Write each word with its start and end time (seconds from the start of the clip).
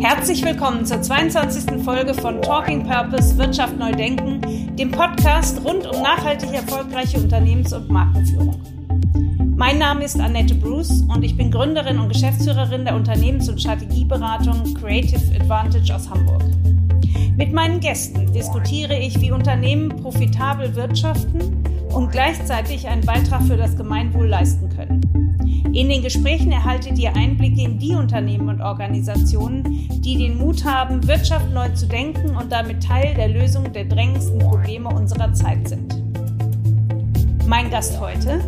Herzlich 0.00 0.44
willkommen 0.44 0.84
zur 0.84 1.00
22. 1.00 1.82
Folge 1.82 2.12
von 2.12 2.42
Talking 2.42 2.86
Purpose 2.86 3.36
Wirtschaft 3.38 3.78
neu 3.78 3.92
denken, 3.92 4.76
dem 4.76 4.90
Podcast 4.90 5.64
rund 5.64 5.86
um 5.86 6.02
nachhaltig 6.02 6.52
erfolgreiche 6.52 7.18
Unternehmens- 7.18 7.72
und 7.72 7.88
Markenführung. 7.88 8.60
Mein 9.56 9.78
Name 9.78 10.04
ist 10.04 10.20
Annette 10.20 10.54
Bruce 10.54 11.02
und 11.08 11.22
ich 11.22 11.36
bin 11.36 11.50
Gründerin 11.50 11.98
und 11.98 12.10
Geschäftsführerin 12.10 12.84
der 12.84 12.94
Unternehmens- 12.94 13.48
und 13.48 13.58
Strategieberatung 13.58 14.74
Creative 14.74 15.34
Advantage 15.40 15.94
aus 15.94 16.10
Hamburg. 16.10 16.44
Mit 17.36 17.52
meinen 17.54 17.80
Gästen 17.80 18.30
diskutiere 18.34 18.98
ich, 18.98 19.18
wie 19.20 19.30
Unternehmen 19.30 19.88
profitabel 19.88 20.74
wirtschaften 20.74 21.64
und 21.94 22.12
gleichzeitig 22.12 22.86
einen 22.86 23.04
Beitrag 23.04 23.42
für 23.44 23.56
das 23.56 23.76
Gemeinwohl 23.76 24.28
leisten. 24.28 24.65
In 25.76 25.90
den 25.90 26.00
Gesprächen 26.00 26.52
erhaltet 26.52 26.98
ihr 26.98 27.14
Einblicke 27.14 27.60
in 27.60 27.78
die 27.78 27.94
Unternehmen 27.94 28.48
und 28.48 28.62
Organisationen, 28.62 29.90
die 30.00 30.16
den 30.16 30.38
Mut 30.38 30.64
haben, 30.64 31.06
Wirtschaft 31.06 31.52
neu 31.52 31.68
zu 31.74 31.86
denken 31.86 32.34
und 32.34 32.50
damit 32.50 32.82
Teil 32.82 33.12
der 33.12 33.28
Lösung 33.28 33.70
der 33.74 33.84
drängendsten 33.84 34.38
Probleme 34.38 34.88
unserer 34.88 35.34
Zeit 35.34 35.68
sind. 35.68 36.02
Mein 37.46 37.70
Gast 37.70 38.00
heute? 38.00 38.40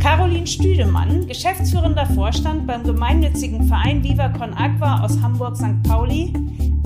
Caroline 0.00 0.48
Stüdemann, 0.48 1.28
geschäftsführender 1.28 2.06
Vorstand 2.06 2.66
beim 2.66 2.82
gemeinnützigen 2.82 3.62
Verein 3.68 4.02
Viva 4.02 4.28
Con 4.30 4.52
Agua 4.52 5.04
aus 5.04 5.16
Hamburg-St. 5.22 5.80
Pauli, 5.84 6.32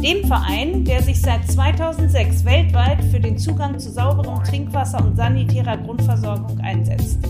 dem 0.02 0.27
Verein, 0.27 0.85
der 0.85 1.02
sich 1.02 1.19
seit 1.19 1.51
2006 1.51 2.45
weltweit 2.45 3.02
für 3.05 3.21
den 3.21 3.39
Zugang 3.39 3.79
zu 3.79 3.91
sauberem 3.91 4.45
Trinkwasser 4.45 5.02
und 5.02 5.16
sanitärer 5.16 5.79
Grundversorgung 5.79 6.61
einsetzt. 6.61 7.27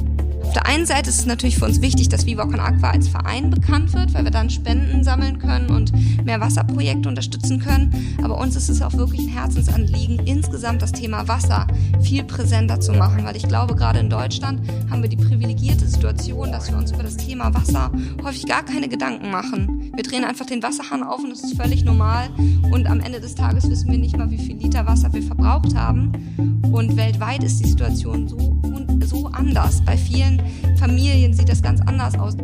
Auf 0.53 0.63
der 0.63 0.67
einen 0.67 0.85
Seite 0.85 1.09
ist 1.09 1.19
es 1.19 1.25
natürlich 1.25 1.57
für 1.57 1.65
uns 1.65 1.81
wichtig, 1.81 2.11
dass 2.11 2.27
Viva 2.27 2.45
Con 2.45 2.61
Aqua 2.61 2.91
als 2.91 3.09
Verein 3.09 3.49
bekannt 3.49 3.95
wird, 3.95 4.13
weil 4.13 4.25
wir 4.25 4.31
dann 4.31 4.51
Spenden 4.51 5.03
sammeln 5.03 5.39
können 5.39 5.71
und 5.71 5.93
mehr 6.27 6.41
Wasserprojekte 6.43 7.09
unterstützen 7.09 7.59
können. 7.59 8.19
Aber 8.23 8.37
uns 8.37 8.55
ist 8.55 8.69
es 8.69 8.83
auch 8.83 8.93
wirklich 8.93 9.23
ein 9.23 9.29
Herzensanliegen, 9.29 10.19
insgesamt 10.27 10.83
das 10.83 10.93
Thema 10.93 11.27
Wasser 11.27 11.67
viel 12.03 12.23
präsenter 12.25 12.79
zu 12.81 12.93
machen, 12.93 13.25
weil 13.25 13.35
ich 13.35 13.49
glaube, 13.49 13.75
gerade 13.75 14.01
in 14.01 14.11
Deutschland 14.11 14.61
haben 14.91 15.01
wir 15.01 15.09
die 15.09 15.17
privilegierte 15.17 15.89
Situation, 15.89 16.53
dass 16.53 16.71
wir 16.71 16.77
uns 16.77 16.93
über 16.93 17.03
das 17.03 17.17
Thema 17.17 17.55
Wasser 17.55 17.91
häufig 18.23 18.45
gar 18.47 18.63
keine 18.63 18.91
Gedanken 18.91 19.31
machen. 19.31 19.82
Wir 19.95 20.03
drehen 20.03 20.25
einfach 20.25 20.47
den 20.47 20.63
Wasserhahn 20.63 21.03
auf 21.03 21.23
und 21.23 21.31
das 21.31 21.45
ist 21.45 21.57
völlig 21.57 21.85
normal. 21.85 22.31
Und 22.73 22.87
am 22.87 23.01
Ende 23.01 23.21
des 23.21 23.35
Tages 23.35 23.69
wissen 23.69 23.91
wir 23.91 23.99
nicht 23.99 24.17
mal, 24.17 24.31
wie 24.31 24.39
viel 24.39 24.57
Liter 24.57 24.87
Wasser 24.87 25.13
wir 25.13 25.23
verbraucht 25.23 25.75
haben. 25.75 26.13
Und 26.73 26.97
weltweit 26.97 27.45
ist 27.45 27.61
die 27.61 27.69
Situation 27.69 28.27
so, 28.27 28.59
so 29.05 29.27
anders. 29.27 29.83
Bei 29.85 29.97
vielen 29.97 30.43
Familien 30.79 31.35
sieht 31.35 31.51
das 31.51 31.63
ganz 31.63 31.83
anders 31.83 32.19
aus. 32.19 32.37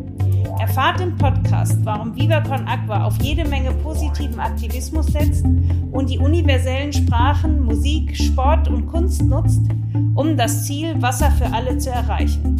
Erfahrt 0.60 1.00
im 1.00 1.16
Podcast, 1.16 1.78
warum 1.84 2.14
Viva 2.16 2.36
Aqua 2.36 3.04
auf 3.04 3.16
jede 3.22 3.48
Menge 3.48 3.72
positiven 3.72 4.41
Aktivismus 4.41 5.06
setzt 5.06 5.44
und 5.44 6.10
die 6.10 6.19
universellen 6.19 6.92
Sprachen 6.92 7.64
Musik, 7.64 8.14
Sport 8.14 8.69
und 8.69 8.86
Kunst 8.88 9.22
nutzt, 9.22 9.62
um 10.14 10.36
das 10.36 10.66
Ziel 10.66 11.00
Wasser 11.00 11.30
für 11.30 11.46
alle 11.46 11.78
zu 11.78 11.91
erreichen. 11.91 12.58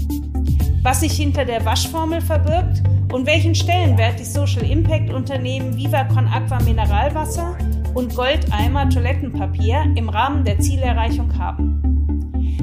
Was 0.83 1.01
sich 1.01 1.13
hinter 1.13 1.45
der 1.45 1.65
Waschformel 1.65 2.21
verbirgt 2.21 2.83
und 3.13 3.27
welchen 3.27 3.55
Stellenwert 3.55 4.21
die 4.21 4.25
Social 4.25 4.65
Impact 4.65 5.11
Unternehmen 5.13 5.77
Viva 5.77 6.05
Con 6.05 6.29
Aqua 6.29 6.61
Mineralwasser 6.63 7.57
und 7.95 8.15
Goldeimer 8.15 8.89
Toilettenpapier 8.89 9.83
im 9.97 10.09
Rahmen 10.09 10.45
der 10.45 10.61
Zielerreichung 10.61 11.37
haben. 11.37 11.83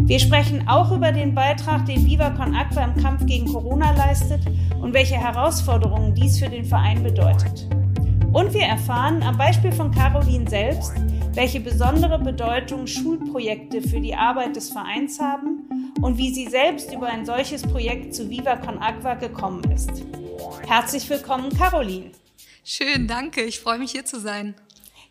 Wir 0.07 0.19
sprechen 0.19 0.67
auch 0.67 0.91
über 0.91 1.11
den 1.11 1.35
Beitrag, 1.35 1.85
den 1.87 2.05
Viva 2.05 2.29
Con 2.29 2.55
Aqua 2.55 2.85
im 2.85 2.95
Kampf 2.95 3.25
gegen 3.25 3.51
Corona 3.51 3.91
leistet 3.91 4.41
und 4.81 4.93
welche 4.93 5.15
Herausforderungen 5.15 6.13
dies 6.15 6.39
für 6.39 6.49
den 6.49 6.63
Verein 6.63 7.03
bedeutet. 7.03 7.67
Und 8.31 8.53
wir 8.53 8.63
erfahren 8.63 9.23
am 9.23 9.37
Beispiel 9.37 9.71
von 9.71 9.91
Caroline 9.91 10.49
selbst, 10.49 10.93
welche 11.33 11.59
besondere 11.59 12.19
Bedeutung 12.19 12.87
Schulprojekte 12.87 13.81
für 13.81 13.99
die 13.99 14.15
Arbeit 14.15 14.55
des 14.55 14.69
Vereins 14.69 15.19
haben 15.19 15.54
und 16.01 16.17
wie 16.17 16.33
sie 16.33 16.47
selbst 16.47 16.91
über 16.93 17.07
ein 17.07 17.25
solches 17.25 17.61
Projekt 17.63 18.13
zu 18.13 18.29
Viva 18.29 18.57
Con 18.57 18.79
Aqua 18.79 19.15
gekommen 19.15 19.63
ist. 19.71 19.91
Herzlich 20.67 21.09
willkommen, 21.09 21.55
Caroline. 21.57 22.11
Schön, 22.63 23.07
danke. 23.07 23.43
Ich 23.43 23.59
freue 23.59 23.79
mich 23.79 23.91
hier 23.91 24.05
zu 24.05 24.19
sein. 24.19 24.55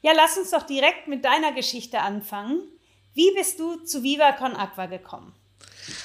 Ja, 0.02 0.12
lass 0.14 0.36
uns 0.36 0.50
doch 0.50 0.64
direkt 0.64 1.08
mit 1.08 1.24
deiner 1.24 1.52
Geschichte 1.52 2.00
anfangen. 2.00 2.60
Wie 3.14 3.32
bist 3.34 3.60
du 3.60 3.76
zu 3.76 4.02
Viva 4.02 4.32
Con 4.32 4.56
Aqua 4.56 4.86
gekommen? 4.86 5.32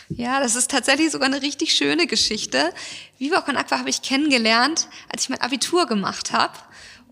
Ja, 0.09 0.39
das 0.39 0.55
ist 0.55 0.71
tatsächlich 0.71 1.11
sogar 1.11 1.27
eine 1.27 1.41
richtig 1.41 1.73
schöne 1.73 2.07
Geschichte. 2.07 2.73
Viva 3.17 3.41
Con 3.41 3.57
Aqua 3.57 3.79
habe 3.79 3.89
ich 3.89 4.01
kennengelernt, 4.01 4.87
als 5.11 5.23
ich 5.23 5.29
mein 5.29 5.41
Abitur 5.41 5.85
gemacht 5.85 6.31
habe. 6.31 6.53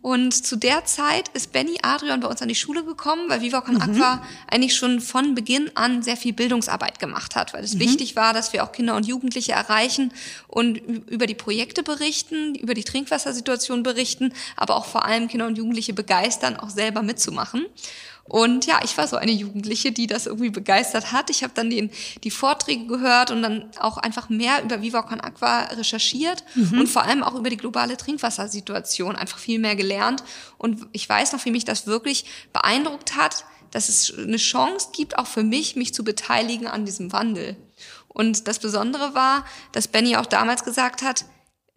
Und 0.02 0.34
zu 0.34 0.56
der 0.56 0.86
Zeit 0.86 1.30
ist 1.30 1.52
Benny 1.52 1.78
Adrian 1.82 2.20
bei 2.20 2.28
uns 2.28 2.42
an 2.42 2.48
die 2.48 2.56
Schule 2.56 2.84
gekommen, 2.84 3.30
weil 3.30 3.42
Viva 3.42 3.62
Con 3.62 3.76
mhm. 3.76 3.82
Aqua 3.82 4.22
eigentlich 4.48 4.76
schon 4.76 5.02
von 5.02 5.36
Beginn 5.36 5.72
an 5.76 6.04
sehr 6.04 6.18
viel 6.18 6.34
Bildungsarbeit 6.34 7.00
gemacht 7.00 7.36
hat, 7.36 7.54
weil 7.54 7.64
es 7.64 7.74
mhm. 7.74 7.80
wichtig 7.80 8.16
war, 8.16 8.34
dass 8.34 8.54
wir 8.54 8.64
auch 8.64 8.72
Kinder 8.72 8.96
und 8.96 9.08
Jugendliche 9.08 9.54
erreichen 9.54 10.14
und 10.48 10.78
über 10.78 11.26
die 11.26 11.36
Projekte 11.36 11.84
berichten, 11.84 12.56
über 12.56 12.74
die 12.74 12.84
Trinkwassersituation 12.84 13.84
berichten, 13.84 14.34
aber 14.56 14.76
auch 14.76 14.86
vor 14.86 15.06
allem 15.06 15.28
Kinder 15.28 15.48
und 15.48 15.58
Jugendliche 15.58 15.94
begeistern, 15.94 16.58
auch 16.58 16.70
selber 16.70 17.02
mitzumachen. 17.02 17.66
Und 18.28 18.66
ja, 18.66 18.80
ich 18.84 18.98
war 18.98 19.08
so 19.08 19.16
eine 19.16 19.32
Jugendliche, 19.32 19.92
die 19.92 20.08
das 20.08 20.26
irgendwie 20.26 20.50
begeistert 20.50 21.12
hat. 21.12 21.30
Ich 21.30 21.44
habe 21.44 21.54
dann 21.56 21.70
den, 21.70 21.90
die 22.24 22.32
Vorträge 22.32 22.86
gehört 22.86 23.32
und 23.32 23.42
dann 23.42 23.66
auch 23.80 23.98
einfach 23.98 24.30
mehr 24.30 24.64
über 24.64 24.82
Viva 24.82 25.02
Con 25.02 25.22
Aqua 25.22 25.64
recherchiert 25.64 26.44
mhm. 26.56 26.80
und 26.80 26.88
vor 26.88 27.04
allem 27.04 27.24
auch 27.24 27.36
über 27.36 27.50
die 27.50 27.58
globale 27.58 27.96
Trinkwassersituation 27.96 29.16
einfach 29.16 29.40
viel 29.40 29.60
mehr 29.60 29.76
gelernt. 29.76 30.24
Und 30.58 30.88
ich 30.92 31.08
weiß 31.08 31.34
noch, 31.34 31.46
wie 31.46 31.52
mich 31.52 31.66
das 31.66 31.88
wirklich 31.88 32.26
beeindruckt 32.52 33.16
hat, 33.16 33.46
dass 33.72 33.90
es 33.90 34.14
eine 34.18 34.38
Chance 34.38 34.90
gibt, 34.94 35.18
auch 35.18 35.28
für 35.28 35.44
mich, 35.44 35.76
mich 35.76 35.94
zu 35.94 36.04
beteiligen 36.04 36.68
an 36.68 36.86
diesem 36.86 37.12
Wandel. 37.14 37.58
Und 38.08 38.48
das 38.48 38.60
Besondere 38.60 39.14
war, 39.14 39.46
dass 39.72 39.88
Benny 39.88 40.16
auch 40.16 40.26
damals 40.26 40.64
gesagt 40.64 41.02
hat, 41.02 41.26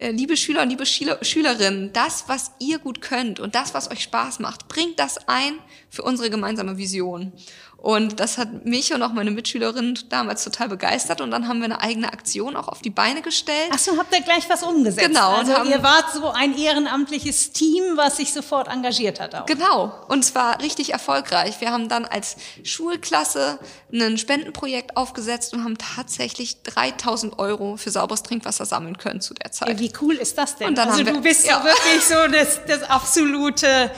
liebe 0.09 0.37
Schüler 0.37 0.63
und 0.63 0.71
liebe 0.71 0.87
Schüler, 0.87 1.23
Schülerinnen, 1.23 1.93
das, 1.93 2.25
was 2.27 2.53
ihr 2.59 2.79
gut 2.79 3.03
könnt 3.03 3.39
und 3.39 3.55
das, 3.55 3.75
was 3.75 3.91
euch 3.91 4.03
Spaß 4.03 4.39
macht, 4.39 4.67
bringt 4.69 4.99
das 4.99 5.29
ein 5.29 5.59
für 5.91 6.03
unsere 6.03 6.31
gemeinsame 6.31 6.79
Vision. 6.79 7.33
Und 7.81 8.21
das 8.21 8.37
hat 8.37 8.67
mich 8.67 8.93
und 8.93 9.03
auch 9.03 9.13
meine 9.13 9.31
Mitschülerin 9.31 9.99
damals 10.11 10.45
total 10.45 10.69
begeistert. 10.69 11.23
Und 11.23 11.31
dann 11.31 11.49
haben 11.49 11.61
wir 11.61 11.65
eine 11.65 11.81
eigene 11.81 12.13
Aktion 12.13 12.55
auch 12.55 12.69
auf 12.69 12.83
die 12.83 12.91
Beine 12.91 13.23
gestellt. 13.23 13.71
Ach 13.73 13.79
so, 13.79 13.97
habt 13.97 14.15
ihr 14.15 14.21
gleich 14.21 14.51
was 14.51 14.63
umgesetzt? 14.63 15.07
Genau. 15.07 15.37
Also 15.37 15.53
ihr 15.65 15.83
wart 15.83 16.13
so 16.13 16.31
ein 16.31 16.57
ehrenamtliches 16.59 17.53
Team, 17.53 17.83
was 17.97 18.19
sich 18.19 18.35
sofort 18.35 18.69
engagiert 18.69 19.19
hat. 19.19 19.35
Auch. 19.35 19.47
Genau. 19.47 19.95
Und 20.09 20.27
zwar 20.27 20.61
richtig 20.61 20.93
erfolgreich. 20.93 21.63
Wir 21.63 21.71
haben 21.71 21.89
dann 21.89 22.05
als 22.05 22.37
Schulklasse 22.65 23.59
ein 23.91 24.19
Spendenprojekt 24.19 24.99
aufgesetzt 24.99 25.55
und 25.55 25.65
haben 25.65 25.79
tatsächlich 25.79 26.63
3000 26.63 27.39
Euro 27.39 27.79
für 27.79 27.91
sauberes 27.91 28.23
Trinkwasser 28.23 28.67
sammeln 28.67 28.99
können 28.99 29.23
zu 29.23 29.33
der 29.33 29.53
Zeit. 29.53 29.71
Ja, 29.71 29.79
wie 29.79 29.93
cool 30.03 30.17
ist 30.17 30.37
das 30.37 30.57
denn? 30.57 30.79
also 30.79 31.03
du 31.03 31.23
bist 31.23 31.47
ja. 31.47 31.65
wirklich 31.65 32.05
so 32.05 32.31
das, 32.31 32.61
das 32.67 32.83
absolute 32.83 33.91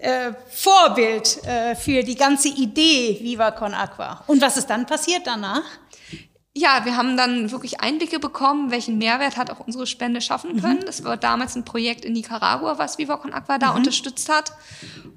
äh, 0.00 0.32
Vorbild 0.50 1.44
äh, 1.44 1.74
für 1.74 2.02
die 2.02 2.16
ganze 2.16 2.48
Idee 2.48 3.18
Viva 3.20 3.50
Con 3.50 3.74
Aqua. 3.74 4.24
Und 4.26 4.40
was 4.40 4.56
ist 4.56 4.68
dann 4.68 4.86
passiert 4.86 5.26
danach? 5.26 5.62
Ja, 6.52 6.84
wir 6.84 6.96
haben 6.96 7.16
dann 7.16 7.52
wirklich 7.52 7.80
Einblicke 7.80 8.18
bekommen, 8.18 8.72
welchen 8.72 8.98
Mehrwert 8.98 9.36
hat 9.36 9.50
auch 9.50 9.60
unsere 9.60 9.86
Spende 9.86 10.20
schaffen 10.20 10.56
mhm. 10.56 10.60
können. 10.60 10.80
Mhm. 10.80 10.84
Das 10.84 11.04
war 11.04 11.16
damals 11.16 11.54
ein 11.54 11.64
Projekt 11.64 12.04
in 12.04 12.12
Nicaragua, 12.12 12.76
was 12.76 12.98
Viva 12.98 13.18
Con 13.18 13.32
Aqua 13.32 13.58
da 13.58 13.70
mhm. 13.70 13.76
unterstützt 13.76 14.28
hat. 14.28 14.52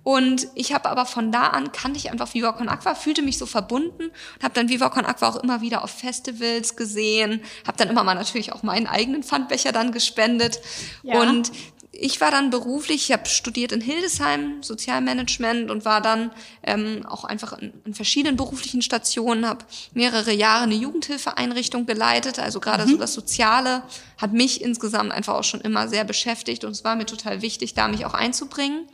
Und 0.03 0.47
ich 0.53 0.75
habe 0.75 0.89
aber 0.89 1.07
von 1.07 1.31
da 1.31 1.47
an 1.47 1.71
kannte 1.71 1.97
ich 1.97 2.11
einfach 2.11 2.31
Viva 2.35 2.51
Con 2.51 2.69
Aqua, 2.69 2.93
fühlte 2.93 3.23
mich 3.23 3.39
so 3.39 3.47
verbunden 3.47 4.03
und 4.03 4.43
habe 4.43 4.53
dann 4.53 4.69
Viva 4.69 4.89
Con 4.89 5.05
Aqua 5.05 5.29
auch 5.29 5.37
immer 5.37 5.61
wieder 5.61 5.83
auf 5.83 5.89
Festivals 5.89 6.75
gesehen, 6.75 7.41
habe 7.65 7.77
dann 7.77 7.89
immer 7.89 8.03
mal 8.03 8.13
natürlich 8.13 8.53
auch 8.53 8.61
meinen 8.61 8.85
eigenen 8.85 9.23
Pfandbecher 9.23 9.71
dann 9.71 9.91
gespendet. 9.91 10.59
Ja. 11.01 11.19
Und 11.19 11.51
ich 11.95 12.19
war 12.19 12.31
dann 12.31 12.49
beruflich, 12.49 13.09
ich 13.09 13.11
habe 13.11 13.29
studiert 13.29 13.71
in 13.71 13.79
Hildesheim 13.79 14.63
Sozialmanagement 14.63 15.69
und 15.69 15.85
war 15.85 16.01
dann 16.01 16.31
ähm, 16.63 17.05
auch 17.05 17.23
einfach 17.23 17.53
in, 17.59 17.71
in 17.85 17.93
verschiedenen 17.93 18.35
beruflichen 18.35 18.81
Stationen, 18.81 19.47
habe 19.47 19.63
mehrere 19.93 20.33
Jahre 20.33 20.63
eine 20.63 20.73
Jugendhilfeeinrichtung 20.73 21.85
geleitet. 21.85 22.39
Also 22.39 22.59
gerade 22.59 22.85
mhm. 22.85 22.89
so 22.91 22.97
das 22.97 23.13
Soziale 23.13 23.83
hat 24.17 24.33
mich 24.33 24.61
insgesamt 24.61 25.11
einfach 25.11 25.35
auch 25.35 25.43
schon 25.43 25.61
immer 25.61 25.87
sehr 25.87 26.03
beschäftigt 26.03 26.63
und 26.63 26.71
es 26.71 26.83
war 26.83 26.95
mir 26.95 27.05
total 27.05 27.43
wichtig, 27.43 27.75
da 27.75 27.87
mich 27.87 28.05
auch 28.05 28.15
einzubringen. 28.15 28.87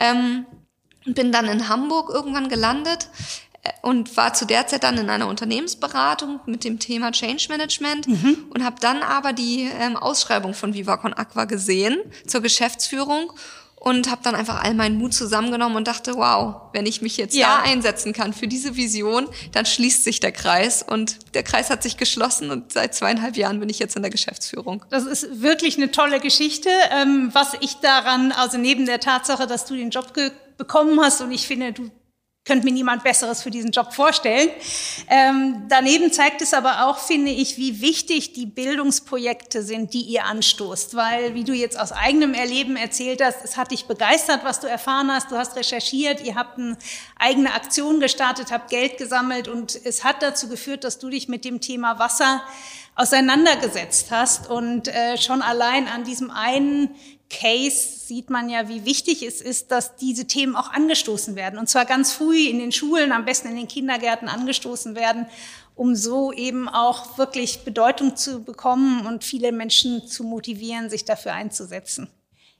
Ähm, 0.00 0.44
bin 1.04 1.30
dann 1.30 1.46
in 1.46 1.68
Hamburg 1.68 2.10
irgendwann 2.10 2.48
gelandet 2.48 3.08
und 3.82 4.16
war 4.16 4.34
zu 4.34 4.44
der 4.44 4.66
Zeit 4.66 4.82
dann 4.82 4.98
in 4.98 5.08
einer 5.08 5.28
Unternehmensberatung 5.28 6.40
mit 6.46 6.64
dem 6.64 6.78
Thema 6.78 7.12
Change 7.12 7.46
Management 7.48 8.08
mhm. 8.08 8.46
und 8.50 8.64
habe 8.64 8.76
dann 8.80 9.02
aber 9.02 9.32
die 9.32 9.68
ähm, 9.78 9.96
Ausschreibung 9.96 10.54
von 10.54 10.74
Viva 10.74 10.96
Con 10.96 11.12
Aqua 11.12 11.44
gesehen 11.44 12.00
zur 12.26 12.40
Geschäftsführung 12.40 13.32
und 13.76 14.08
habe 14.08 14.22
dann 14.22 14.36
einfach 14.36 14.62
all 14.62 14.74
meinen 14.74 14.96
Mut 14.96 15.12
zusammengenommen 15.12 15.76
und 15.76 15.88
dachte, 15.88 16.14
wow, 16.14 16.62
wenn 16.72 16.86
ich 16.86 17.02
mich 17.02 17.16
jetzt 17.16 17.34
ja. 17.34 17.56
da 17.56 17.70
einsetzen 17.70 18.12
kann 18.12 18.32
für 18.32 18.46
diese 18.46 18.76
Vision, 18.76 19.28
dann 19.50 19.66
schließt 19.66 20.04
sich 20.04 20.20
der 20.20 20.30
Kreis 20.30 20.84
und 20.88 21.34
der 21.34 21.42
Kreis 21.42 21.68
hat 21.68 21.82
sich 21.82 21.96
geschlossen 21.96 22.50
und 22.52 22.72
seit 22.72 22.94
zweieinhalb 22.94 23.36
Jahren 23.36 23.58
bin 23.58 23.68
ich 23.68 23.80
jetzt 23.80 23.96
in 23.96 24.02
der 24.02 24.12
Geschäftsführung. 24.12 24.84
Das 24.90 25.04
ist 25.04 25.42
wirklich 25.42 25.78
eine 25.78 25.90
tolle 25.90 26.20
Geschichte. 26.20 26.70
Ähm, 26.92 27.30
was 27.32 27.54
ich 27.60 27.74
daran, 27.74 28.30
also 28.30 28.56
neben 28.56 28.86
der 28.86 29.00
Tatsache, 29.00 29.48
dass 29.48 29.66
du 29.66 29.74
den 29.74 29.90
Job 29.90 30.12
bekommen 30.58 31.00
hast 31.00 31.20
und 31.20 31.32
ich 31.32 31.48
finde, 31.48 31.72
du 31.72 31.90
könnte 32.44 32.64
mir 32.64 32.72
niemand 32.72 33.04
Besseres 33.04 33.40
für 33.42 33.52
diesen 33.52 33.70
Job 33.70 33.92
vorstellen. 33.92 34.50
Ähm, 35.08 35.66
daneben 35.68 36.12
zeigt 36.12 36.42
es 36.42 36.54
aber 36.54 36.86
auch, 36.86 36.98
finde 36.98 37.30
ich, 37.30 37.56
wie 37.56 37.80
wichtig 37.80 38.32
die 38.32 38.46
Bildungsprojekte 38.46 39.62
sind, 39.62 39.94
die 39.94 40.02
ihr 40.02 40.24
anstoßt. 40.24 40.96
Weil, 40.96 41.34
wie 41.34 41.44
du 41.44 41.52
jetzt 41.52 41.78
aus 41.78 41.92
eigenem 41.92 42.34
Erleben 42.34 42.74
erzählt 42.76 43.22
hast, 43.22 43.44
es 43.44 43.56
hat 43.56 43.70
dich 43.70 43.86
begeistert, 43.86 44.44
was 44.44 44.58
du 44.58 44.66
erfahren 44.66 45.12
hast. 45.12 45.30
Du 45.30 45.36
hast 45.36 45.54
recherchiert, 45.54 46.20
ihr 46.24 46.34
habt 46.34 46.58
eine 46.58 46.76
eigene 47.16 47.54
Aktion 47.54 48.00
gestartet, 48.00 48.50
habt 48.50 48.70
Geld 48.70 48.98
gesammelt 48.98 49.46
und 49.46 49.78
es 49.84 50.02
hat 50.02 50.20
dazu 50.22 50.48
geführt, 50.48 50.82
dass 50.82 50.98
du 50.98 51.10
dich 51.10 51.28
mit 51.28 51.44
dem 51.44 51.60
Thema 51.60 52.00
Wasser 52.00 52.42
auseinandergesetzt 52.96 54.10
hast 54.10 54.50
und 54.50 54.88
äh, 54.88 55.16
schon 55.16 55.42
allein 55.42 55.86
an 55.86 56.04
diesem 56.04 56.30
einen 56.30 56.94
Case 57.32 58.06
sieht 58.06 58.30
man 58.30 58.48
ja, 58.48 58.68
wie 58.68 58.84
wichtig 58.84 59.22
es 59.22 59.40
ist, 59.40 59.72
dass 59.72 59.96
diese 59.96 60.26
Themen 60.26 60.54
auch 60.54 60.70
angestoßen 60.70 61.34
werden. 61.34 61.58
Und 61.58 61.68
zwar 61.68 61.84
ganz 61.84 62.12
früh 62.12 62.46
in 62.48 62.58
den 62.60 62.70
Schulen, 62.70 63.10
am 63.10 63.24
besten 63.24 63.48
in 63.48 63.56
den 63.56 63.68
Kindergärten 63.68 64.28
angestoßen 64.28 64.94
werden, 64.94 65.26
um 65.74 65.96
so 65.96 66.32
eben 66.32 66.68
auch 66.68 67.18
wirklich 67.18 67.64
Bedeutung 67.64 68.14
zu 68.14 68.44
bekommen 68.44 69.06
und 69.06 69.24
viele 69.24 69.50
Menschen 69.50 70.06
zu 70.06 70.22
motivieren, 70.22 70.90
sich 70.90 71.04
dafür 71.04 71.32
einzusetzen. 71.32 72.08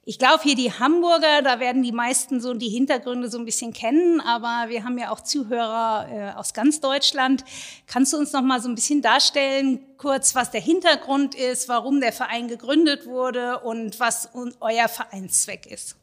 Ich 0.05 0.19
glaube, 0.19 0.43
hier 0.43 0.57
die 0.57 0.73
Hamburger, 0.73 1.43
da 1.43 1.61
werden 1.61 1.85
die 1.85 1.93
meisten 1.93 2.41
so 2.41 2.55
die 2.55 2.69
Hintergründe 2.69 3.31
so 3.31 3.39
ein 3.39 3.45
bisschen 3.45 3.73
kennen, 3.73 4.21
aber 4.21 4.69
wir 4.69 4.83
haben 4.83 4.99
ja 4.99 5.11
auch 5.11 5.21
Zuhörer 5.21 6.09
äh, 6.11 6.37
aus 6.37 6.55
ganz 6.55 6.81
Deutschland. 6.81 7.45
Kannst 7.87 8.13
du 8.13 8.17
uns 8.17 8.33
noch 8.33 8.43
mal 8.43 8.61
so 8.61 8.69
ein 8.69 8.75
bisschen 8.75 9.01
darstellen, 9.01 9.79
kurz, 9.99 10.35
was 10.35 10.51
der 10.51 10.61
Hintergrund 10.61 11.37
ist, 11.37 11.69
warum 11.69 12.01
der 12.01 12.13
Verein 12.13 12.49
gegründet 12.49 13.07
wurde 13.07 13.61
und 13.61 14.01
was 14.01 14.31
euer 14.59 14.89
Vereinszweck 14.89 15.67
ist? 15.67 15.95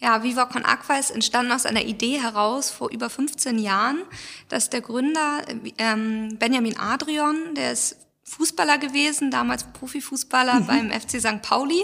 Ja, 0.00 0.22
Viva 0.22 0.44
Con 0.44 0.66
Aqua 0.66 0.98
ist 0.98 1.10
entstanden 1.10 1.52
aus 1.52 1.64
einer 1.64 1.84
Idee 1.84 2.20
heraus 2.20 2.70
vor 2.70 2.90
über 2.90 3.08
15 3.08 3.58
Jahren, 3.58 4.02
dass 4.50 4.68
der 4.68 4.82
Gründer 4.82 5.40
ähm, 5.78 6.36
Benjamin 6.38 6.76
Adrian, 6.78 7.54
der 7.54 7.72
ist 7.72 8.03
Fußballer 8.26 8.78
gewesen, 8.78 9.30
damals 9.30 9.64
Profifußballer 9.64 10.60
mhm. 10.60 10.66
beim 10.66 10.90
FC 10.90 11.20
St. 11.20 11.42
Pauli 11.42 11.82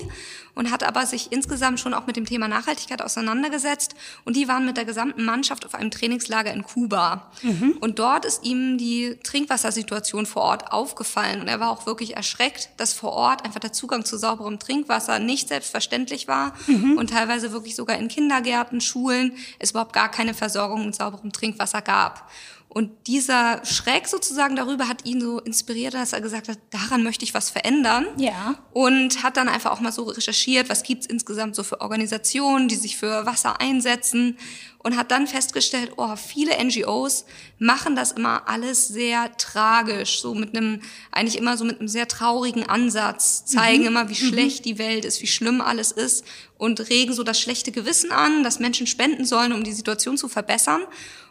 und 0.55 0.71
hat 0.71 0.83
aber 0.83 1.05
sich 1.05 1.33
insgesamt 1.33 1.81
schon 1.81 1.93
auch 1.93 2.07
mit 2.07 2.17
dem 2.17 2.25
Thema 2.25 2.49
Nachhaltigkeit 2.49 3.03
auseinandergesetzt 3.03 3.95
und 4.25 4.37
die 4.37 4.49
waren 4.49 4.65
mit 4.65 4.79
der 4.79 4.87
gesamten 4.87 5.25
Mannschaft 5.25 5.67
auf 5.67 5.75
einem 5.75 5.91
Trainingslager 5.91 6.53
in 6.53 6.63
Kuba. 6.63 7.31
Mhm. 7.43 7.77
Und 7.81 7.99
dort 7.99 8.25
ist 8.25 8.43
ihm 8.43 8.79
die 8.79 9.19
Trinkwassersituation 9.23 10.25
vor 10.25 10.43
Ort 10.43 10.73
aufgefallen 10.73 11.43
und 11.43 11.49
er 11.49 11.61
war 11.61 11.71
auch 11.71 11.85
wirklich 11.85 12.17
erschreckt, 12.17 12.71
dass 12.79 12.95
vor 12.95 13.13
Ort 13.13 13.45
einfach 13.45 13.61
der 13.61 13.75
Zugang 13.75 14.07
zu 14.07 14.17
sauberem 14.17 14.59
Trinkwasser 14.59 15.19
nicht 15.19 15.49
selbstverständlich 15.49 16.27
war 16.27 16.55
mhm. 16.67 16.97
und 16.97 17.11
teilweise 17.11 17.53
wirklich 17.53 17.77
sogar 17.77 17.99
in 17.99 18.09
Kindergärten, 18.09 18.81
Schulen 18.81 19.33
es 19.59 19.73
überhaupt 19.73 19.93
gar 19.93 20.11
keine 20.11 20.33
Versorgung 20.33 20.87
mit 20.87 20.95
sauberem 20.95 21.33
Trinkwasser 21.33 21.83
gab. 21.83 22.31
Und 22.73 23.09
dieser 23.09 23.65
Schreck 23.65 24.07
sozusagen 24.07 24.55
darüber 24.55 24.87
hat 24.87 25.05
ihn 25.05 25.21
so 25.21 25.41
inspiriert, 25.41 25.93
dass 25.93 26.13
er 26.13 26.21
gesagt 26.21 26.49
hat, 26.49 26.59
daran 26.71 27.03
möchte 27.03 27.25
ich 27.25 27.35
was 27.35 27.51
verändern. 27.51 28.07
Ja. 28.17 28.55
Und 28.73 29.25
hat 29.25 29.37
dann 29.37 29.49
einfach 29.49 29.73
auch 29.73 29.81
mal 29.81 29.91
so 29.91 30.05
recherchiert, 30.05 30.69
was 30.69 30.85
gibt's 30.85 31.05
insgesamt 31.07 31.57
so 31.57 31.65
für 31.65 31.81
Organisationen, 31.81 32.69
die 32.69 32.77
sich 32.77 32.97
für 32.97 33.27
Wasser 33.27 33.61
einsetzen. 33.61 34.39
Und 34.79 34.97
hat 34.97 35.11
dann 35.11 35.27
festgestellt, 35.27 35.95
oh, 35.97 36.15
viele 36.15 36.53
NGOs 36.65 37.27
machen 37.59 37.97
das 37.97 38.13
immer 38.13 38.49
alles 38.49 38.87
sehr 38.87 39.37
tragisch, 39.37 40.23
so 40.23 40.35
mit 40.37 40.57
einem, 40.57 40.81
eigentlich 41.11 41.37
immer 41.37 41.57
so 41.57 41.65
mit 41.65 41.81
einem 41.81 41.89
sehr 41.89 42.07
traurigen 42.07 42.67
Ansatz, 42.67 43.45
zeigen 43.45 43.83
mhm. 43.83 43.89
immer, 43.89 44.09
wie 44.09 44.25
mhm. 44.25 44.29
schlecht 44.29 44.65
die 44.65 44.79
Welt 44.79 45.05
ist, 45.05 45.21
wie 45.21 45.27
schlimm 45.27 45.61
alles 45.61 45.91
ist 45.91 46.25
und 46.57 46.89
regen 46.89 47.13
so 47.13 47.25
das 47.25 47.41
schlechte 47.41 47.73
Gewissen 47.73 48.13
an, 48.13 48.45
dass 48.45 48.61
Menschen 48.61 48.87
spenden 48.87 49.25
sollen, 49.25 49.53
um 49.53 49.65
die 49.65 49.73
Situation 49.73 50.17
zu 50.17 50.29
verbessern. 50.29 50.83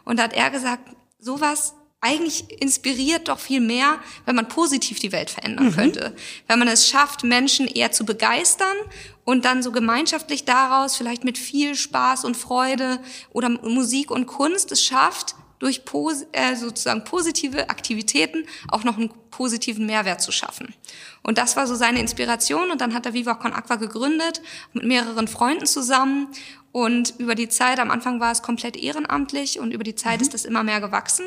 Und 0.04 0.18
da 0.18 0.24
hat 0.24 0.32
er 0.32 0.50
gesagt, 0.50 0.88
sowas 1.20 1.74
eigentlich 2.00 2.60
inspiriert 2.62 3.28
doch 3.28 3.38
viel 3.38 3.60
mehr, 3.60 3.98
wenn 4.24 4.34
man 4.34 4.48
positiv 4.48 4.98
die 4.98 5.12
Welt 5.12 5.28
verändern 5.30 5.66
mhm. 5.66 5.74
könnte. 5.74 6.16
Wenn 6.48 6.58
man 6.58 6.68
es 6.68 6.88
schafft, 6.88 7.24
Menschen 7.24 7.66
eher 7.66 7.92
zu 7.92 8.06
begeistern 8.06 8.76
und 9.24 9.44
dann 9.44 9.62
so 9.62 9.70
gemeinschaftlich 9.70 10.44
daraus 10.44 10.96
vielleicht 10.96 11.24
mit 11.24 11.36
viel 11.36 11.74
Spaß 11.74 12.24
und 12.24 12.36
Freude 12.36 13.00
oder 13.32 13.50
Musik 13.50 14.10
und 14.10 14.26
Kunst 14.26 14.72
es 14.72 14.82
schafft, 14.82 15.34
durch 15.60 15.84
pos 15.84 16.26
äh, 16.32 16.56
sozusagen 16.56 17.04
positive 17.04 17.70
Aktivitäten 17.70 18.44
auch 18.68 18.82
noch 18.82 18.96
einen 18.96 19.10
positiven 19.30 19.86
Mehrwert 19.86 20.20
zu 20.20 20.32
schaffen. 20.32 20.74
Und 21.22 21.38
das 21.38 21.56
war 21.56 21.68
so 21.68 21.76
seine 21.76 22.00
Inspiration 22.00 22.72
und 22.72 22.80
dann 22.80 22.92
hat 22.92 23.06
er 23.06 23.14
Viva 23.14 23.34
Con 23.34 23.52
Aqua 23.52 23.76
gegründet 23.76 24.42
mit 24.72 24.84
mehreren 24.84 25.28
Freunden 25.28 25.66
zusammen 25.66 26.28
und 26.72 27.14
über 27.18 27.34
die 27.34 27.48
Zeit, 27.48 27.80
am 27.80 27.90
Anfang 27.90 28.20
war 28.20 28.30
es 28.30 28.42
komplett 28.42 28.76
ehrenamtlich 28.76 29.58
und 29.58 29.72
über 29.72 29.84
die 29.84 29.94
Zeit 29.94 30.20
mhm. 30.20 30.26
ist 30.26 30.34
es 30.34 30.44
immer 30.44 30.62
mehr 30.62 30.80
gewachsen. 30.80 31.26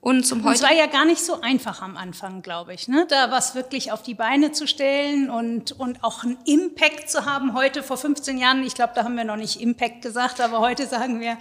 Und 0.00 0.24
zum 0.24 0.44
heute. 0.44 0.54
Es 0.54 0.62
war 0.62 0.72
ja 0.72 0.86
gar 0.86 1.04
nicht 1.04 1.20
so 1.20 1.40
einfach 1.40 1.82
am 1.82 1.96
Anfang, 1.96 2.40
glaube 2.40 2.72
ich, 2.72 2.86
ne? 2.86 3.04
da 3.08 3.32
was 3.32 3.56
wirklich 3.56 3.90
auf 3.90 4.02
die 4.02 4.14
Beine 4.14 4.52
zu 4.52 4.68
stellen 4.68 5.28
und, 5.28 5.72
und 5.72 6.04
auch 6.04 6.22
einen 6.22 6.38
Impact 6.44 7.10
zu 7.10 7.26
haben. 7.26 7.52
Heute 7.52 7.82
vor 7.82 7.96
15 7.96 8.38
Jahren, 8.38 8.62
ich 8.62 8.74
glaube, 8.74 8.92
da 8.94 9.02
haben 9.02 9.16
wir 9.16 9.24
noch 9.24 9.36
nicht 9.36 9.60
Impact 9.60 10.02
gesagt, 10.02 10.40
aber 10.40 10.60
heute 10.60 10.86
sagen 10.86 11.20
wir, 11.20 11.36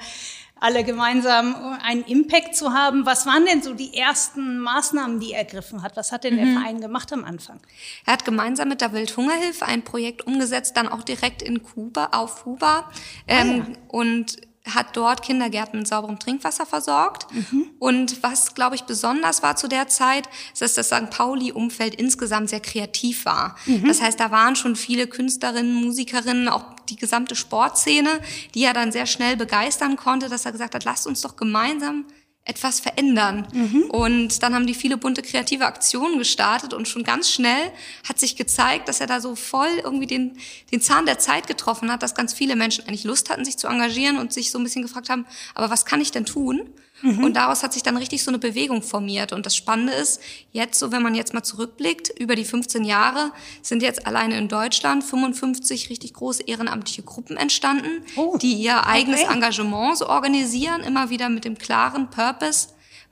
alle 0.60 0.84
gemeinsam 0.84 1.78
einen 1.84 2.04
Impact 2.04 2.56
zu 2.56 2.74
haben. 2.74 3.06
Was 3.06 3.26
waren 3.26 3.46
denn 3.46 3.62
so 3.62 3.74
die 3.74 3.96
ersten 3.96 4.60
Maßnahmen, 4.60 5.20
die 5.20 5.34
er 5.34 5.40
ergriffen 5.40 5.84
hat? 5.84 5.96
Was 5.96 6.12
hat 6.12 6.24
denn 6.24 6.38
der 6.38 6.46
mhm. 6.46 6.60
Verein 6.60 6.82
gemacht 6.82 7.12
am 7.14 7.24
Anfang? 7.24 7.60
Er 8.06 8.14
hat 8.14 8.26
gemeinsam 8.26 8.70
mit 8.70 8.82
der 8.82 8.94
Welthungerhilfe 8.94 9.66
ein 9.66 9.84
Projekt 9.84 10.26
umgesetzt, 10.26 10.78
dann 10.78 10.88
auch 10.88 11.04
direkt 11.04 11.42
in 11.42 11.64
Kuba, 11.64 12.10
auf 12.12 12.44
Kuba. 12.44 12.90
Ähm, 13.28 13.66
ah, 13.66 13.70
ja. 13.70 13.78
Und 13.88 14.47
hat 14.74 14.96
dort 14.96 15.22
Kindergärten 15.22 15.80
mit 15.80 15.88
sauberem 15.88 16.20
Trinkwasser 16.20 16.66
versorgt. 16.66 17.34
Mhm. 17.34 17.70
Und 17.80 18.24
was, 18.24 18.54
glaube 18.54 18.76
ich, 18.76 18.84
besonders 18.84 19.44
war 19.44 19.56
zu 19.56 19.68
der 19.68 19.88
Zeit, 19.88 20.28
ist, 20.54 20.62
dass 20.62 20.74
das 20.74 20.88
St. 20.88 21.10
Pauli-Umfeld 21.10 21.96
insgesamt 21.96 22.50
sehr 22.50 22.60
kreativ 22.60 23.26
war. 23.26 23.56
Mhm. 23.66 23.88
Das 23.88 24.02
heißt, 24.02 24.20
da 24.20 24.32
waren 24.32 24.56
schon 24.56 24.76
viele 24.76 25.08
Künstlerinnen, 25.08 25.74
Musikerinnen, 25.74 26.48
auch 26.48 26.66
die 26.90 26.96
gesamte 26.96 27.36
Sportszene, 27.36 28.22
die 28.56 28.64
er 28.64 28.74
dann 28.74 28.92
sehr 28.92 29.06
schnell 29.06 29.36
begeistern 29.38 29.98
konnte, 29.98 30.30
dass 30.30 30.46
er 30.46 30.52
gesagt 30.52 30.76
hat, 30.76 30.86
lasst 30.86 31.08
uns 31.08 31.22
doch 31.22 31.36
gemeinsam 31.36 32.06
etwas 32.48 32.80
verändern. 32.80 33.48
Mhm. 33.54 33.84
Und 33.90 34.44
dann 34.44 34.56
haben 34.56 34.68
die 34.68 34.74
viele 34.74 34.98
bunte 34.98 35.22
kreative 35.22 35.66
Aktionen 35.66 36.18
gestartet 36.18 36.74
und 36.74 36.88
schon 36.88 37.04
ganz 37.04 37.30
schnell 37.30 37.72
hat 38.08 38.20
sich 38.20 38.36
gezeigt, 38.36 38.88
dass 38.88 39.02
er 39.02 39.08
da 39.08 39.20
so 39.20 39.36
voll 39.36 39.70
irgendwie 39.84 40.08
den, 40.08 40.38
den 40.72 40.82
Zahn 40.82 41.06
der 41.06 41.20
Zeit 41.20 41.48
getroffen 41.48 41.92
hat, 41.92 42.04
dass 42.04 42.16
ganz 42.16 42.34
viele 42.34 42.56
Menschen 42.56 42.88
eigentlich 42.88 43.04
Lust 43.04 43.30
hatten, 43.30 43.46
sich 43.46 43.58
zu 43.58 43.68
engagieren 43.68 44.18
und 44.18 44.34
sich 44.34 44.52
so 44.52 44.58
ein 44.58 44.64
bisschen 44.64 44.82
gefragt 44.82 45.10
haben, 45.10 45.26
aber 45.56 45.70
was 45.70 45.86
kann 45.86 46.02
ich 46.02 46.12
denn 46.12 46.26
tun? 46.26 46.70
Mhm. 47.02 47.24
Und 47.24 47.36
daraus 47.36 47.64
hat 47.64 47.74
sich 47.74 47.84
dann 47.84 47.98
richtig 47.98 48.24
so 48.24 48.32
eine 48.32 48.40
Bewegung 48.40 48.82
formiert. 48.82 49.32
Und 49.32 49.46
das 49.46 49.56
Spannende 49.56 49.94
ist, 49.94 50.22
jetzt, 50.52 50.80
so 50.80 50.92
wenn 50.92 51.04
man 51.04 51.16
jetzt 51.16 51.34
mal 51.34 51.44
zurückblickt, 51.44 52.10
über 52.20 52.36
die 52.36 52.46
15 52.46 52.84
Jahre 52.84 53.32
sind 53.62 53.84
jetzt 53.84 54.08
alleine 54.08 54.38
in 54.38 54.48
Deutschland 54.48 55.04
55 55.04 55.90
richtig 55.90 56.14
große 56.14 56.44
ehrenamtliche 56.44 57.04
Gruppen 57.04 57.38
entstanden, 57.38 58.04
oh. 58.16 58.38
die 58.38 58.54
ihr 58.54 58.86
eigenes 58.88 59.22
okay. 59.22 59.34
Engagement 59.34 59.98
so 59.98 60.08
organisieren, 60.08 60.82
immer 60.82 61.10
wieder 61.10 61.30
mit 61.30 61.46
dem 61.46 61.58
klaren 61.58 62.10
Purpose, 62.10 62.37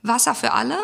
Wasser 0.02 0.34
für 0.34 0.52
alle. 0.52 0.78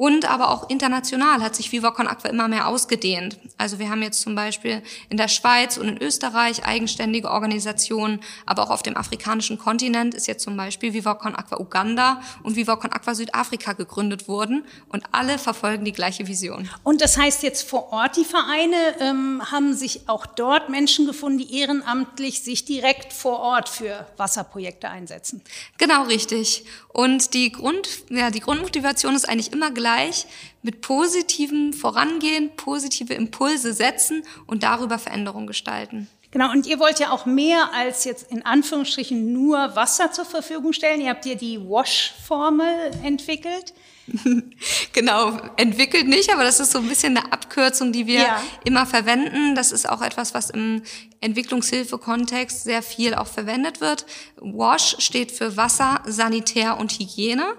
Und 0.00 0.24
aber 0.24 0.48
auch 0.48 0.70
international 0.70 1.42
hat 1.42 1.54
sich 1.54 1.72
Viva 1.72 1.90
Con 1.90 2.06
Aqua 2.06 2.30
immer 2.30 2.48
mehr 2.48 2.68
ausgedehnt. 2.68 3.36
Also 3.58 3.78
wir 3.78 3.90
haben 3.90 4.02
jetzt 4.02 4.22
zum 4.22 4.34
Beispiel 4.34 4.82
in 5.10 5.18
der 5.18 5.28
Schweiz 5.28 5.76
und 5.76 5.88
in 5.88 5.98
Österreich 5.98 6.64
eigenständige 6.64 7.30
Organisationen, 7.30 8.20
aber 8.46 8.62
auch 8.62 8.70
auf 8.70 8.82
dem 8.82 8.96
afrikanischen 8.96 9.58
Kontinent 9.58 10.14
ist 10.14 10.26
jetzt 10.26 10.42
zum 10.42 10.56
Beispiel 10.56 10.94
Viva 10.94 11.12
Con 11.12 11.36
Aqua 11.36 11.60
Uganda 11.60 12.22
und 12.42 12.56
Viva 12.56 12.76
Con 12.76 12.90
Aqua 12.92 13.14
Südafrika 13.14 13.74
gegründet 13.74 14.26
worden 14.26 14.64
und 14.88 15.04
alle 15.12 15.36
verfolgen 15.36 15.84
die 15.84 15.92
gleiche 15.92 16.26
Vision. 16.26 16.70
Und 16.82 17.02
das 17.02 17.18
heißt 17.18 17.42
jetzt 17.42 17.68
vor 17.68 17.92
Ort, 17.92 18.16
die 18.16 18.24
Vereine 18.24 18.76
ähm, 19.00 19.42
haben 19.52 19.74
sich 19.74 20.08
auch 20.08 20.24
dort 20.24 20.70
Menschen 20.70 21.04
gefunden, 21.04 21.36
die 21.36 21.58
ehrenamtlich 21.58 22.42
sich 22.42 22.64
direkt 22.64 23.12
vor 23.12 23.38
Ort 23.40 23.68
für 23.68 24.06
Wasserprojekte 24.16 24.88
einsetzen. 24.88 25.42
Genau 25.76 26.04
richtig. 26.04 26.64
Und 26.88 27.34
die 27.34 27.52
Grund, 27.52 27.86
ja, 28.08 28.30
die 28.30 28.40
Grundmotivation 28.40 29.14
ist 29.14 29.28
eigentlich 29.28 29.52
immer 29.52 29.70
gleich 29.70 29.89
gleich 29.90 30.26
mit 30.62 30.82
positivem 30.82 31.72
Vorangehen, 31.72 32.50
positive 32.56 33.14
Impulse 33.14 33.72
setzen 33.72 34.22
und 34.46 34.62
darüber 34.62 34.98
Veränderung 34.98 35.46
gestalten. 35.46 36.08
Genau, 36.32 36.50
und 36.52 36.66
ihr 36.66 36.78
wollt 36.78 37.00
ja 37.00 37.10
auch 37.10 37.26
mehr 37.26 37.74
als 37.74 38.04
jetzt 38.04 38.30
in 38.30 38.44
Anführungsstrichen 38.44 39.32
nur 39.32 39.74
Wasser 39.74 40.12
zur 40.12 40.24
Verfügung 40.24 40.72
stellen. 40.72 41.00
Ihr 41.00 41.10
habt 41.10 41.26
ja 41.26 41.34
die 41.34 41.58
Wash-Formel 41.58 42.92
entwickelt. 43.02 43.74
genau, 44.92 45.38
entwickelt 45.56 46.08
nicht, 46.08 46.32
aber 46.32 46.44
das 46.44 46.60
ist 46.60 46.72
so 46.72 46.78
ein 46.78 46.88
bisschen 46.88 47.16
eine 47.16 47.32
Abkürzung, 47.32 47.92
die 47.92 48.06
wir 48.06 48.20
ja. 48.20 48.42
immer 48.64 48.86
verwenden. 48.86 49.54
Das 49.54 49.72
ist 49.72 49.88
auch 49.88 50.02
etwas, 50.02 50.34
was 50.34 50.50
im 50.50 50.82
Entwicklungshilfe-Kontext 51.20 52.64
sehr 52.64 52.82
viel 52.82 53.14
auch 53.14 53.26
verwendet 53.26 53.80
wird. 53.80 54.06
WASH 54.40 54.96
steht 54.98 55.32
für 55.32 55.56
Wasser, 55.56 56.00
Sanitär 56.06 56.78
und 56.78 56.92
Hygiene. 56.92 57.54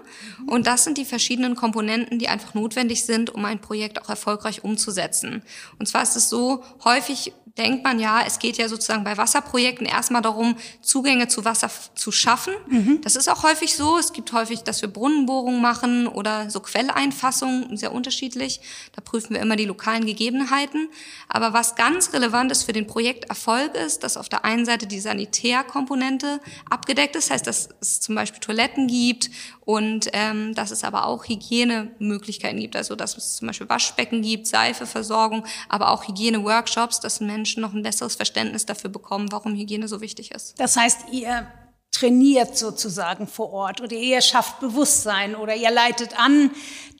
Und 0.46 0.66
das 0.66 0.84
sind 0.84 0.98
die 0.98 1.04
verschiedenen 1.04 1.54
Komponenten, 1.54 2.18
die 2.18 2.28
einfach 2.28 2.54
notwendig 2.54 3.04
sind, 3.04 3.30
um 3.30 3.44
ein 3.44 3.60
Projekt 3.60 4.02
auch 4.02 4.08
erfolgreich 4.08 4.64
umzusetzen. 4.64 5.42
Und 5.78 5.86
zwar 5.86 6.02
ist 6.02 6.16
es 6.16 6.28
so, 6.28 6.64
häufig 6.84 7.32
denkt 7.58 7.84
man 7.84 8.00
ja, 8.00 8.22
es 8.26 8.38
geht 8.38 8.56
ja 8.56 8.68
sozusagen 8.68 9.04
bei 9.04 9.16
Wasserprojekten 9.16 9.86
erstmal 9.86 10.22
darum, 10.22 10.56
Zugänge 10.80 11.28
zu 11.28 11.44
Wasser 11.44 11.70
zu 11.94 12.10
schaffen. 12.10 12.54
Mhm. 12.66 13.00
Das 13.02 13.14
ist 13.14 13.28
auch 13.28 13.42
häufig 13.42 13.76
so. 13.76 13.98
Es 13.98 14.12
gibt 14.12 14.32
häufig, 14.32 14.62
dass 14.62 14.80
wir 14.80 14.88
Brunnenbohrungen 14.88 15.60
machen 15.60 16.06
oder 16.06 16.48
so 16.48 16.60
Quelleinfassungen, 16.60 17.76
sehr 17.76 17.92
unterschiedlich. 17.92 18.60
Da 18.94 19.02
prüfen 19.02 19.34
wir 19.34 19.42
immer 19.42 19.56
die 19.56 19.66
lokalen 19.66 20.06
Gegebenheiten. 20.06 20.88
Aber 21.28 21.52
was 21.52 21.74
ganz 21.74 22.12
relevant 22.14 22.50
ist 22.50 22.62
für 22.62 22.72
den 22.72 22.86
Projekterfolg 22.86 23.74
ist, 23.74 24.02
dass 24.02 24.16
auf 24.16 24.30
der 24.30 24.44
einen 24.44 24.64
Seite 24.64 24.86
die 24.86 25.00
Sanitärkomponente 25.00 26.40
abgedeckt 26.70 27.16
ist, 27.16 27.30
heißt, 27.30 27.46
dass 27.46 27.68
es 27.80 28.00
zum 28.00 28.14
Beispiel 28.14 28.40
Toiletten 28.40 28.86
gibt 28.86 29.30
und 29.64 30.08
ähm, 30.12 30.54
dass 30.54 30.70
es 30.70 30.84
aber 30.84 31.06
auch 31.06 31.28
Hygienemöglichkeiten 31.28 32.60
gibt, 32.60 32.76
also 32.76 32.96
dass 32.96 33.16
es 33.16 33.36
zum 33.36 33.46
Beispiel 33.46 33.68
Waschbecken 33.68 34.22
gibt, 34.22 34.46
Seifeversorgung, 34.46 35.44
aber 35.68 35.90
auch 35.90 36.08
Hygieneworkshops, 36.08 37.00
dass 37.00 37.20
Menschen 37.20 37.41
noch 37.56 37.72
ein 37.72 37.82
besseres 37.82 38.16
Verständnis 38.16 38.66
dafür 38.66 38.90
bekommen, 38.90 39.30
warum 39.30 39.54
Hygiene 39.54 39.88
so 39.88 40.00
wichtig 40.00 40.30
ist. 40.30 40.58
Das 40.58 40.76
heißt, 40.76 41.06
ihr 41.12 41.46
trainiert 41.90 42.56
sozusagen 42.56 43.26
vor 43.26 43.52
Ort 43.52 43.80
oder 43.80 43.96
ihr 43.96 44.20
schafft 44.22 44.60
Bewusstsein 44.60 45.34
oder 45.36 45.54
ihr 45.54 45.70
leitet 45.70 46.18
an, 46.18 46.50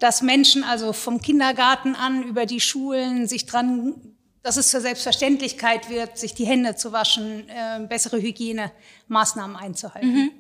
dass 0.01 0.23
Menschen 0.23 0.65
also 0.65 0.93
vom 0.93 1.21
Kindergarten 1.21 1.95
an 1.95 2.23
über 2.23 2.47
die 2.47 2.61
Schulen 2.61 3.27
sich 3.27 3.47
dran 3.47 3.95
dass 4.43 4.57
es 4.57 4.71
zur 4.71 4.81
Selbstverständlichkeit 4.81 5.89
wird, 5.89 6.19
sich 6.19 6.35
die 6.35 6.45
Hände 6.45 6.75
zu 6.75 6.93
waschen, 6.93 7.49
äh, 7.49 7.87
bessere 7.87 8.21
Hygienemaßnahmen 8.21 9.57
einzuhalten. 9.57 10.13
Mhm. 10.13 10.31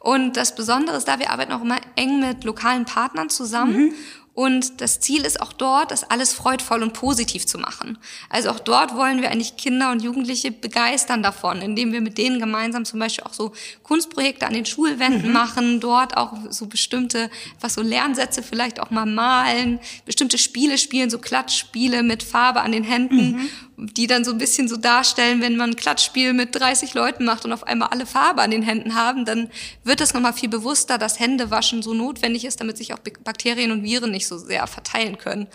Und 0.00 0.36
das 0.36 0.54
Besondere 0.54 0.96
ist 0.96 1.08
da, 1.08 1.18
wir 1.18 1.30
arbeiten 1.30 1.52
auch 1.52 1.62
immer 1.62 1.80
eng 1.96 2.20
mit 2.20 2.44
lokalen 2.44 2.84
Partnern 2.84 3.30
zusammen. 3.30 3.86
Mhm. 3.86 3.94
Und 4.38 4.80
das 4.80 5.00
Ziel 5.00 5.22
ist 5.24 5.42
auch 5.42 5.52
dort, 5.52 5.90
das 5.90 6.04
alles 6.04 6.32
freudvoll 6.32 6.84
und 6.84 6.92
positiv 6.92 7.44
zu 7.44 7.58
machen. 7.58 7.98
Also 8.30 8.50
auch 8.50 8.60
dort 8.60 8.94
wollen 8.94 9.20
wir 9.20 9.32
eigentlich 9.32 9.56
Kinder 9.56 9.90
und 9.90 10.00
Jugendliche 10.00 10.52
begeistern 10.52 11.24
davon, 11.24 11.60
indem 11.60 11.90
wir 11.90 12.00
mit 12.00 12.18
denen 12.18 12.38
gemeinsam 12.38 12.84
zum 12.84 13.00
Beispiel 13.00 13.24
auch 13.24 13.32
so 13.32 13.52
Kunstprojekte 13.82 14.46
an 14.46 14.52
den 14.52 14.64
Schulwänden 14.64 15.26
mhm. 15.26 15.32
machen, 15.32 15.80
dort 15.80 16.16
auch 16.16 16.34
so 16.50 16.66
bestimmte, 16.66 17.30
was 17.60 17.74
so 17.74 17.82
Lernsätze 17.82 18.44
vielleicht 18.44 18.78
auch 18.78 18.92
mal 18.92 19.06
malen, 19.06 19.80
bestimmte 20.04 20.38
Spiele 20.38 20.78
spielen, 20.78 21.10
so 21.10 21.18
Klatschspiele 21.18 22.04
mit 22.04 22.22
Farbe 22.22 22.60
an 22.60 22.70
den 22.70 22.84
Händen. 22.84 23.32
Mhm 23.32 23.50
die 23.78 24.08
dann 24.08 24.24
so 24.24 24.32
ein 24.32 24.38
bisschen 24.38 24.66
so 24.66 24.76
darstellen, 24.76 25.40
wenn 25.40 25.56
man 25.56 25.70
ein 25.70 25.76
Klatschspiel 25.76 26.32
mit 26.32 26.54
30 26.54 26.94
Leuten 26.94 27.24
macht 27.24 27.44
und 27.44 27.52
auf 27.52 27.64
einmal 27.64 27.88
alle 27.88 28.06
Farbe 28.06 28.42
an 28.42 28.50
den 28.50 28.62
Händen 28.62 28.96
haben, 28.96 29.24
dann 29.24 29.50
wird 29.84 30.00
es 30.00 30.14
nochmal 30.14 30.32
viel 30.32 30.48
bewusster, 30.48 30.98
dass 30.98 31.20
Händewaschen 31.20 31.82
so 31.82 31.94
notwendig 31.94 32.44
ist, 32.44 32.60
damit 32.60 32.76
sich 32.76 32.92
auch 32.92 32.98
Bakterien 32.98 33.70
und 33.70 33.84
Viren 33.84 34.10
nicht 34.10 34.26
so 34.26 34.36
sehr 34.36 34.66
verteilen 34.66 35.16
können. 35.16 35.46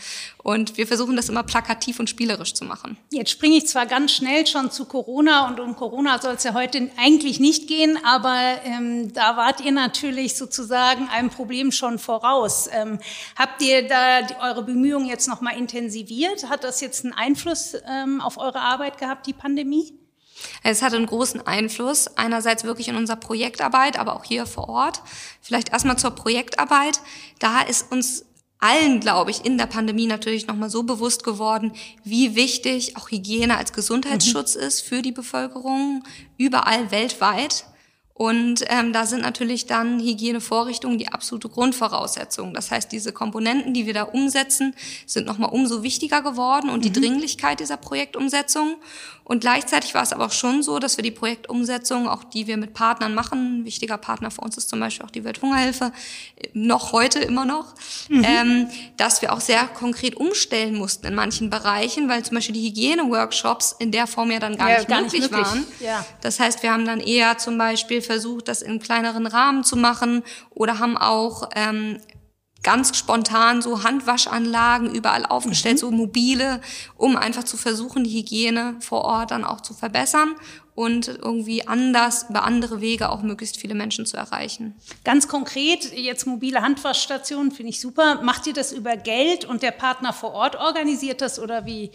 Und 0.44 0.76
wir 0.78 0.86
versuchen 0.86 1.16
das 1.16 1.30
immer 1.30 1.44
plakativ 1.44 2.00
und 2.00 2.10
spielerisch 2.10 2.54
zu 2.54 2.66
machen. 2.66 2.98
Jetzt 3.12 3.32
springe 3.32 3.56
ich 3.56 3.68
zwar 3.68 3.86
ganz 3.86 4.12
schnell 4.12 4.46
schon 4.46 4.72
zu 4.72 4.86
Corona 4.86 5.48
und 5.48 5.62
um 5.62 5.76
Corona 5.78 6.20
soll 6.20 6.36
es 6.36 6.44
ja 6.44 6.54
heute 6.54 6.92
eigentlich 6.98 7.40
nicht 7.40 7.70
gehen, 7.70 7.98
aber 8.04 8.60
ähm, 8.66 9.14
da 9.14 9.38
wart 9.38 9.62
ihr 9.62 9.72
natürlich 9.72 10.36
sozusagen 10.36 11.08
einem 11.08 11.30
Problem 11.30 11.72
schon 11.72 11.98
voraus. 11.98 12.68
Ähm, 12.72 13.00
habt 13.38 13.62
ihr 13.62 13.88
da 13.88 14.22
die, 14.22 14.36
eure 14.42 14.64
Bemühungen 14.64 15.08
jetzt 15.08 15.30
nochmal 15.30 15.58
intensiviert? 15.58 16.50
Hat 16.50 16.66
das 16.66 16.82
jetzt 16.82 17.06
einen 17.06 17.14
Einfluss 17.14 17.78
ähm, 17.88 18.20
auf 18.20 18.38
eure 18.38 18.60
Arbeit 18.60 18.98
gehabt, 18.98 19.26
die 19.28 19.34
Pandemie? 19.34 19.98
Es 20.62 20.82
hatte 20.82 20.98
einen 20.98 21.06
großen 21.06 21.48
Einfluss, 21.48 22.08
einerseits 22.18 22.66
wirklich 22.66 22.90
in 22.90 22.98
unserer 22.98 23.16
Projektarbeit, 23.18 23.98
aber 23.98 24.14
auch 24.16 24.26
hier 24.26 24.46
vor 24.46 24.68
Ort. 24.68 25.02
Vielleicht 25.42 25.70
erstmal 25.70 25.98
zur 25.98 26.12
Projektarbeit. 26.12 27.00
Da 27.40 27.62
ist 27.62 27.92
uns 27.92 28.26
allen, 28.64 29.02
glaube 29.02 29.30
ich, 29.30 29.46
in 29.46 29.58
der 29.58 29.66
Pandemie 29.66 30.08
natürlich 30.08 30.48
nochmal 30.48 30.70
so 30.70 30.84
bewusst 30.84 31.24
geworden, 31.24 31.74
wie 32.06 32.36
wichtig 32.36 32.96
auch 32.96 33.12
Hygiene 33.12 33.58
als 33.58 33.74
Gesundheitsschutz 33.74 34.56
mhm. 34.56 34.62
ist 34.62 34.82
für 34.82 35.02
die 35.02 35.12
Bevölkerung 35.12 36.04
überall 36.38 36.90
weltweit. 36.90 37.66
Und 38.16 38.64
ähm, 38.68 38.94
da 38.94 39.06
sind 39.06 39.24
natürlich 39.24 39.66
dann 39.66 40.00
Hygienevorrichtungen 40.00 41.00
die 41.00 41.08
absolute 41.08 41.50
Grundvoraussetzung. 41.50 42.54
Das 42.54 42.70
heißt, 42.70 42.92
diese 42.92 43.12
Komponenten, 43.12 43.74
die 43.74 43.88
wir 43.88 43.94
da 43.94 44.04
umsetzen, 44.04 44.76
sind 45.08 45.26
nochmal 45.26 45.50
umso 45.50 45.82
wichtiger 45.82 46.22
geworden 46.22 46.70
und 46.70 46.80
mhm. 46.80 46.82
die 46.84 46.94
Dringlichkeit 46.94 47.60
dieser 47.60 47.78
Projektumsetzung. 47.78 48.76
Und 49.24 49.40
gleichzeitig 49.40 49.94
war 49.94 50.04
es 50.04 50.12
aber 50.12 50.26
auch 50.26 50.32
schon 50.32 50.64
so, 50.64 50.80
dass 50.80 50.98
wir 50.98 51.04
die 51.04 51.12
Projektumsetzung, 51.12 52.08
auch 52.10 52.24
die 52.24 52.48
wir 52.48 52.58
mit 52.58 52.74
Partnern 52.74 53.14
machen, 53.14 53.62
ein 53.62 53.66
wichtiger 53.66 53.98
Partner 53.98 54.32
für 54.32 54.42
uns 54.42 54.58
ist 54.58 54.70
zum 54.70 54.80
Beispiel 54.80 55.06
auch 55.06 55.12
die 55.12 55.24
Welthungerhilfe, 55.24 55.92
noch 56.54 56.92
heute 56.92 57.20
immer 57.20 57.46
noch, 57.46 57.74
mhm. 58.10 58.24
ähm, 58.26 58.68
dass 58.98 59.22
wir 59.22 59.32
auch 59.32 59.40
sehr 59.40 59.66
konkret 59.68 60.16
umstellen 60.16 60.76
mussten 60.76 61.08
in 61.08 61.16
manchen 61.16 61.50
Bereichen, 61.50 62.10
weil 62.10 62.24
zum 62.24 62.36
Beispiel 62.36 62.56
die 62.56 62.68
Hygieneworkshops 62.68 63.76
in 63.80 63.92
der 63.92 64.08
Form 64.08 64.30
ja 64.32 64.40
dann 64.40 64.58
gar, 64.58 64.70
ja, 64.70 64.78
nicht, 64.78 64.90
gar 64.90 65.02
möglich 65.02 65.22
nicht, 65.22 65.32
möglich 65.32 65.48
waren. 65.48 65.66
Ja. 65.80 66.06
Das 66.22 66.40
heißt, 66.40 66.62
wir 66.62 66.72
haben 66.72 66.86
dann 66.86 67.00
eher 67.00 67.38
zum 67.38 67.58
Beispiel 67.58 68.02
versucht, 68.02 68.48
das 68.50 68.62
in 68.62 68.80
kleineren 68.80 69.26
Rahmen 69.26 69.64
zu 69.64 69.78
machen 69.78 70.24
oder 70.50 70.80
haben 70.80 70.98
auch 70.98 71.50
ähm, 71.56 72.00
ganz 72.64 72.98
spontan 72.98 73.62
so 73.62 73.84
Handwaschanlagen 73.84 74.94
überall 74.94 75.26
aufgestellt, 75.26 75.76
mhm. 75.76 75.80
so 75.80 75.92
mobile, 75.92 76.62
um 76.98 77.16
einfach 77.18 77.44
zu 77.44 77.58
versuchen, 77.58 78.04
die 78.04 78.18
Hygiene 78.18 78.78
vor 78.80 79.02
Ort 79.02 79.32
dann 79.32 79.44
auch 79.44 79.62
zu 79.62 79.74
verbessern 79.74 80.36
und 80.76 81.08
irgendwie 81.08 81.68
anders, 81.68 82.28
über 82.30 82.44
andere 82.44 82.82
Wege 82.82 83.10
auch 83.10 83.22
möglichst 83.22 83.58
viele 83.58 83.76
Menschen 83.76 84.06
zu 84.06 84.18
erreichen. 84.18 84.76
Ganz 85.04 85.28
konkret, 85.28 85.94
jetzt 85.94 86.26
mobile 86.26 86.62
Handwaschstationen 86.62 87.52
finde 87.52 87.70
ich 87.70 87.80
super. 87.80 88.22
Macht 88.24 88.48
ihr 88.48 88.54
das 88.54 88.72
über 88.72 88.98
Geld 88.98 89.46
und 89.46 89.62
der 89.62 89.72
Partner 89.72 90.14
vor 90.14 90.32
Ort 90.32 90.56
organisiert 90.56 91.22
das 91.22 91.38
oder 91.38 91.66
wie 91.66 91.92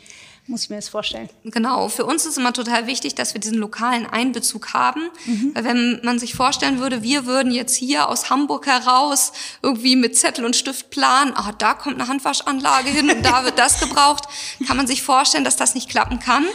muss 0.48 0.64
ich 0.64 0.70
mir 0.70 0.76
das 0.76 0.88
vorstellen? 0.88 1.28
Genau, 1.44 1.88
für 1.88 2.06
uns 2.06 2.24
ist 2.24 2.38
immer 2.38 2.54
total 2.54 2.86
wichtig, 2.86 3.14
dass 3.14 3.34
wir 3.34 3.40
diesen 3.40 3.58
lokalen 3.58 4.06
Einbezug 4.06 4.72
haben. 4.72 5.10
Mhm. 5.26 5.52
Weil 5.54 5.64
wenn 5.64 6.00
man 6.02 6.18
sich 6.18 6.34
vorstellen 6.34 6.78
würde, 6.78 7.02
wir 7.02 7.26
würden 7.26 7.52
jetzt 7.52 7.76
hier 7.76 8.08
aus 8.08 8.30
Hamburg 8.30 8.66
heraus 8.66 9.32
irgendwie 9.62 9.94
mit 9.94 10.16
Zettel 10.16 10.46
und 10.46 10.56
Stift 10.56 10.88
planen, 10.90 11.34
ah, 11.34 11.52
da 11.58 11.74
kommt 11.74 11.96
eine 11.96 12.08
Handwaschanlage 12.08 12.88
hin 12.88 13.10
und 13.10 13.22
da 13.22 13.44
wird 13.44 13.58
das 13.58 13.78
gebraucht, 13.78 14.24
kann 14.66 14.78
man 14.78 14.86
sich 14.86 15.02
vorstellen, 15.02 15.44
dass 15.44 15.56
das 15.56 15.74
nicht 15.74 15.90
klappen 15.90 16.18
kann. 16.18 16.46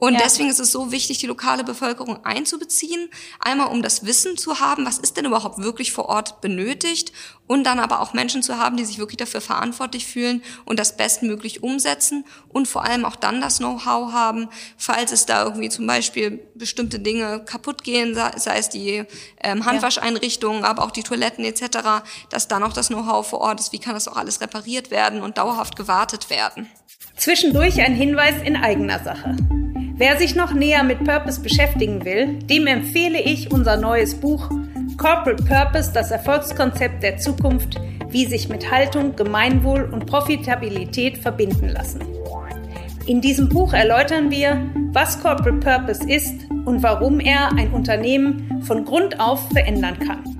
Und 0.00 0.14
ja. 0.14 0.20
deswegen 0.24 0.48
ist 0.48 0.58
es 0.58 0.72
so 0.72 0.90
wichtig, 0.90 1.18
die 1.18 1.26
lokale 1.26 1.62
Bevölkerung 1.62 2.24
einzubeziehen. 2.24 3.10
Einmal, 3.38 3.68
um 3.68 3.82
das 3.82 4.06
Wissen 4.06 4.38
zu 4.38 4.58
haben, 4.58 4.86
was 4.86 4.98
ist 4.98 5.18
denn 5.18 5.26
überhaupt 5.26 5.58
wirklich 5.58 5.92
vor 5.92 6.06
Ort 6.06 6.40
benötigt. 6.40 7.12
Und 7.46 7.64
dann 7.64 7.78
aber 7.78 8.00
auch 8.00 8.14
Menschen 8.14 8.42
zu 8.42 8.58
haben, 8.58 8.76
die 8.76 8.84
sich 8.84 8.98
wirklich 8.98 9.18
dafür 9.18 9.42
verantwortlich 9.42 10.06
fühlen 10.06 10.42
und 10.64 10.78
das 10.78 10.96
bestmöglich 10.96 11.62
umsetzen. 11.62 12.24
Und 12.48 12.66
vor 12.66 12.84
allem 12.84 13.04
auch 13.04 13.14
dann 13.14 13.42
das 13.42 13.58
Know-how 13.58 14.12
haben, 14.12 14.48
falls 14.78 15.12
es 15.12 15.26
da 15.26 15.44
irgendwie 15.44 15.68
zum 15.68 15.86
Beispiel 15.86 16.48
bestimmte 16.54 16.98
Dinge 16.98 17.44
kaputt 17.44 17.84
gehen, 17.84 18.14
sei 18.14 18.56
es 18.56 18.70
die 18.70 19.04
ähm, 19.42 19.66
Handwascheinrichtungen, 19.66 20.64
aber 20.64 20.84
auch 20.84 20.92
die 20.92 21.02
Toiletten 21.02 21.44
etc., 21.44 22.04
dass 22.30 22.48
dann 22.48 22.62
auch 22.62 22.72
das 22.72 22.88
Know-how 22.88 23.26
vor 23.26 23.40
Ort 23.40 23.60
ist, 23.60 23.72
wie 23.72 23.78
kann 23.80 23.94
das 23.94 24.08
auch 24.08 24.16
alles 24.16 24.40
repariert 24.40 24.90
werden 24.90 25.20
und 25.20 25.36
dauerhaft 25.36 25.76
gewartet 25.76 26.30
werden. 26.30 26.70
Zwischendurch 27.20 27.78
ein 27.82 27.94
Hinweis 27.94 28.40
in 28.42 28.56
eigener 28.56 28.98
Sache. 29.00 29.36
Wer 29.96 30.16
sich 30.16 30.36
noch 30.36 30.54
näher 30.54 30.82
mit 30.82 31.04
Purpose 31.04 31.42
beschäftigen 31.42 32.02
will, 32.06 32.38
dem 32.44 32.66
empfehle 32.66 33.20
ich 33.20 33.52
unser 33.52 33.76
neues 33.76 34.14
Buch 34.14 34.48
Corporate 34.96 35.42
Purpose, 35.44 35.92
das 35.92 36.10
Erfolgskonzept 36.10 37.02
der 37.02 37.18
Zukunft, 37.18 37.78
wie 38.08 38.24
sich 38.24 38.48
mit 38.48 38.70
Haltung, 38.70 39.16
Gemeinwohl 39.16 39.82
und 39.92 40.06
Profitabilität 40.06 41.18
verbinden 41.18 41.68
lassen. 41.68 42.00
In 43.04 43.20
diesem 43.20 43.50
Buch 43.50 43.74
erläutern 43.74 44.30
wir, 44.30 44.58
was 44.94 45.20
Corporate 45.20 45.58
Purpose 45.58 46.10
ist 46.10 46.48
und 46.64 46.82
warum 46.82 47.20
er 47.20 47.52
ein 47.52 47.70
Unternehmen 47.72 48.62
von 48.62 48.86
Grund 48.86 49.20
auf 49.20 49.46
verändern 49.50 49.98
kann. 49.98 50.39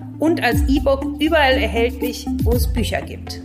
und 0.21 0.43
als 0.43 0.61
E-Book 0.67 1.19
überall 1.19 1.57
erhältlich, 1.57 2.27
wo 2.43 2.51
es 2.51 2.71
Bücher 2.71 3.01
gibt. 3.01 3.41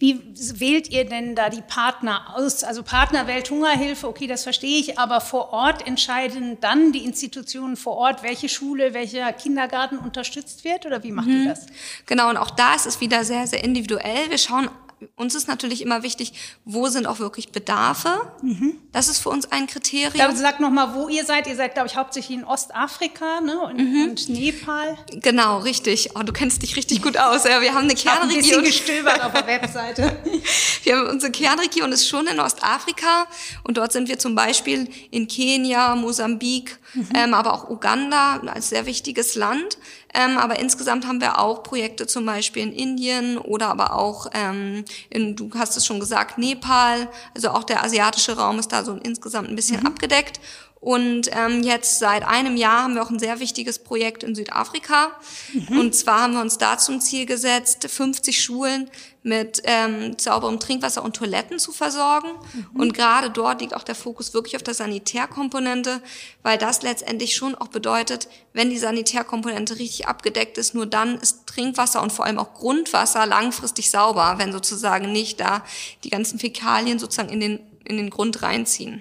Wie 0.00 0.20
wählt 0.58 0.90
ihr 0.90 1.04
denn 1.04 1.36
da 1.36 1.48
die 1.48 1.62
Partner 1.62 2.34
aus? 2.34 2.64
Also 2.64 2.82
Partner 2.82 3.28
Welthungerhilfe, 3.28 4.08
okay, 4.08 4.26
das 4.26 4.42
verstehe 4.42 4.80
ich, 4.80 4.98
aber 4.98 5.20
vor 5.20 5.52
Ort 5.52 5.86
entscheiden 5.86 6.58
dann 6.60 6.90
die 6.90 7.04
Institutionen 7.04 7.76
vor 7.76 7.96
Ort, 7.98 8.24
welche 8.24 8.48
Schule, 8.48 8.94
welcher 8.94 9.32
Kindergarten 9.32 9.98
unterstützt 9.98 10.64
wird 10.64 10.86
oder 10.86 11.04
wie 11.04 11.12
macht 11.12 11.28
mhm. 11.28 11.44
ihr 11.44 11.48
das? 11.50 11.66
Genau, 12.06 12.30
und 12.30 12.36
auch 12.36 12.50
da 12.50 12.74
ist 12.74 12.86
es 12.86 13.00
wieder 13.00 13.22
sehr, 13.22 13.46
sehr 13.46 13.62
individuell. 13.62 14.28
Wir 14.28 14.38
schauen 14.38 14.68
uns 15.16 15.34
ist 15.34 15.48
natürlich 15.48 15.82
immer 15.82 16.02
wichtig, 16.02 16.32
wo 16.64 16.88
sind 16.88 17.06
auch 17.06 17.18
wirklich 17.18 17.50
Bedarfe. 17.50 18.20
Mhm. 18.42 18.76
Das 18.92 19.08
ist 19.08 19.18
für 19.18 19.30
uns 19.30 19.50
ein 19.50 19.66
Kriterium. 19.66 20.12
Glaube, 20.12 20.36
sag 20.36 20.60
noch 20.60 20.70
mal, 20.70 20.94
wo 20.94 21.08
ihr 21.08 21.24
seid. 21.24 21.46
Ihr 21.46 21.56
seid, 21.56 21.74
glaube 21.74 21.88
ich, 21.88 21.96
hauptsächlich 21.96 22.38
in 22.38 22.44
Ostafrika 22.44 23.40
ne? 23.40 23.60
und, 23.60 23.78
mhm. 23.78 24.10
und 24.10 24.28
Nepal. 24.28 24.96
Genau, 25.12 25.58
richtig. 25.58 26.10
Oh, 26.14 26.22
du 26.22 26.32
kennst 26.32 26.62
dich 26.62 26.76
richtig 26.76 27.02
gut 27.02 27.16
aus. 27.16 27.44
Ja, 27.44 27.60
wir 27.60 27.74
haben 27.74 27.84
eine 27.84 27.94
ich 27.94 28.04
Kernregion. 28.04 28.40
Ich 28.40 28.54
ein 28.54 28.64
bisschen 28.64 28.86
gestöbert 28.86 29.24
auf 29.24 29.32
der 29.32 29.46
Webseite. 29.46 30.16
wir 30.84 30.96
haben 30.96 31.08
unsere 31.08 31.32
Kernregion 31.32 31.92
ist 31.92 32.08
schon 32.08 32.26
in 32.26 32.40
Ostafrika 32.40 33.26
und 33.64 33.76
dort 33.76 33.92
sind 33.92 34.08
wir 34.08 34.18
zum 34.18 34.34
Beispiel 34.34 34.88
in 35.10 35.28
Kenia, 35.28 35.94
Mosambik, 35.96 36.78
mhm. 36.94 37.08
ähm, 37.14 37.34
aber 37.34 37.54
auch 37.54 37.68
Uganda 37.68 38.40
als 38.46 38.70
sehr 38.70 38.86
wichtiges 38.86 39.34
Land. 39.34 39.78
Ähm, 40.14 40.36
aber 40.38 40.58
insgesamt 40.58 41.06
haben 41.06 41.20
wir 41.20 41.38
auch 41.38 41.62
Projekte 41.62 42.06
zum 42.06 42.26
Beispiel 42.26 42.62
in 42.62 42.72
Indien 42.72 43.38
oder 43.38 43.68
aber 43.68 43.94
auch 43.96 44.26
ähm, 44.32 44.84
in, 45.08 45.36
du 45.36 45.50
hast 45.56 45.76
es 45.76 45.86
schon 45.86 46.00
gesagt, 46.00 46.38
Nepal. 46.38 47.08
Also 47.34 47.50
auch 47.50 47.64
der 47.64 47.82
asiatische 47.82 48.36
Raum 48.36 48.58
ist 48.58 48.72
da 48.72 48.84
so 48.84 48.94
insgesamt 49.02 49.48
ein 49.48 49.56
bisschen 49.56 49.80
mhm. 49.80 49.86
abgedeckt. 49.86 50.40
Und 50.82 51.30
ähm, 51.30 51.62
jetzt 51.62 52.00
seit 52.00 52.24
einem 52.24 52.56
Jahr 52.56 52.82
haben 52.82 52.96
wir 52.96 53.04
auch 53.04 53.10
ein 53.10 53.20
sehr 53.20 53.38
wichtiges 53.38 53.78
Projekt 53.78 54.24
in 54.24 54.34
Südafrika. 54.34 55.12
Mhm. 55.52 55.78
Und 55.78 55.94
zwar 55.94 56.22
haben 56.22 56.32
wir 56.32 56.40
uns 56.40 56.58
da 56.58 56.76
zum 56.76 57.00
Ziel 57.00 57.24
gesetzt, 57.24 57.86
50 57.88 58.42
Schulen 58.42 58.90
mit 59.22 59.62
ähm, 59.62 60.16
sauberem 60.18 60.58
Trinkwasser 60.58 61.04
und 61.04 61.14
Toiletten 61.14 61.60
zu 61.60 61.70
versorgen. 61.70 62.30
Mhm. 62.52 62.80
Und 62.80 62.94
gerade 62.94 63.30
dort 63.30 63.60
liegt 63.60 63.76
auch 63.76 63.84
der 63.84 63.94
Fokus 63.94 64.34
wirklich 64.34 64.56
auf 64.56 64.64
der 64.64 64.74
Sanitärkomponente, 64.74 66.02
weil 66.42 66.58
das 66.58 66.82
letztendlich 66.82 67.36
schon 67.36 67.54
auch 67.54 67.68
bedeutet, 67.68 68.26
wenn 68.52 68.68
die 68.68 68.78
Sanitärkomponente 68.78 69.78
richtig 69.78 70.08
abgedeckt 70.08 70.58
ist, 70.58 70.74
nur 70.74 70.86
dann 70.86 71.16
ist 71.20 71.46
Trinkwasser 71.46 72.02
und 72.02 72.12
vor 72.12 72.24
allem 72.24 72.40
auch 72.40 72.54
Grundwasser 72.54 73.24
langfristig 73.24 73.88
sauber, 73.88 74.34
wenn 74.38 74.50
sozusagen 74.50 75.12
nicht 75.12 75.38
da 75.38 75.62
die 76.02 76.10
ganzen 76.10 76.40
Fäkalien 76.40 76.98
sozusagen 76.98 77.28
in 77.28 77.38
den, 77.38 77.60
in 77.84 77.98
den 77.98 78.10
Grund 78.10 78.42
reinziehen. 78.42 79.00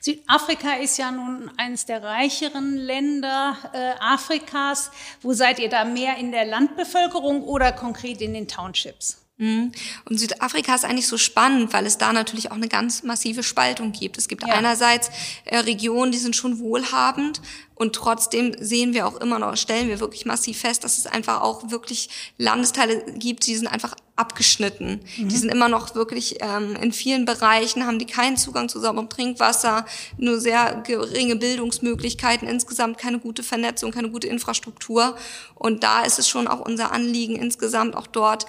Südafrika 0.00 0.74
ist 0.74 0.96
ja 0.98 1.10
nun 1.10 1.50
eines 1.56 1.86
der 1.86 2.02
reicheren 2.02 2.76
Länder 2.76 3.56
äh, 3.72 3.92
Afrikas. 4.00 4.90
Wo 5.22 5.32
seid 5.32 5.58
ihr 5.58 5.68
da 5.68 5.84
mehr 5.84 6.16
in 6.16 6.32
der 6.32 6.44
Landbevölkerung 6.44 7.42
oder 7.42 7.72
konkret 7.72 8.20
in 8.20 8.34
den 8.34 8.48
Townships? 8.48 9.26
Mhm. 9.38 9.72
Und 10.08 10.18
Südafrika 10.18 10.74
ist 10.74 10.86
eigentlich 10.86 11.06
so 11.06 11.18
spannend, 11.18 11.72
weil 11.74 11.84
es 11.84 11.98
da 11.98 12.12
natürlich 12.12 12.50
auch 12.50 12.56
eine 12.56 12.68
ganz 12.68 13.02
massive 13.02 13.42
Spaltung 13.42 13.92
gibt. 13.92 14.16
Es 14.16 14.28
gibt 14.28 14.46
ja. 14.46 14.54
einerseits 14.54 15.10
äh, 15.44 15.58
Regionen, 15.58 16.10
die 16.10 16.18
sind 16.18 16.34
schon 16.34 16.58
wohlhabend 16.58 17.42
und 17.74 17.94
trotzdem 17.94 18.56
sehen 18.58 18.94
wir 18.94 19.06
auch 19.06 19.16
immer 19.20 19.38
noch, 19.38 19.56
stellen 19.58 19.88
wir 19.88 20.00
wirklich 20.00 20.24
massiv 20.24 20.60
fest, 20.60 20.84
dass 20.84 20.96
es 20.96 21.06
einfach 21.06 21.42
auch 21.42 21.70
wirklich 21.70 22.08
Landesteile 22.38 23.04
gibt, 23.12 23.46
die 23.46 23.56
sind 23.56 23.66
einfach 23.66 23.94
abgeschnitten. 24.16 25.00
Mhm. 25.16 25.28
Die 25.28 25.36
sind 25.36 25.50
immer 25.50 25.68
noch 25.68 25.94
wirklich 25.94 26.36
ähm, 26.40 26.74
in 26.76 26.92
vielen 26.92 27.26
Bereichen, 27.26 27.86
haben 27.86 27.98
die 27.98 28.06
keinen 28.06 28.36
Zugang 28.36 28.68
zu 28.68 28.80
sauberem 28.80 29.08
Trinkwasser, 29.08 29.86
nur 30.16 30.40
sehr 30.40 30.82
geringe 30.86 31.36
Bildungsmöglichkeiten, 31.36 32.48
insgesamt 32.48 32.98
keine 32.98 33.18
gute 33.18 33.42
Vernetzung, 33.42 33.92
keine 33.92 34.10
gute 34.10 34.26
Infrastruktur. 34.26 35.16
Und 35.54 35.84
da 35.84 36.02
ist 36.02 36.18
es 36.18 36.28
schon 36.28 36.48
auch 36.48 36.60
unser 36.60 36.92
Anliegen, 36.92 37.36
insgesamt 37.36 37.94
auch 37.94 38.06
dort 38.06 38.46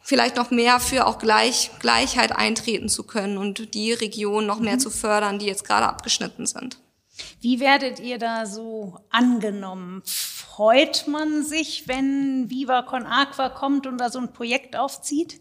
vielleicht 0.00 0.36
noch 0.36 0.50
mehr 0.50 0.80
für 0.80 1.06
auch 1.06 1.18
Gleich, 1.18 1.70
Gleichheit 1.80 2.32
eintreten 2.32 2.88
zu 2.88 3.02
können 3.02 3.36
und 3.36 3.74
die 3.74 3.92
Regionen 3.92 4.46
noch 4.46 4.60
mehr 4.60 4.74
mhm. 4.74 4.80
zu 4.80 4.90
fördern, 4.90 5.38
die 5.38 5.46
jetzt 5.46 5.64
gerade 5.64 5.86
abgeschnitten 5.86 6.46
sind. 6.46 6.78
Wie 7.40 7.60
werdet 7.60 8.00
ihr 8.00 8.18
da 8.18 8.46
so 8.46 8.98
angenommen? 9.10 10.02
Freut 10.04 11.06
man 11.06 11.44
sich, 11.44 11.88
wenn 11.88 12.50
Viva 12.50 12.82
Con 12.82 13.06
Aqua 13.06 13.48
kommt 13.48 13.86
und 13.86 13.98
da 13.98 14.10
so 14.10 14.18
ein 14.18 14.32
Projekt 14.32 14.76
aufzieht? 14.76 15.40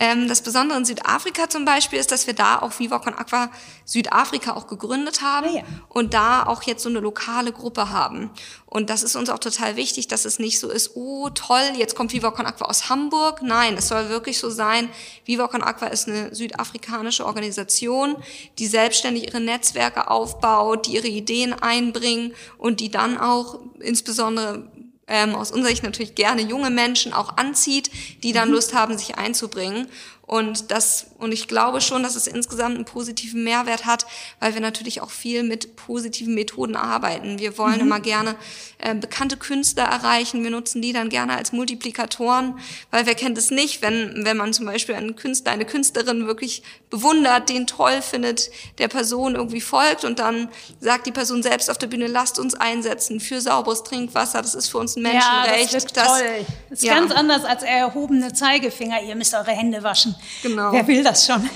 Ähm, 0.00 0.28
das 0.28 0.42
Besondere 0.42 0.78
in 0.78 0.84
Südafrika 0.84 1.48
zum 1.48 1.64
Beispiel 1.64 1.98
ist, 1.98 2.10
dass 2.10 2.26
wir 2.26 2.34
da 2.34 2.60
auch 2.60 2.78
Viva 2.78 2.98
Con 2.98 3.14
Aqua 3.14 3.50
Südafrika 3.84 4.54
auch 4.54 4.66
gegründet 4.66 5.22
haben 5.22 5.48
ah, 5.48 5.56
ja. 5.58 5.62
und 5.88 6.14
da 6.14 6.46
auch 6.46 6.62
jetzt 6.62 6.82
so 6.82 6.88
eine 6.88 7.00
lokale 7.00 7.52
Gruppe 7.52 7.90
haben. 7.90 8.30
Und 8.66 8.90
das 8.90 9.02
ist 9.04 9.14
uns 9.14 9.30
auch 9.30 9.38
total 9.38 9.76
wichtig, 9.76 10.08
dass 10.08 10.24
es 10.24 10.38
nicht 10.38 10.58
so 10.58 10.68
ist, 10.68 10.96
oh 10.96 11.30
toll, 11.30 11.62
jetzt 11.76 11.94
kommt 11.94 12.12
Viva 12.12 12.32
Con 12.32 12.46
Aqua 12.46 12.66
aus 12.66 12.88
Hamburg. 12.88 13.40
Nein, 13.42 13.76
es 13.76 13.88
soll 13.88 14.08
wirklich 14.08 14.38
so 14.38 14.50
sein, 14.50 14.88
Viva 15.24 15.46
Con 15.48 15.62
Aqua 15.62 15.86
ist 15.86 16.08
eine 16.08 16.34
südafrikanische 16.34 17.24
Organisation, 17.24 18.16
die 18.58 18.66
selbstständig 18.66 19.28
ihre 19.28 19.40
Netzwerke 19.40 20.10
aufbaut, 20.10 20.86
die 20.86 20.96
ihre 20.96 21.06
Ideen 21.06 21.52
einbringen 21.52 22.34
und 22.58 22.80
die 22.80 22.90
dann 22.90 23.16
auch 23.16 23.60
insbesondere 23.78 24.64
ähm, 25.06 25.34
aus 25.34 25.50
unserer 25.50 25.70
Sicht 25.70 25.82
natürlich 25.82 26.14
gerne 26.14 26.42
junge 26.42 26.70
Menschen 26.70 27.12
auch 27.12 27.36
anzieht, 27.36 27.90
die 28.22 28.32
dann 28.32 28.48
mhm. 28.48 28.54
Lust 28.54 28.74
haben, 28.74 28.96
sich 28.96 29.16
einzubringen. 29.16 29.88
Und 30.26 30.70
das, 30.70 31.06
und 31.18 31.32
ich 31.32 31.48
glaube 31.48 31.82
schon, 31.82 32.02
dass 32.02 32.16
es 32.16 32.26
insgesamt 32.26 32.76
einen 32.76 32.86
positiven 32.86 33.44
Mehrwert 33.44 33.84
hat, 33.84 34.06
weil 34.40 34.54
wir 34.54 34.60
natürlich 34.60 35.02
auch 35.02 35.10
viel 35.10 35.42
mit 35.42 35.76
positiven 35.76 36.34
Methoden 36.34 36.76
arbeiten. 36.76 37.38
Wir 37.38 37.58
wollen 37.58 37.76
mhm. 37.76 37.80
immer 37.82 38.00
gerne 38.00 38.34
äh, 38.78 38.94
bekannte 38.94 39.36
Künstler 39.36 39.84
erreichen. 39.84 40.42
Wir 40.42 40.50
nutzen 40.50 40.80
die 40.80 40.94
dann 40.94 41.10
gerne 41.10 41.36
als 41.36 41.52
Multiplikatoren, 41.52 42.58
weil 42.90 43.04
wer 43.04 43.14
kennt 43.14 43.36
es 43.36 43.50
nicht, 43.50 43.82
wenn, 43.82 44.24
wenn 44.24 44.38
man 44.38 44.54
zum 44.54 44.64
Beispiel 44.64 44.94
einen 44.94 45.14
Künstler, 45.14 45.52
eine 45.52 45.66
Künstlerin 45.66 46.26
wirklich 46.26 46.62
bewundert, 46.88 47.50
den 47.50 47.66
toll 47.66 48.00
findet, 48.00 48.50
der 48.78 48.88
Person 48.88 49.34
irgendwie 49.34 49.60
folgt 49.60 50.04
und 50.04 50.18
dann 50.18 50.48
sagt 50.80 51.06
die 51.06 51.12
Person 51.12 51.42
selbst 51.42 51.70
auf 51.70 51.76
der 51.76 51.88
Bühne, 51.88 52.06
lasst 52.06 52.38
uns 52.38 52.54
einsetzen 52.54 53.20
für 53.20 53.42
sauberes 53.42 53.82
Trinkwasser. 53.82 54.40
Das 54.40 54.54
ist 54.54 54.68
für 54.68 54.78
uns 54.78 54.96
ein 54.96 55.02
Menschenrecht. 55.02 55.72
Ja, 55.72 55.80
das, 55.80 55.86
das 55.86 56.06
toll. 56.06 56.46
Das 56.70 56.78
ist 56.78 56.84
ja. 56.84 56.94
ganz 56.94 57.12
anders 57.12 57.44
als 57.44 57.62
erhobene 57.62 58.32
Zeigefinger. 58.32 59.02
Ihr 59.02 59.16
müsst 59.16 59.34
eure 59.34 59.50
Hände 59.50 59.82
waschen. 59.82 60.13
Genau. 60.42 60.72
Wer 60.72 60.86
will 60.86 61.02
das 61.02 61.26
schon? 61.26 61.48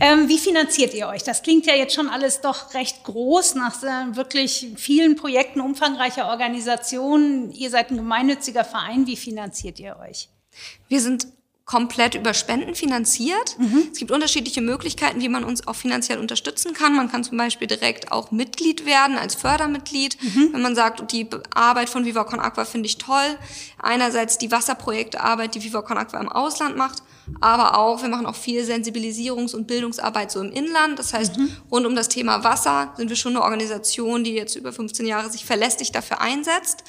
Ähm, 0.00 0.28
wie 0.28 0.38
finanziert 0.38 0.92
ihr 0.94 1.08
euch? 1.08 1.22
Das 1.22 1.42
klingt 1.42 1.66
ja 1.66 1.74
jetzt 1.74 1.94
schon 1.94 2.08
alles 2.08 2.40
doch 2.40 2.74
recht 2.74 3.04
groß 3.04 3.54
nach 3.54 3.82
äh, 3.82 4.16
wirklich 4.16 4.68
vielen 4.76 5.16
Projekten 5.16 5.60
umfangreicher 5.60 6.28
Organisationen. 6.28 7.52
Ihr 7.52 7.70
seid 7.70 7.90
ein 7.90 7.96
gemeinnütziger 7.96 8.64
Verein. 8.64 9.06
Wie 9.06 9.16
finanziert 9.16 9.78
ihr 9.78 9.96
euch? 9.98 10.28
Wir 10.88 11.00
sind 11.00 11.28
komplett 11.68 12.14
über 12.14 12.32
Spenden 12.32 12.74
finanziert. 12.74 13.56
Mhm. 13.58 13.88
Es 13.92 13.98
gibt 13.98 14.10
unterschiedliche 14.10 14.62
Möglichkeiten, 14.62 15.20
wie 15.20 15.28
man 15.28 15.44
uns 15.44 15.68
auch 15.68 15.76
finanziell 15.76 16.18
unterstützen 16.18 16.72
kann. 16.72 16.96
Man 16.96 17.10
kann 17.12 17.24
zum 17.24 17.36
Beispiel 17.36 17.68
direkt 17.68 18.10
auch 18.10 18.30
Mitglied 18.30 18.86
werden 18.86 19.18
als 19.18 19.34
Fördermitglied, 19.34 20.16
mhm. 20.22 20.54
wenn 20.54 20.62
man 20.62 20.74
sagt, 20.74 21.12
die 21.12 21.28
Arbeit 21.54 21.90
von 21.90 22.06
Viva 22.06 22.24
Con 22.24 22.40
Aqua 22.40 22.64
finde 22.64 22.86
ich 22.86 22.96
toll. 22.96 23.36
Einerseits 23.76 24.38
die 24.38 24.50
Wasserprojektearbeit, 24.50 25.54
die 25.54 25.62
Viva 25.62 25.82
Con 25.82 25.98
Aqua 25.98 26.18
im 26.18 26.30
Ausland 26.30 26.78
macht, 26.78 27.02
aber 27.42 27.76
auch, 27.76 28.00
wir 28.00 28.08
machen 28.08 28.24
auch 28.24 28.34
viel 28.34 28.62
Sensibilisierungs- 28.62 29.54
und 29.54 29.66
Bildungsarbeit 29.66 30.32
so 30.32 30.40
im 30.40 30.50
Inland. 30.50 30.98
Das 30.98 31.12
heißt, 31.12 31.36
mhm. 31.36 31.54
rund 31.70 31.84
um 31.84 31.94
das 31.94 32.08
Thema 32.08 32.44
Wasser 32.44 32.94
sind 32.96 33.10
wir 33.10 33.16
schon 33.16 33.36
eine 33.36 33.44
Organisation, 33.44 34.24
die 34.24 34.32
jetzt 34.32 34.56
über 34.56 34.72
15 34.72 35.06
Jahre 35.06 35.28
sich 35.28 35.44
verlässlich 35.44 35.92
dafür 35.92 36.22
einsetzt. 36.22 36.84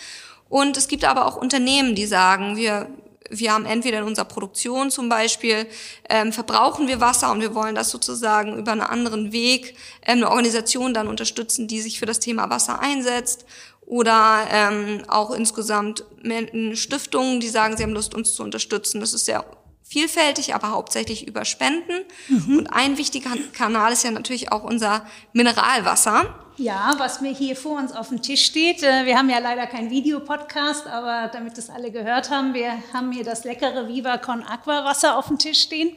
Und 0.47 0.77
es 0.77 0.87
gibt 0.87 1.03
aber 1.03 1.25
auch 1.25 1.35
Unternehmen, 1.35 1.95
die 1.95 2.05
sagen, 2.05 2.55
wir 2.55 2.87
wir 3.29 3.53
haben 3.53 3.65
entweder 3.65 3.99
in 3.99 4.03
unserer 4.05 4.25
Produktion 4.25 4.91
zum 4.91 5.09
Beispiel, 5.09 5.67
ähm, 6.09 6.33
verbrauchen 6.33 6.87
wir 6.87 6.99
Wasser 6.99 7.31
und 7.31 7.41
wir 7.41 7.55
wollen 7.55 7.75
das 7.75 7.89
sozusagen 7.89 8.57
über 8.57 8.71
einen 8.71 8.81
anderen 8.81 9.31
Weg 9.31 9.75
ähm, 10.05 10.17
eine 10.17 10.29
Organisation 10.29 10.93
dann 10.93 11.07
unterstützen, 11.07 11.67
die 11.67 11.81
sich 11.81 11.99
für 11.99 12.05
das 12.05 12.19
Thema 12.19 12.49
Wasser 12.49 12.79
einsetzt 12.79 13.45
oder 13.89 14.45
ähm, 14.51 15.03
auch 15.07 15.31
insgesamt 15.31 16.05
Stiftungen, 16.73 17.39
die 17.39 17.49
sagen, 17.49 17.75
sie 17.75 17.83
haben 17.83 17.93
Lust, 17.93 18.13
uns 18.13 18.33
zu 18.33 18.43
unterstützen. 18.43 18.99
Das 18.99 19.13
ist 19.13 19.25
sehr 19.25 19.43
vielfältig, 19.83 20.53
aber 20.53 20.69
hauptsächlich 20.69 21.27
über 21.27 21.43
Spenden. 21.43 22.05
Mhm. 22.27 22.59
Und 22.59 22.67
ein 22.67 22.97
wichtiger 22.97 23.31
Kanal 23.53 23.91
ist 23.91 24.03
ja 24.03 24.11
natürlich 24.11 24.51
auch 24.51 24.63
unser 24.63 25.07
Mineralwasser. 25.33 26.35
Ja, 26.59 26.93
was 26.97 27.21
mir 27.21 27.31
hier 27.31 27.55
vor 27.55 27.77
uns 27.77 27.93
auf 27.93 28.09
dem 28.09 28.21
Tisch 28.21 28.43
steht. 28.43 28.83
Äh, 28.83 29.05
wir 29.05 29.17
haben 29.17 29.29
ja 29.29 29.39
leider 29.39 29.65
keinen 29.65 29.89
Videopodcast, 29.89 30.87
aber 30.87 31.29
damit 31.31 31.57
das 31.57 31.69
alle 31.69 31.89
gehört 31.89 32.29
haben, 32.31 32.53
wir 32.53 32.83
haben 32.91 33.13
hier 33.13 33.23
das 33.23 33.45
leckere 33.45 33.87
Viva 33.87 34.17
Con 34.17 34.43
Aqua 34.43 34.83
Wasser 34.83 35.17
auf 35.17 35.27
dem 35.27 35.37
Tisch 35.37 35.61
stehen. 35.61 35.95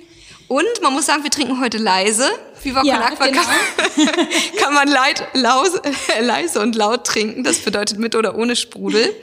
Und 0.48 0.82
man 0.82 0.92
muss 0.92 1.06
sagen, 1.06 1.22
wir 1.22 1.30
trinken 1.30 1.60
heute 1.60 1.78
leise. 1.78 2.28
Viva 2.62 2.82
ja, 2.84 3.00
Aqua 3.00 3.26
genau. 3.26 3.40
kann, 3.42 4.06
kann 4.58 4.74
man 4.74 4.86
leid, 4.86 5.26
laus, 5.32 5.70
leise 6.20 6.60
und 6.60 6.74
laut 6.76 7.06
trinken. 7.06 7.42
Das 7.42 7.58
bedeutet 7.58 7.98
mit 7.98 8.14
oder 8.14 8.36
ohne 8.36 8.54
Sprudel. 8.54 9.14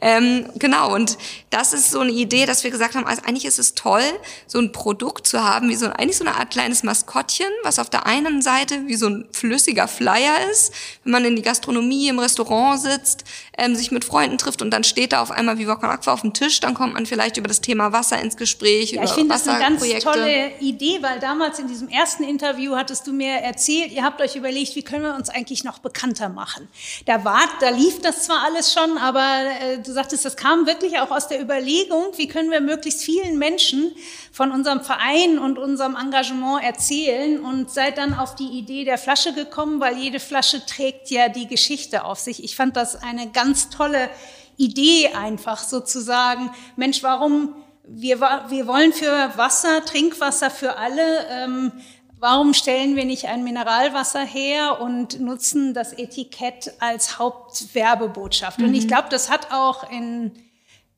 Ähm, 0.00 0.46
genau, 0.56 0.94
und 0.94 1.18
das 1.50 1.72
ist 1.72 1.90
so 1.90 2.00
eine 2.00 2.10
Idee, 2.10 2.46
dass 2.46 2.64
wir 2.64 2.70
gesagt 2.70 2.94
haben, 2.94 3.06
also 3.06 3.22
eigentlich 3.26 3.44
ist 3.44 3.58
es 3.58 3.74
toll, 3.74 4.02
so 4.46 4.58
ein 4.58 4.72
Produkt 4.72 5.26
zu 5.26 5.44
haben, 5.44 5.68
wie 5.68 5.76
so 5.76 5.86
eigentlich 5.86 6.16
so 6.16 6.24
eine 6.24 6.36
Art 6.36 6.50
kleines 6.50 6.82
Maskottchen, 6.82 7.46
was 7.62 7.78
auf 7.78 7.90
der 7.90 8.06
einen 8.06 8.40
Seite 8.40 8.86
wie 8.86 8.96
so 8.96 9.08
ein 9.08 9.28
flüssiger 9.32 9.86
Flyer 9.86 10.34
ist, 10.50 10.72
wenn 11.04 11.12
man 11.12 11.24
in 11.24 11.36
die 11.36 11.42
Gastronomie, 11.42 12.08
im 12.08 12.18
Restaurant 12.18 12.80
sitzt, 12.80 13.24
ähm, 13.58 13.76
sich 13.76 13.90
mit 13.90 14.04
Freunden 14.04 14.38
trifft 14.38 14.62
und 14.62 14.70
dann 14.70 14.84
steht 14.84 15.12
da 15.12 15.20
auf 15.20 15.30
einmal 15.30 15.58
Viva 15.58 15.74
Aqua 15.74 16.12
auf 16.12 16.22
dem 16.22 16.32
Tisch, 16.32 16.60
dann 16.60 16.74
kommt 16.74 16.94
man 16.94 17.04
vielleicht 17.04 17.36
über 17.36 17.48
das 17.48 17.60
Thema 17.60 17.92
Wasser 17.92 18.20
ins 18.20 18.36
Gespräch, 18.36 18.92
ja, 18.92 19.02
über 19.02 19.04
ich 19.04 19.10
finde 19.10 19.34
das 19.34 19.46
eine 19.46 19.58
ganz 19.58 19.82
tolle 20.02 20.49
Idee, 20.60 21.02
weil 21.02 21.20
damals 21.20 21.58
in 21.58 21.68
diesem 21.68 21.88
ersten 21.88 22.24
Interview 22.24 22.76
hattest 22.76 23.06
du 23.06 23.12
mir 23.12 23.34
erzählt, 23.34 23.92
ihr 23.92 24.02
habt 24.02 24.20
euch 24.20 24.36
überlegt, 24.36 24.76
wie 24.76 24.82
können 24.82 25.04
wir 25.04 25.14
uns 25.14 25.28
eigentlich 25.28 25.64
noch 25.64 25.78
bekannter 25.78 26.28
machen. 26.28 26.68
Da 27.06 27.24
war, 27.24 27.42
da 27.60 27.70
lief 27.70 28.00
das 28.00 28.24
zwar 28.24 28.42
alles 28.44 28.72
schon, 28.72 28.98
aber 28.98 29.42
äh, 29.60 29.78
du 29.78 29.92
sagtest, 29.92 30.24
das 30.24 30.36
kam 30.36 30.66
wirklich 30.66 30.98
auch 30.98 31.10
aus 31.10 31.28
der 31.28 31.40
Überlegung, 31.40 32.06
wie 32.16 32.28
können 32.28 32.50
wir 32.50 32.60
möglichst 32.60 33.02
vielen 33.02 33.38
Menschen 33.38 33.92
von 34.32 34.52
unserem 34.52 34.80
Verein 34.80 35.38
und 35.38 35.58
unserem 35.58 35.96
Engagement 35.96 36.62
erzählen 36.62 37.40
und 37.40 37.70
seid 37.70 37.98
dann 37.98 38.14
auf 38.14 38.34
die 38.34 38.48
Idee 38.48 38.84
der 38.84 38.98
Flasche 38.98 39.32
gekommen, 39.32 39.80
weil 39.80 39.96
jede 39.96 40.20
Flasche 40.20 40.64
trägt 40.66 41.10
ja 41.10 41.28
die 41.28 41.46
Geschichte 41.46 42.04
auf 42.04 42.18
sich. 42.18 42.42
Ich 42.44 42.56
fand 42.56 42.76
das 42.76 43.02
eine 43.02 43.30
ganz 43.30 43.70
tolle 43.70 44.10
Idee 44.56 45.08
einfach 45.14 45.58
sozusagen. 45.58 46.50
Mensch, 46.76 47.02
warum 47.02 47.54
wir, 47.92 48.20
wir 48.20 48.66
wollen 48.66 48.92
für 48.92 49.32
Wasser, 49.36 49.84
Trinkwasser 49.84 50.50
für 50.50 50.76
alle, 50.76 51.26
ähm, 51.28 51.72
warum 52.18 52.54
stellen 52.54 52.94
wir 52.96 53.04
nicht 53.04 53.26
ein 53.26 53.42
Mineralwasser 53.42 54.20
her 54.20 54.80
und 54.80 55.18
nutzen 55.20 55.74
das 55.74 55.92
Etikett 55.92 56.72
als 56.78 57.18
Hauptwerbebotschaft? 57.18 58.58
Mhm. 58.58 58.66
Und 58.66 58.74
ich 58.74 58.84
mhm. 58.84 58.88
glaube, 58.88 59.08
das 59.10 59.30
hat 59.30 59.50
auch 59.52 59.90
in 59.90 60.32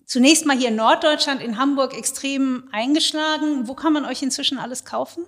zunächst 0.05 0.45
mal 0.45 0.57
hier 0.57 0.69
in 0.69 0.77
Norddeutschland, 0.77 1.41
in 1.41 1.57
Hamburg 1.57 1.97
extrem 1.97 2.65
eingeschlagen. 2.73 3.67
Wo 3.67 3.75
kann 3.75 3.95
man 3.95 4.05
euch 4.05 4.23
inzwischen 4.23 4.59
alles 4.59 4.85
kaufen? 4.85 5.25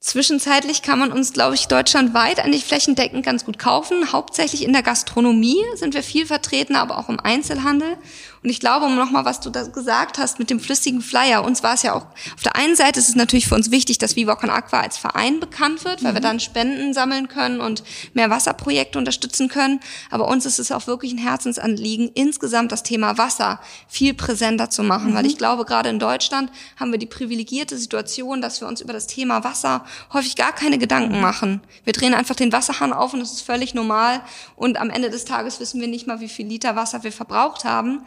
Zwischenzeitlich 0.00 0.82
kann 0.82 0.98
man 0.98 1.12
uns, 1.12 1.32
glaube 1.32 1.54
ich, 1.54 1.68
deutschlandweit 1.68 2.40
eigentlich 2.40 2.64
flächendeckend 2.64 3.24
ganz 3.24 3.44
gut 3.44 3.58
kaufen. 3.58 4.12
Hauptsächlich 4.12 4.64
in 4.64 4.72
der 4.72 4.82
Gastronomie 4.82 5.62
sind 5.74 5.92
wir 5.94 6.02
viel 6.02 6.26
vertreten, 6.26 6.74
aber 6.74 6.98
auch 6.98 7.10
im 7.10 7.20
Einzelhandel. 7.20 7.98
Und 8.42 8.48
ich 8.48 8.58
glaube, 8.58 8.86
um 8.86 8.96
nochmal, 8.96 9.26
was 9.26 9.40
du 9.40 9.50
da 9.50 9.64
gesagt 9.64 10.16
hast 10.18 10.38
mit 10.38 10.48
dem 10.48 10.60
flüssigen 10.60 11.02
Flyer, 11.02 11.44
uns 11.44 11.62
war 11.62 11.74
es 11.74 11.82
ja 11.82 11.92
auch, 11.92 12.06
auf 12.34 12.42
der 12.42 12.56
einen 12.56 12.74
Seite 12.74 12.98
ist 12.98 13.10
es 13.10 13.14
natürlich 13.14 13.46
für 13.46 13.54
uns 13.54 13.70
wichtig, 13.70 13.98
dass 13.98 14.16
Viva 14.16 14.34
Con 14.34 14.48
Aqua 14.48 14.80
als 14.80 14.96
Verein 14.96 15.40
bekannt 15.40 15.84
wird, 15.84 16.02
weil 16.02 16.12
mhm. 16.12 16.16
wir 16.16 16.22
dann 16.22 16.40
Spenden 16.40 16.94
sammeln 16.94 17.28
können 17.28 17.60
und 17.60 17.82
mehr 18.14 18.30
Wasserprojekte 18.30 18.98
unterstützen 18.98 19.48
können. 19.48 19.80
Aber 20.10 20.26
uns 20.28 20.46
ist 20.46 20.58
es 20.58 20.72
auch 20.72 20.86
wirklich 20.86 21.12
ein 21.12 21.18
Herzensanliegen, 21.18 22.10
insgesamt 22.14 22.72
das 22.72 22.82
Thema 22.82 23.18
Wasser 23.18 23.60
viel 23.88 24.14
präsenter 24.14 24.70
zu 24.70 24.82
machen, 24.82 25.10
mhm. 25.10 25.16
weil 25.16 25.26
ich 25.26 25.36
glaube, 25.36 25.66
gerade 25.66 25.90
in 25.90 25.98
Deutschland 25.98 26.50
haben 26.78 26.92
wir 26.92 26.98
die 26.98 27.04
privilegierte 27.04 27.76
Situation, 27.76 28.40
dass 28.40 28.62
wir 28.62 28.68
uns 28.68 28.80
über 28.80 28.94
das 28.94 29.06
Thema 29.06 29.44
Wasser 29.44 29.84
häufig 30.14 30.34
gar 30.34 30.52
keine 30.52 30.78
Gedanken 30.78 31.16
mhm. 31.16 31.20
machen. 31.20 31.60
Wir 31.84 31.92
drehen 31.92 32.14
einfach 32.14 32.36
den 32.36 32.52
Wasserhahn 32.52 32.94
auf 32.94 33.12
und 33.12 33.20
es 33.20 33.32
ist 33.32 33.42
völlig 33.42 33.74
normal. 33.74 34.22
Und 34.56 34.80
am 34.80 34.88
Ende 34.88 35.10
des 35.10 35.26
Tages 35.26 35.60
wissen 35.60 35.78
wir 35.78 35.88
nicht 35.88 36.06
mal, 36.06 36.20
wie 36.20 36.28
viel 36.28 36.46
Liter 36.46 36.74
Wasser 36.74 37.02
wir 37.02 37.12
verbraucht 37.12 37.64
haben. 37.64 38.00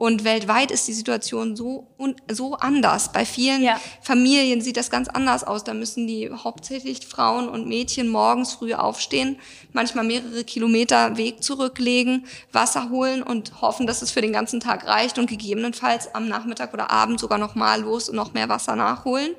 Und 0.00 0.22
weltweit 0.22 0.70
ist 0.70 0.86
die 0.86 0.92
Situation 0.92 1.56
so, 1.56 1.88
so 2.30 2.54
anders. 2.54 3.10
Bei 3.10 3.26
vielen 3.26 3.64
ja. 3.64 3.80
Familien 4.00 4.60
sieht 4.60 4.76
das 4.76 4.90
ganz 4.90 5.08
anders 5.08 5.42
aus. 5.42 5.64
Da 5.64 5.74
müssen 5.74 6.06
die 6.06 6.30
hauptsächlich 6.30 7.04
Frauen 7.04 7.48
und 7.48 7.66
Mädchen 7.66 8.08
morgens 8.08 8.52
früh 8.52 8.74
aufstehen, 8.74 9.40
manchmal 9.72 10.04
mehrere 10.04 10.44
Kilometer 10.44 11.16
Weg 11.16 11.42
zurücklegen, 11.42 12.26
Wasser 12.52 12.90
holen 12.90 13.24
und 13.24 13.60
hoffen, 13.60 13.88
dass 13.88 14.00
es 14.00 14.12
für 14.12 14.20
den 14.20 14.32
ganzen 14.32 14.60
Tag 14.60 14.86
reicht 14.86 15.18
und 15.18 15.28
gegebenenfalls 15.28 16.14
am 16.14 16.28
Nachmittag 16.28 16.72
oder 16.72 16.92
Abend 16.92 17.18
sogar 17.18 17.38
noch 17.38 17.56
mal 17.56 17.80
los 17.80 18.08
und 18.08 18.14
noch 18.14 18.34
mehr 18.34 18.48
Wasser 18.48 18.76
nachholen. 18.76 19.34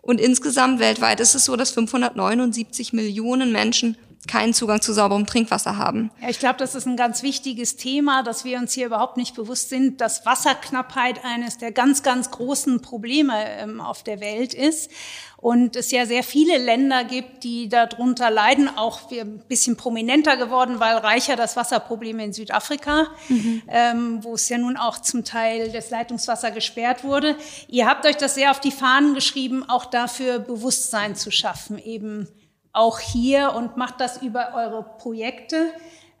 Und 0.00 0.18
insgesamt 0.18 0.80
weltweit 0.80 1.20
ist 1.20 1.34
es 1.34 1.44
so, 1.44 1.56
dass 1.56 1.72
579 1.72 2.94
Millionen 2.94 3.52
Menschen 3.52 3.98
keinen 4.28 4.52
Zugang 4.52 4.82
zu 4.82 4.92
sauberem 4.92 5.26
Trinkwasser 5.26 5.76
haben. 5.78 6.10
Ja, 6.20 6.28
ich 6.28 6.38
glaube, 6.38 6.58
das 6.58 6.74
ist 6.74 6.86
ein 6.86 6.96
ganz 6.96 7.22
wichtiges 7.22 7.76
Thema, 7.76 8.22
dass 8.22 8.44
wir 8.44 8.58
uns 8.58 8.74
hier 8.74 8.86
überhaupt 8.86 9.16
nicht 9.16 9.34
bewusst 9.34 9.70
sind, 9.70 10.00
dass 10.00 10.26
Wasserknappheit 10.26 11.24
eines 11.24 11.56
der 11.56 11.72
ganz, 11.72 12.02
ganz 12.02 12.30
großen 12.30 12.82
Probleme 12.82 13.34
ähm, 13.58 13.80
auf 13.80 14.02
der 14.02 14.20
Welt 14.20 14.52
ist. 14.52 14.90
Und 15.38 15.74
es 15.74 15.90
ja 15.90 16.04
sehr 16.04 16.22
viele 16.22 16.58
Länder 16.58 17.02
gibt, 17.04 17.44
die 17.44 17.70
darunter 17.70 18.30
leiden, 18.30 18.68
auch 18.76 19.10
wir 19.10 19.22
ein 19.22 19.42
bisschen 19.48 19.78
prominenter 19.78 20.36
geworden, 20.36 20.80
weil 20.80 20.96
reicher 20.98 21.34
das 21.34 21.56
Wasserproblem 21.56 22.18
in 22.18 22.32
Südafrika, 22.34 23.08
mhm. 23.28 23.62
ähm, 23.68 24.18
wo 24.22 24.34
es 24.34 24.50
ja 24.50 24.58
nun 24.58 24.76
auch 24.76 24.98
zum 24.98 25.24
Teil 25.24 25.72
das 25.72 25.88
Leitungswasser 25.88 26.50
gesperrt 26.50 27.04
wurde. 27.04 27.36
Ihr 27.68 27.86
habt 27.86 28.04
euch 28.04 28.18
das 28.18 28.34
sehr 28.34 28.50
auf 28.50 28.60
die 28.60 28.70
Fahnen 28.70 29.14
geschrieben, 29.14 29.66
auch 29.66 29.86
dafür 29.86 30.40
Bewusstsein 30.40 31.16
zu 31.16 31.30
schaffen, 31.30 31.78
eben 31.78 32.28
auch 32.72 32.98
hier 32.98 33.54
und 33.54 33.76
macht 33.76 34.00
das 34.00 34.22
über 34.22 34.54
eure 34.54 34.82
Projekte. 34.98 35.72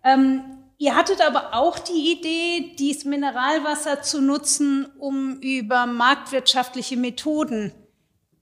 Ähm, 0.04 0.42
ihr 0.78 0.96
hattet 0.96 1.20
aber 1.26 1.54
auch 1.54 1.78
die 1.78 2.12
Idee, 2.12 2.74
dieses 2.78 3.04
Mineralwasser 3.04 4.02
zu 4.02 4.20
nutzen, 4.20 4.86
um 4.98 5.36
über 5.40 5.86
marktwirtschaftliche 5.86 6.96
Methoden 6.96 7.72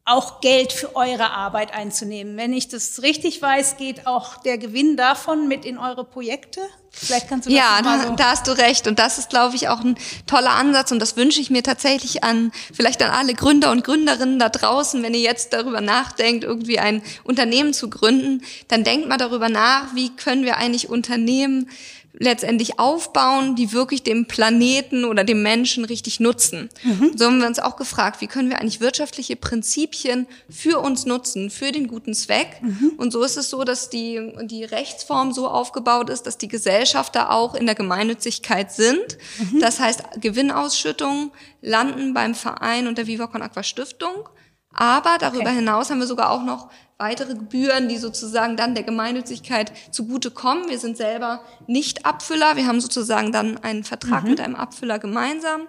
auch 0.09 0.41
Geld 0.41 0.73
für 0.73 0.97
eure 0.97 1.31
Arbeit 1.31 1.73
einzunehmen. 1.75 2.37
Wenn 2.37 2.53
ich 2.53 2.69
das 2.69 3.03
richtig 3.03 3.43
weiß, 3.43 3.77
geht 3.77 4.07
auch 4.07 4.39
der 4.39 4.59
Gewinn 4.59 4.97
davon 4.97 5.49
mit 5.49 5.65
in 5.65 5.79
eure 5.79 6.05
Projekte? 6.05 6.61
Vielleicht 6.91 7.29
kannst 7.29 7.47
du 7.47 7.51
das 7.51 7.59
Ja, 7.59 7.83
da, 7.83 8.09
so 8.09 8.15
da 8.17 8.31
hast 8.31 8.47
du 8.47 8.53
recht. 8.53 8.87
Und 8.87 8.99
das 8.99 9.19
ist, 9.19 9.31
glaube 9.31 9.55
ich, 9.55 9.69
auch 9.69 9.81
ein 9.81 9.97
toller 10.27 10.53
Ansatz. 10.53 10.91
Und 10.91 10.99
das 10.99 11.17
wünsche 11.17 11.41
ich 11.41 11.51
mir 11.51 11.63
tatsächlich 11.63 12.25
an, 12.25 12.53
vielleicht 12.73 13.03
an 13.03 13.11
alle 13.11 13.35
Gründer 13.35 13.71
und 13.71 13.85
Gründerinnen 13.85 14.39
da 14.39 14.49
draußen, 14.49 15.03
wenn 15.03 15.15
ihr 15.15 15.21
jetzt 15.21 15.53
darüber 15.53 15.81
nachdenkt, 15.81 16.45
irgendwie 16.45 16.79
ein 16.79 17.03
Unternehmen 17.25 17.75
zu 17.75 17.91
gründen, 17.91 18.43
dann 18.69 18.85
denkt 18.85 19.09
mal 19.09 19.19
darüber 19.19 19.49
nach, 19.49 19.95
wie 19.95 20.15
können 20.17 20.45
wir 20.45 20.57
eigentlich 20.57 20.89
Unternehmen 20.89 21.69
letztendlich 22.19 22.79
aufbauen, 22.79 23.55
die 23.55 23.73
wirklich 23.73 24.03
dem 24.03 24.27
Planeten 24.27 25.05
oder 25.05 25.25
dem 25.25 25.43
Menschen 25.43 25.85
richtig 25.85 26.21
nutzen. 26.21 26.69
Mhm. 26.83 27.13
So 27.17 27.27
haben 27.27 27.41
wir 27.41 27.47
uns 27.47 27.59
auch 27.59 27.77
gefragt, 27.77 28.21
wie 28.21 28.27
können 28.27 28.51
wir 28.51 28.61
eigentlich 28.61 28.81
wirtschaftliche 28.81 29.37
Prinzipien 29.37 30.27
für 30.51 30.81
uns 30.81 31.07
nutzen, 31.07 31.51
für 31.51 31.71
den 31.71 31.87
guten 31.87 32.15
Zweck. 32.15 32.61
Mhm. 32.61 32.93
Und 32.97 33.13
so 33.13 33.23
ist 33.23 33.37
es 33.37 33.51
so, 33.51 33.63
dass 33.65 33.89
die, 33.89 34.33
die 34.43 34.65
Rechtsform 34.65 35.33
so 35.33 35.49
aufgebaut 35.49 36.11
ist, 36.11 36.25
dass 36.25 36.39
die 36.39 36.49
Gesellschafter 36.49 37.31
auch 37.31 37.55
in 37.55 37.67
der 37.67 37.77
Gemeinnützigkeit 37.77 38.73
sind. 38.73 39.19
Mhm. 39.39 39.61
Das 39.61 39.79
heißt, 39.79 40.21
Gewinnausschüttungen 40.21 41.31
landen 41.63 42.15
beim 42.15 42.35
Verein 42.35 42.89
und 42.89 42.99
der 42.99 43.07
Viva 43.07 43.29
Con 43.29 43.43
Aqua 43.43 43.63
Stiftung. 43.63 44.29
Aber 44.73 45.17
darüber 45.19 45.43
okay. 45.43 45.57
hinaus 45.57 45.91
haben 45.91 45.99
wir 45.99 46.07
sogar 46.07 46.31
auch 46.31 46.43
noch 46.43 46.69
weitere 46.99 47.35
Gebühren, 47.35 47.89
die 47.89 47.97
sozusagen 47.97 48.57
dann 48.57 48.75
der 48.75 48.83
Gemeinnützigkeit 48.83 49.73
zugutekommen. 49.93 50.69
Wir 50.69 50.79
sind 50.79 50.97
selber 50.97 51.41
nicht 51.67 52.05
Abfüller. 52.05 52.57
Wir 52.57 52.67
haben 52.67 52.81
sozusagen 52.81 53.31
dann 53.31 53.59
einen 53.59 53.85
Vertrag 53.85 54.25
mhm. 54.25 54.31
mit 54.31 54.41
einem 54.41 54.57
Abfüller 54.57 54.99
gemeinsam 54.99 55.63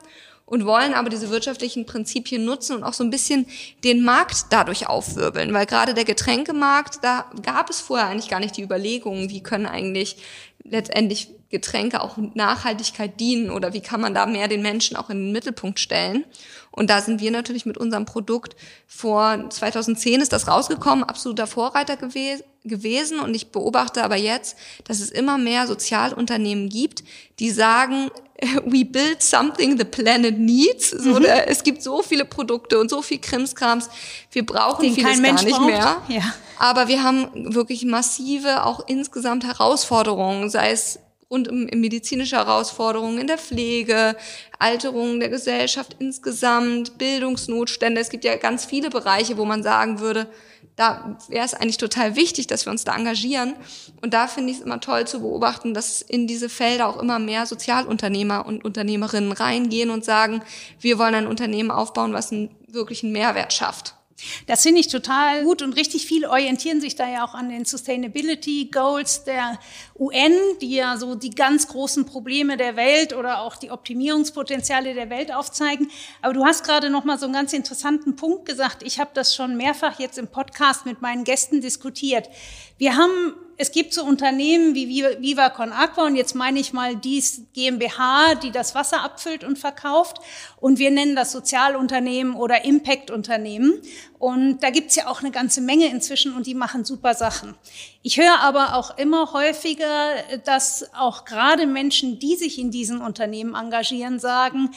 und 0.49 0.65
wollen 0.65 0.95
aber 0.95 1.11
diese 1.11 1.29
wirtschaftlichen 1.29 1.85
Prinzipien 1.85 2.43
nutzen 2.43 2.77
und 2.77 2.83
auch 2.83 2.93
so 2.93 3.03
ein 3.03 3.11
bisschen 3.11 3.45
den 3.83 4.03
Markt 4.03 4.47
dadurch 4.49 4.87
aufwirbeln, 4.87 5.53
weil 5.53 5.67
gerade 5.67 5.93
der 5.93 6.05
Getränkemarkt, 6.05 7.03
da 7.03 7.29
gab 7.43 7.69
es 7.69 7.79
vorher 7.79 8.07
eigentlich 8.07 8.29
gar 8.29 8.39
nicht 8.39 8.57
die 8.57 8.63
Überlegungen, 8.63 9.29
wie 9.29 9.43
können 9.43 9.67
eigentlich 9.67 10.17
letztendlich 10.63 11.29
Getränke 11.51 12.01
auch 12.01 12.17
Nachhaltigkeit 12.33 13.19
dienen 13.19 13.51
oder 13.51 13.73
wie 13.73 13.81
kann 13.81 14.01
man 14.01 14.13
da 14.13 14.25
mehr 14.25 14.47
den 14.47 14.61
Menschen 14.61 14.97
auch 14.97 15.09
in 15.09 15.17
den 15.17 15.31
Mittelpunkt 15.31 15.79
stellen. 15.79 16.25
Und 16.71 16.89
da 16.89 17.01
sind 17.01 17.19
wir 17.19 17.31
natürlich 17.31 17.65
mit 17.65 17.77
unserem 17.77 18.05
Produkt 18.05 18.55
vor 18.87 19.49
2010 19.49 20.21
ist 20.21 20.31
das 20.31 20.47
rausgekommen, 20.47 21.03
absoluter 21.03 21.47
Vorreiter 21.47 21.97
gew 21.97 22.37
gewesen. 22.63 23.19
Und 23.19 23.33
ich 23.33 23.51
beobachte 23.51 24.03
aber 24.03 24.17
jetzt, 24.17 24.57
dass 24.83 24.99
es 24.99 25.09
immer 25.09 25.37
mehr 25.37 25.65
Sozialunternehmen 25.67 26.69
gibt, 26.69 27.03
die 27.39 27.51
sagen, 27.51 28.11
we 28.65 28.85
build 28.85 29.21
something 29.21 29.77
the 29.77 29.85
planet 29.85 30.37
needs. 30.37 30.91
So, 30.91 31.19
mhm. 31.19 31.25
es 31.25 31.63
gibt 31.63 31.81
so 31.81 32.01
viele 32.01 32.25
Produkte 32.25 32.79
und 32.79 32.89
so 32.89 33.01
viel 33.01 33.19
Krimskrams. 33.19 33.89
Wir 34.31 34.45
brauchen 34.45 34.83
Den 34.83 34.93
vieles 34.93 35.21
gar 35.21 35.43
nicht 35.43 35.49
braucht. 35.49 35.65
mehr. 35.65 36.01
Ja. 36.09 36.33
Aber 36.57 36.87
wir 36.87 37.03
haben 37.03 37.55
wirklich 37.55 37.85
massive, 37.85 38.65
auch 38.65 38.85
insgesamt 38.87 39.45
Herausforderungen, 39.45 40.49
sei 40.49 40.71
es 40.71 40.99
rund 41.29 41.47
um 41.47 41.65
medizinische 41.65 42.37
Herausforderungen 42.37 43.19
in 43.19 43.27
der 43.27 43.37
Pflege, 43.37 44.15
Alterung 44.57 45.19
der 45.19 45.29
Gesellschaft 45.29 45.95
insgesamt, 45.99 46.97
Bildungsnotstände. 46.97 48.01
Es 48.01 48.09
gibt 48.09 48.25
ja 48.25 48.35
ganz 48.35 48.65
viele 48.65 48.89
Bereiche, 48.89 49.37
wo 49.37 49.45
man 49.45 49.61
sagen 49.61 49.99
würde, 49.99 50.27
da 50.75 51.17
wäre 51.27 51.45
es 51.45 51.53
eigentlich 51.53 51.77
total 51.77 52.15
wichtig, 52.15 52.47
dass 52.47 52.65
wir 52.65 52.71
uns 52.71 52.85
da 52.85 52.95
engagieren. 52.95 53.53
Und 54.01 54.13
da 54.13 54.27
finde 54.27 54.51
ich 54.51 54.59
es 54.59 54.63
immer 54.63 54.79
toll 54.79 55.05
zu 55.05 55.19
beobachten, 55.19 55.73
dass 55.73 56.01
in 56.01 56.25
diese 56.25 56.49
Felder 56.49 56.87
auch 56.87 57.01
immer 57.01 57.19
mehr 57.19 57.45
Sozialunternehmer 57.45 58.45
und 58.45 58.63
Unternehmerinnen 58.63 59.33
reingehen 59.33 59.89
und 59.89 60.05
sagen, 60.05 60.41
wir 60.79 60.97
wollen 60.97 61.15
ein 61.15 61.27
Unternehmen 61.27 61.69
aufbauen, 61.69 62.13
was 62.13 62.31
einen 62.31 62.55
wirklichen 62.67 63.11
Mehrwert 63.11 63.51
schafft. 63.53 63.98
Das 64.47 64.63
finde 64.63 64.81
ich 64.81 64.87
total 64.87 65.43
gut 65.43 65.61
und 65.61 65.73
richtig 65.73 66.05
viele 66.05 66.29
orientieren 66.29 66.81
sich 66.81 66.95
da 66.95 67.07
ja 67.09 67.25
auch 67.25 67.33
an 67.33 67.49
den 67.49 67.65
Sustainability 67.65 68.69
Goals 68.71 69.23
der 69.23 69.59
UN, 69.97 70.33
die 70.61 70.75
ja 70.75 70.97
so 70.97 71.15
die 71.15 71.31
ganz 71.31 71.67
großen 71.67 72.05
Probleme 72.05 72.57
der 72.57 72.75
Welt 72.75 73.13
oder 73.13 73.41
auch 73.41 73.55
die 73.55 73.71
Optimierungspotenziale 73.71 74.93
der 74.93 75.09
Welt 75.09 75.33
aufzeigen. 75.33 75.89
Aber 76.21 76.33
du 76.33 76.45
hast 76.45 76.63
gerade 76.63 76.89
noch 76.89 77.03
mal 77.03 77.17
so 77.17 77.25
einen 77.25 77.33
ganz 77.33 77.53
interessanten 77.53 78.15
Punkt 78.15 78.45
gesagt. 78.45 78.83
Ich 78.83 78.99
habe 78.99 79.11
das 79.13 79.35
schon 79.35 79.57
mehrfach 79.57 79.99
jetzt 79.99 80.17
im 80.17 80.27
Podcast 80.27 80.85
mit 80.85 81.01
meinen 81.01 81.23
Gästen 81.23 81.61
diskutiert. 81.61 82.29
Wir 82.77 82.95
haben 82.95 83.35
es 83.61 83.73
gibt 83.73 83.93
so 83.93 84.05
Unternehmen 84.05 84.73
wie 84.73 84.87
Viva 84.87 85.49
Con 85.49 85.73
Aqua 85.73 86.05
und 86.05 86.15
jetzt 86.15 86.33
meine 86.33 86.61
ich 86.61 86.71
mal 86.71 86.95
dies 86.95 87.41
GmbH, 87.53 88.35
die 88.35 88.51
das 88.51 88.73
Wasser 88.73 89.03
abfüllt 89.03 89.43
und 89.43 89.59
verkauft 89.59 90.21
und 90.61 90.79
wir 90.79 90.91
nennen 90.91 91.13
das 91.13 91.33
Sozialunternehmen 91.33 92.35
oder 92.35 92.63
Impact-Unternehmen 92.63 93.81
und 94.17 94.63
da 94.63 94.69
gibt's 94.69 94.95
ja 94.95 95.07
auch 95.07 95.19
eine 95.19 95.31
ganze 95.31 95.59
Menge 95.59 95.87
inzwischen 95.87 96.37
und 96.37 96.47
die 96.47 96.55
machen 96.55 96.85
super 96.85 97.13
Sachen. 97.13 97.53
Ich 98.01 98.17
höre 98.17 98.39
aber 98.39 98.75
auch 98.75 98.97
immer 98.97 99.33
häufiger, 99.33 100.13
dass 100.45 100.93
auch 100.93 101.25
gerade 101.25 101.67
Menschen, 101.67 102.17
die 102.17 102.37
sich 102.37 102.59
in 102.59 102.71
diesen 102.71 103.01
Unternehmen 103.01 103.55
engagieren, 103.55 104.19
sagen, 104.19 104.69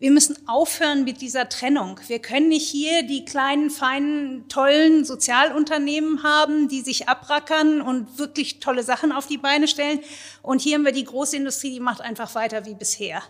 wir 0.00 0.12
müssen 0.12 0.36
aufhören 0.46 1.02
mit 1.02 1.20
dieser 1.20 1.48
Trennung. 1.48 1.98
Wir 2.06 2.20
können 2.20 2.48
nicht 2.48 2.68
hier 2.68 3.02
die 3.02 3.24
kleinen, 3.24 3.68
feinen, 3.68 4.48
tollen 4.48 5.04
Sozialunternehmen 5.04 6.22
haben, 6.22 6.68
die 6.68 6.82
sich 6.82 7.08
abrackern 7.08 7.80
und 7.80 8.18
wirklich 8.18 8.60
tolle 8.60 8.84
Sachen 8.84 9.10
auf 9.10 9.26
die 9.26 9.38
Beine 9.38 9.66
stellen. 9.66 10.00
Und 10.42 10.60
hier 10.60 10.76
haben 10.76 10.84
wir 10.84 10.92
die 10.92 11.04
Großindustrie, 11.04 11.72
die 11.72 11.80
macht 11.80 12.00
einfach 12.00 12.34
weiter 12.36 12.64
wie 12.64 12.74
bisher. 12.74 13.22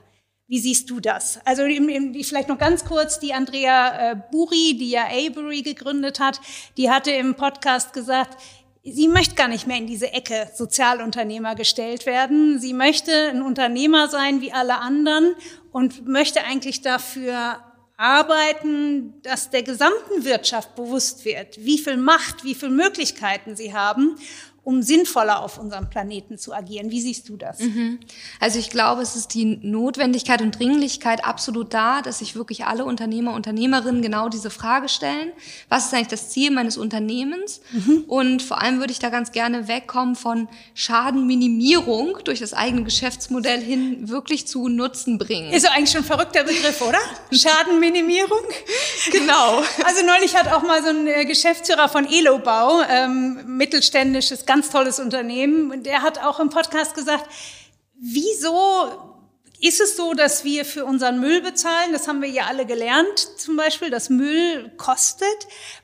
Wie 0.47 0.59
siehst 0.59 0.89
du 0.91 1.01
das? 1.01 1.41
Also 1.45 1.63
vielleicht 1.65 2.49
noch 2.49 2.59
ganz 2.59 2.85
kurz, 2.85 3.19
die 3.19 3.35
Andrea 3.35 4.13
äh, 4.13 4.17
Buri, 4.31 4.77
die 4.79 4.91
ja 4.91 5.07
Avery 5.07 5.63
gegründet 5.63 6.21
hat, 6.21 6.41
die 6.77 6.91
hatte 6.91 7.11
im 7.11 7.35
Podcast 7.35 7.93
gesagt, 7.93 8.39
sie 8.83 9.09
möchte 9.09 9.35
gar 9.35 9.49
nicht 9.49 9.67
mehr 9.67 9.77
in 9.77 9.87
diese 9.87 10.13
Ecke 10.13 10.49
Sozialunternehmer 10.55 11.55
gestellt 11.55 12.07
werden. 12.07 12.59
Sie 12.59 12.73
möchte 12.73 13.13
ein 13.29 13.43
Unternehmer 13.43 14.09
sein 14.09 14.41
wie 14.41 14.53
alle 14.53 14.79
anderen 14.79 15.35
und 15.73 16.07
möchte 16.09 16.43
eigentlich 16.45 16.81
dafür 16.83 17.63
arbeiten, 17.97 19.21
dass 19.23 19.51
der 19.51 19.65
gesamten 19.65 20.25
Wirtschaft 20.25 20.77
bewusst 20.77 21.25
wird, 21.25 21.65
wie 21.65 21.79
viel 21.79 21.97
Macht, 21.97 22.45
wie 22.45 22.55
viel 22.55 22.71
Möglichkeiten 22.71 23.57
sie 23.57 23.75
haben 23.75 24.17
um 24.69 24.83
sinnvoller 24.83 25.43
auf 25.43 25.57
unserem 25.57 25.89
Planeten 25.89 26.37
zu 26.37 26.53
agieren. 26.53 26.91
Wie 26.91 27.01
siehst 27.01 27.31
du 27.31 27.39
das? 27.39 27.59
Mhm. 27.59 28.01
Also 28.39 28.59
ich 28.59 28.69
glaube, 28.69 29.01
es 29.01 29.17
ist 29.17 29.33
die 29.33 29.59
Notwendigkeit 29.63 30.43
und 30.43 30.59
Dringlichkeit 30.59 31.25
absolut 31.25 31.73
da, 31.73 32.03
dass 32.03 32.19
sich 32.19 32.37
wirklich 32.37 32.67
alle 32.67 32.85
Unternehmer, 32.85 33.33
Unternehmerinnen 33.33 34.03
genau 34.03 34.29
diese 34.29 34.51
Frage 34.51 34.91
stellen. 34.91 35.33
Was 35.71 35.87
ist 35.87 35.95
eigentlich 35.95 36.09
das 36.09 36.29
Ziel 36.29 36.51
meines 36.51 36.77
Unternehmens? 36.77 37.63
Mhm. 37.73 38.05
Und 38.09 38.43
vor 38.43 38.61
allem 38.61 38.79
würde 38.79 38.93
ich 38.93 38.99
da 38.99 39.09
ganz 39.09 39.33
gerne 39.33 39.69
wegkommen 39.69 40.17
von 40.17 40.49
Schadenminimierung 40.75 42.19
durch 42.25 42.41
das 42.41 42.53
eigene 42.53 42.83
Geschäftsmodell 42.83 43.63
hin 43.63 44.11
wirklich 44.11 44.47
zu 44.47 44.69
Nutzen 44.69 45.17
bringen. 45.17 45.51
Ist 45.51 45.65
so 45.65 45.73
eigentlich 45.73 45.93
schon 45.93 46.03
ein 46.03 46.05
verrückter 46.05 46.45
Begriff, 46.45 46.83
oder? 46.83 46.99
Schadenminimierung? 47.33 48.43
genau. 49.13 49.63
Also 49.85 50.05
neulich 50.05 50.37
hat 50.37 50.53
auch 50.53 50.63
mal 50.63 50.83
so 50.83 50.91
ein 50.91 51.07
äh, 51.07 51.25
Geschäftsführer 51.25 51.89
von 51.89 52.07
Elobau, 52.07 52.83
ähm, 52.83 53.41
mittelständisches, 53.47 54.45
ganz 54.45 54.58
ganz 54.59 54.71
tolles 54.71 54.99
Unternehmen. 54.99 55.71
Und 55.71 55.87
der 55.87 56.03
hat 56.03 56.19
auch 56.19 56.41
im 56.41 56.51
Podcast 56.51 56.95
gesagt, 56.95 57.31
wieso 57.95 59.15
ist 59.61 59.81
es 59.81 59.97
so, 59.97 60.15
dass 60.15 60.45
wir 60.45 60.65
für 60.65 60.85
unseren 60.85 61.21
Müll 61.21 61.41
bezahlen? 61.43 61.93
Das 61.93 62.09
haben 62.09 62.23
wir 62.23 62.29
ja 62.29 62.47
alle 62.47 62.67
gelernt, 62.67 63.19
zum 63.39 63.57
Beispiel, 63.57 63.91
dass 63.91 64.09
Müll 64.09 64.71
kostet. 64.77 65.29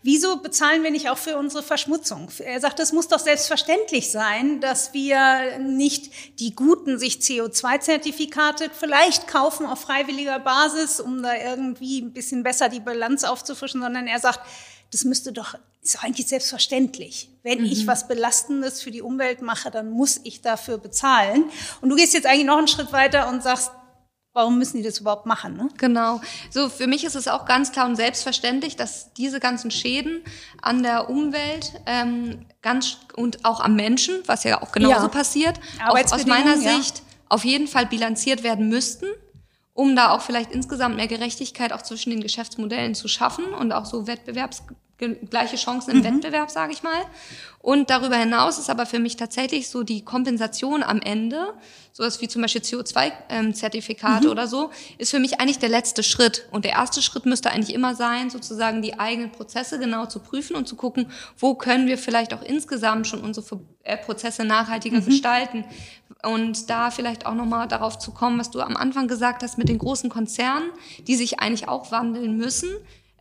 Wieso 0.03 0.39
bezahlen 0.39 0.83
wir 0.83 0.91
nicht 0.91 1.09
auch 1.09 1.19
für 1.19 1.37
unsere 1.37 1.63
Verschmutzung? 1.63 2.31
Er 2.39 2.61
sagt, 2.61 2.81
es 2.81 2.93
muss 2.93 3.09
doch 3.09 3.19
selbstverständlich 3.21 4.11
sein, 4.11 4.61
dass 4.61 4.93
wir 4.93 5.59
nicht 5.61 6.41
die 6.41 6.55
guten 6.55 6.99
sich 6.99 7.19
CO2-Zertifikate 7.19 8.71
vielleicht 8.73 9.29
kaufen 9.29 9.67
auf 9.67 9.81
freiwilliger 9.81 10.41
Basis, 10.41 10.99
um 10.99 11.23
da 11.23 11.35
irgendwie 11.35 12.01
ein 12.01 12.13
bisschen 12.13 12.43
besser 12.43 12.69
die 12.69 12.81
Bilanz 12.81 13.23
aufzufrischen, 13.23 13.83
sondern 13.83 14.09
er 14.09 14.19
sagt, 14.19 14.41
das 14.93 15.05
müsste 15.05 15.33
doch, 15.33 15.55
ist 15.85 15.97
doch 15.97 16.03
eigentlich 16.03 16.27
selbstverständlich. 16.27 17.31
Wenn 17.43 17.61
mhm. 17.61 17.67
ich 17.67 17.87
was 17.87 18.09
Belastendes 18.09 18.83
für 18.83 18.91
die 18.91 19.03
Umwelt 19.03 19.43
mache, 19.43 19.71
dann 19.71 19.91
muss 19.91 20.21
ich 20.25 20.41
dafür 20.41 20.79
bezahlen. 20.79 21.45
Und 21.83 21.91
du 21.91 21.97
gehst 21.97 22.15
jetzt 22.15 22.27
eigentlich 22.27 22.47
noch 22.47 22.57
einen 22.57 22.69
Schritt 22.69 22.93
weiter 22.93 23.29
und 23.29 23.43
sagst, 23.43 23.71
warum 24.33 24.59
müssen 24.59 24.79
die 24.79 24.83
das 24.83 24.99
überhaupt 24.99 25.27
machen? 25.27 25.57
Ne? 25.57 25.69
Genau. 25.77 26.21
So 26.51 26.69
für 26.71 26.87
mich 26.87 27.05
ist 27.05 27.15
es 27.15 27.29
auch 27.29 27.45
ganz 27.45 27.71
klar 27.71 27.87
und 27.87 27.97
selbstverständlich, 27.97 28.77
dass 28.77 29.13
diese 29.13 29.41
ganzen 29.41 29.71
Schäden 29.71 30.23
an 30.63 30.83
der 30.83 31.11
Umwelt 31.11 31.73
ähm, 31.87 32.47
ganz 32.63 32.97
und 33.15 33.45
auch 33.45 33.61
am 33.61 33.77
Menschen, 33.77 34.23
was 34.27 34.43
ja 34.43 34.63
auch 34.63 34.73
genauso 34.73 35.03
ja. 35.03 35.09
passiert, 35.09 35.61
auch 35.87 35.97
aus 36.13 36.27
meiner 36.27 36.57
Sicht 36.57 36.99
ja. 36.99 37.05
auf 37.29 37.45
jeden 37.45 37.69
Fall 37.69 37.87
bilanziert 37.87 38.43
werden 38.43 38.69
müssten 38.69 39.07
um 39.75 39.97
da 39.97 40.11
auch 40.11 40.23
vielleicht 40.23 40.53
insgesamt 40.53 40.97
mehr 40.97 41.09
Gerechtigkeit 41.09 41.73
auch 41.73 41.83
zwischen 41.83 42.11
den 42.11 42.21
Geschäftsmodellen 42.21 42.95
zu 42.95 43.09
schaffen 43.09 43.53
und 43.53 43.73
auch 43.73 43.85
so 43.85 44.07
Wettbewerbs 44.07 44.63
gleiche 44.99 45.57
Chancen 45.57 45.91
im 45.91 45.99
mhm. 45.99 46.05
Wettbewerb, 46.05 46.51
sage 46.51 46.73
ich 46.73 46.83
mal. 46.83 47.03
Und 47.61 47.89
darüber 47.89 48.17
hinaus 48.17 48.59
ist 48.59 48.69
aber 48.69 48.85
für 48.85 48.99
mich 48.99 49.17
tatsächlich 49.17 49.71
so 49.71 49.85
die 49.85 50.05
Kompensation 50.05 50.83
am 50.83 51.01
Ende, 51.01 51.55
sowas 51.93 52.21
wie 52.21 52.29
zum 52.29 52.43
Beispiel 52.43 52.61
CO2-Zertifikate 52.61 54.19
ähm, 54.19 54.25
mhm. 54.25 54.31
oder 54.31 54.47
so, 54.47 54.71
ist 54.99 55.11
für 55.11 55.19
mich 55.19 55.41
eigentlich 55.41 55.61
der 55.61 55.71
letzte 55.71 56.03
Schritt. 56.03 56.47
Und 56.51 56.67
der 56.67 56.73
erste 56.73 57.01
Schritt 57.01 57.25
müsste 57.25 57.51
eigentlich 57.51 57.75
immer 57.75 57.95
sein, 57.95 58.29
sozusagen 58.29 58.83
die 58.83 58.99
eigenen 58.99 59.33
Prozesse 59.33 59.79
genau 59.79 60.05
zu 60.07 60.21
prüfen 60.21 60.57
und 60.57 60.69
zu 60.69 60.77
gucken, 60.77 61.11
wo 61.39 61.55
können 61.55 61.87
wir 61.87 61.97
vielleicht 61.97 62.35
auch 62.35 62.43
insgesamt 62.43 63.07
schon 63.07 63.23
unsere 63.23 63.61
äh, 63.83 63.97
Prozesse 63.97 64.45
nachhaltiger 64.45 65.01
mhm. 65.01 65.07
gestalten. 65.07 65.65
Und 66.23 66.69
da 66.69 66.91
vielleicht 66.91 67.25
auch 67.25 67.35
nochmal 67.35 67.67
darauf 67.67 67.99
zu 67.99 68.13
kommen, 68.13 68.39
was 68.39 68.51
du 68.51 68.61
am 68.61 68.77
Anfang 68.77 69.09
gesagt 69.09 69.43
hast 69.43 69.57
mit 69.57 69.71
den 69.71 69.79
großen 69.79 70.11
Konzernen, 70.11 70.71
die 71.07 71.17
sich 71.17 71.41
eigentlich 71.41 71.67
auch 71.67 71.91
wandeln 71.91 72.37
müssen 72.37 72.69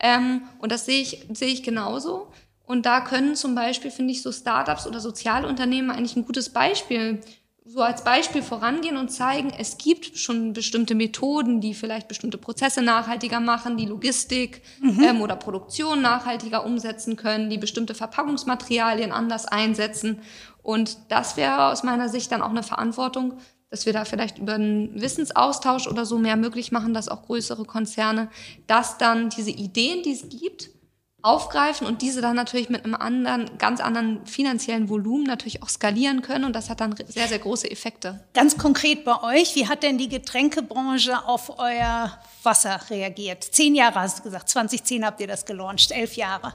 ähm, 0.03 0.41
und 0.59 0.71
das 0.71 0.85
sehe 0.85 1.01
ich, 1.01 1.25
sehe 1.33 1.47
ich 1.47 1.63
genauso. 1.63 2.27
Und 2.65 2.85
da 2.85 3.01
können 3.01 3.35
zum 3.35 3.55
Beispiel, 3.55 3.89
finde 3.89 4.11
ich, 4.11 4.21
so 4.21 4.31
Startups 4.31 4.85
oder 4.85 4.99
Sozialunternehmen 4.99 5.89
eigentlich 5.89 6.15
ein 6.15 6.25
gutes 6.25 6.49
Beispiel, 6.49 7.21
so 7.65 7.81
als 7.81 8.03
Beispiel 8.03 8.41
vorangehen 8.41 8.97
und 8.97 9.09
zeigen, 9.09 9.53
es 9.57 9.77
gibt 9.77 10.17
schon 10.17 10.51
bestimmte 10.51 10.95
Methoden, 10.95 11.61
die 11.61 11.73
vielleicht 11.73 12.09
bestimmte 12.09 12.37
Prozesse 12.37 12.81
nachhaltiger 12.81 13.39
machen, 13.39 13.77
die 13.77 13.85
Logistik 13.85 14.61
mhm. 14.81 15.01
ähm, 15.01 15.21
oder 15.21 15.37
Produktion 15.37 16.01
nachhaltiger 16.01 16.65
umsetzen 16.65 17.15
können, 17.15 17.49
die 17.49 17.57
bestimmte 17.57 17.95
Verpackungsmaterialien 17.95 19.13
anders 19.13 19.45
einsetzen. 19.45 20.19
Und 20.61 20.97
das 21.07 21.37
wäre 21.37 21.67
aus 21.67 21.83
meiner 21.83 22.09
Sicht 22.09 22.31
dann 22.33 22.41
auch 22.41 22.49
eine 22.49 22.63
Verantwortung 22.63 23.37
dass 23.73 23.87
wir 23.87 23.93
da 23.93 24.05
vielleicht 24.05 24.37
über 24.37 24.53
einen 24.53 25.01
Wissensaustausch 25.01 25.87
oder 25.87 26.05
so 26.05 26.19
mehr 26.19 26.35
möglich 26.35 26.71
machen, 26.71 26.93
dass 26.93 27.09
auch 27.09 27.23
größere 27.23 27.65
Konzerne 27.65 28.29
das 28.67 28.99
dann 28.99 29.31
diese 29.31 29.49
Ideen, 29.49 30.03
die 30.03 30.11
es 30.11 30.29
gibt, 30.29 30.69
aufgreifen 31.23 31.87
und 31.87 32.03
diese 32.03 32.21
dann 32.21 32.35
natürlich 32.35 32.69
mit 32.69 32.85
einem 32.85 32.93
anderen, 32.93 33.57
ganz 33.57 33.79
anderen 33.79 34.27
finanziellen 34.27 34.89
Volumen 34.89 35.23
natürlich 35.23 35.63
auch 35.63 35.69
skalieren 35.69 36.21
können 36.21 36.43
und 36.43 36.55
das 36.55 36.69
hat 36.69 36.81
dann 36.81 36.93
sehr, 37.07 37.27
sehr 37.27 37.39
große 37.39 37.71
Effekte. 37.71 38.23
Ganz 38.35 38.59
konkret 38.59 39.05
bei 39.05 39.23
euch, 39.23 39.55
wie 39.55 39.67
hat 39.67 39.81
denn 39.81 39.97
die 39.97 40.09
Getränkebranche 40.09 41.25
auf 41.25 41.57
euer 41.57 42.15
Wasser 42.43 42.79
reagiert? 42.91 43.43
Zehn 43.43 43.73
Jahre 43.73 44.01
hast 44.01 44.19
du 44.19 44.23
gesagt, 44.23 44.49
2010 44.49 45.03
habt 45.03 45.19
ihr 45.19 45.27
das 45.27 45.47
gelauncht, 45.47 45.89
elf 45.89 46.15
Jahre. 46.15 46.53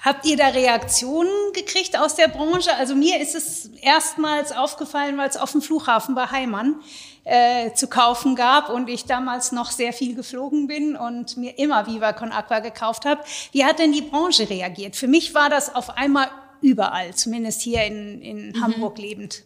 Habt 0.00 0.24
ihr 0.26 0.36
da 0.36 0.48
Reaktionen 0.48 1.52
gekriegt 1.54 1.98
aus 1.98 2.14
der 2.14 2.28
Branche? 2.28 2.74
Also 2.76 2.94
mir 2.94 3.20
ist 3.20 3.34
es 3.34 3.70
erstmals 3.80 4.52
aufgefallen, 4.52 5.18
weil 5.18 5.28
es 5.28 5.36
auf 5.36 5.50
dem 5.50 5.60
Flughafen 5.60 6.14
bei 6.14 6.26
Heimann 6.26 6.76
äh, 7.24 7.72
zu 7.72 7.88
kaufen 7.88 8.36
gab 8.36 8.70
und 8.70 8.88
ich 8.88 9.06
damals 9.06 9.50
noch 9.50 9.72
sehr 9.72 9.92
viel 9.92 10.14
geflogen 10.14 10.68
bin 10.68 10.94
und 10.94 11.36
mir 11.36 11.58
immer 11.58 11.88
Viva 11.88 12.12
Con 12.12 12.30
Aqua 12.30 12.60
gekauft 12.60 13.06
habe. 13.06 13.22
Wie 13.50 13.64
hat 13.64 13.80
denn 13.80 13.92
die 13.92 14.02
Branche 14.02 14.48
reagiert? 14.48 14.94
Für 14.94 15.08
mich 15.08 15.34
war 15.34 15.50
das 15.50 15.74
auf 15.74 15.96
einmal 15.96 16.28
überall, 16.60 17.14
zumindest 17.14 17.62
hier 17.62 17.84
in, 17.84 18.22
in 18.22 18.48
mhm. 18.50 18.62
Hamburg 18.62 18.98
lebend. 18.98 19.42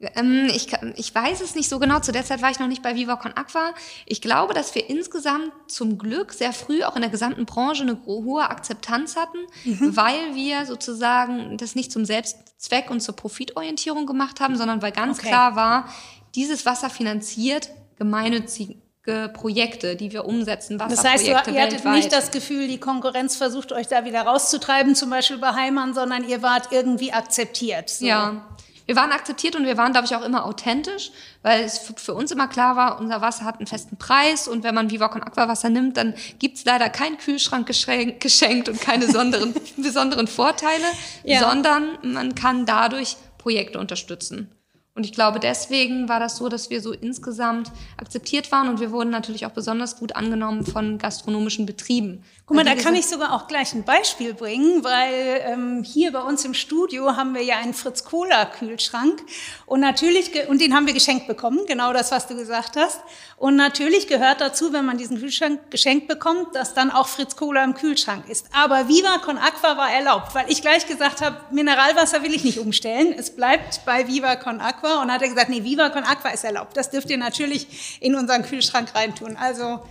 Ähm, 0.00 0.48
ich, 0.54 0.68
ich 0.96 1.14
weiß 1.14 1.40
es 1.42 1.54
nicht 1.54 1.68
so 1.68 1.78
genau. 1.78 2.00
Zu 2.00 2.12
der 2.12 2.24
Zeit 2.24 2.40
war 2.42 2.50
ich 2.50 2.58
noch 2.58 2.68
nicht 2.68 2.82
bei 2.82 2.94
Viva 2.94 3.16
Con 3.16 3.32
Aqua. 3.34 3.74
Ich 4.06 4.20
glaube, 4.20 4.54
dass 4.54 4.74
wir 4.74 4.88
insgesamt 4.88 5.52
zum 5.68 5.98
Glück 5.98 6.32
sehr 6.32 6.52
früh 6.52 6.82
auch 6.84 6.96
in 6.96 7.02
der 7.02 7.10
gesamten 7.10 7.44
Branche 7.44 7.82
eine 7.82 7.98
hohe 8.06 8.48
Akzeptanz 8.48 9.16
hatten, 9.16 9.38
mhm. 9.64 9.96
weil 9.96 10.34
wir 10.34 10.64
sozusagen 10.66 11.58
das 11.58 11.74
nicht 11.74 11.92
zum 11.92 12.04
Selbstzweck 12.04 12.90
und 12.90 13.00
zur 13.00 13.14
Profitorientierung 13.14 14.06
gemacht 14.06 14.40
haben, 14.40 14.56
sondern 14.56 14.80
weil 14.80 14.92
ganz 14.92 15.18
okay. 15.18 15.28
klar 15.28 15.56
war, 15.56 15.88
dieses 16.34 16.64
Wasser 16.64 16.88
finanziert 16.88 17.68
gemeinnützige 17.98 19.30
Projekte, 19.34 19.96
die 19.96 20.12
wir 20.12 20.24
umsetzen, 20.24 20.78
Das 20.78 21.04
heißt, 21.04 21.26
ihr 21.26 21.36
hattet 21.36 21.84
nicht 21.84 22.12
das 22.12 22.30
Gefühl, 22.30 22.68
die 22.68 22.78
Konkurrenz 22.78 23.36
versucht 23.36 23.72
euch 23.72 23.88
da 23.88 24.04
wieder 24.04 24.22
rauszutreiben, 24.22 24.94
zum 24.94 25.10
Beispiel 25.10 25.38
bei 25.38 25.52
Heimann, 25.52 25.94
sondern 25.94 26.26
ihr 26.26 26.42
wart 26.42 26.68
irgendwie 26.70 27.12
akzeptiert. 27.12 27.90
So. 27.90 28.06
Ja, 28.06 28.46
wir 28.90 28.96
waren 28.96 29.12
akzeptiert 29.12 29.54
und 29.54 29.66
wir 29.66 29.76
waren, 29.76 29.92
glaube 29.92 30.06
ich, 30.06 30.16
auch 30.16 30.24
immer 30.24 30.44
authentisch, 30.44 31.12
weil 31.42 31.62
es 31.62 31.78
für 31.94 32.12
uns 32.12 32.32
immer 32.32 32.48
klar 32.48 32.74
war, 32.74 32.98
unser 32.98 33.20
Wasser 33.20 33.44
hat 33.44 33.58
einen 33.58 33.68
festen 33.68 33.96
Preis 33.98 34.48
und 34.48 34.64
wenn 34.64 34.74
man 34.74 34.90
Viva 34.90 35.06
Con 35.06 35.22
Aqua 35.22 35.46
Wasser 35.46 35.70
nimmt, 35.70 35.96
dann 35.96 36.12
gibt's 36.40 36.64
leider 36.64 36.90
keinen 36.90 37.16
Kühlschrank 37.16 37.68
geschenkt 37.68 38.68
und 38.68 38.80
keine 38.80 39.06
besonderen, 39.06 39.54
besonderen 39.76 40.26
Vorteile, 40.26 40.86
ja. 41.22 41.38
sondern 41.38 41.98
man 42.02 42.34
kann 42.34 42.66
dadurch 42.66 43.16
Projekte 43.38 43.78
unterstützen. 43.78 44.50
Und 44.96 45.04
ich 45.04 45.12
glaube, 45.12 45.38
deswegen 45.38 46.08
war 46.08 46.18
das 46.18 46.36
so, 46.36 46.48
dass 46.48 46.68
wir 46.68 46.80
so 46.80 46.92
insgesamt 46.92 47.70
akzeptiert 47.96 48.50
waren 48.50 48.68
und 48.68 48.80
wir 48.80 48.90
wurden 48.90 49.10
natürlich 49.10 49.46
auch 49.46 49.52
besonders 49.52 50.00
gut 50.00 50.16
angenommen 50.16 50.66
von 50.66 50.98
gastronomischen 50.98 51.64
Betrieben. 51.64 52.24
Guck 52.50 52.56
mal, 52.56 52.64
da 52.64 52.74
kann 52.74 52.96
ich 52.96 53.06
sogar 53.06 53.32
auch 53.32 53.46
gleich 53.46 53.74
ein 53.74 53.84
Beispiel 53.84 54.34
bringen, 54.34 54.82
weil 54.82 55.40
ähm, 55.44 55.84
hier 55.84 56.10
bei 56.10 56.18
uns 56.18 56.44
im 56.44 56.52
Studio 56.52 57.14
haben 57.14 57.32
wir 57.32 57.44
ja 57.44 57.58
einen 57.58 57.74
Fritz 57.74 58.02
Cola 58.02 58.44
Kühlschrank 58.44 59.22
und 59.66 59.78
natürlich 59.78 60.32
und 60.48 60.60
den 60.60 60.74
haben 60.74 60.84
wir 60.88 60.92
geschenkt 60.92 61.28
bekommen, 61.28 61.60
genau 61.68 61.92
das, 61.92 62.10
was 62.10 62.26
du 62.26 62.34
gesagt 62.34 62.74
hast. 62.74 62.98
Und 63.36 63.54
natürlich 63.54 64.08
gehört 64.08 64.40
dazu, 64.40 64.72
wenn 64.72 64.84
man 64.84 64.98
diesen 64.98 65.20
Kühlschrank 65.20 65.70
geschenkt 65.70 66.08
bekommt, 66.08 66.56
dass 66.56 66.74
dann 66.74 66.90
auch 66.90 67.06
Fritz 67.06 67.36
Cola 67.36 67.62
im 67.62 67.74
Kühlschrank 67.74 68.28
ist. 68.28 68.46
Aber 68.52 68.88
Viva 68.88 69.18
Con 69.18 69.38
Aqua 69.38 69.76
war 69.76 69.92
erlaubt, 69.92 70.34
weil 70.34 70.50
ich 70.50 70.60
gleich 70.60 70.88
gesagt 70.88 71.20
habe, 71.20 71.36
Mineralwasser 71.52 72.24
will 72.24 72.34
ich 72.34 72.42
nicht 72.42 72.58
umstellen. 72.58 73.14
Es 73.16 73.30
bleibt 73.30 73.84
bei 73.86 74.08
Viva 74.08 74.34
Con 74.34 74.60
Aqua 74.60 75.02
und 75.02 75.12
hat 75.12 75.22
er 75.22 75.28
gesagt, 75.28 75.50
nee, 75.50 75.62
Viva 75.62 75.88
Con 75.90 76.02
Aqua 76.02 76.30
ist 76.30 76.42
erlaubt. 76.42 76.76
Das 76.76 76.90
dürft 76.90 77.10
ihr 77.10 77.16
natürlich 77.16 77.98
in 78.00 78.16
unseren 78.16 78.42
Kühlschrank 78.42 78.92
reintun. 78.92 79.36
Also 79.36 79.84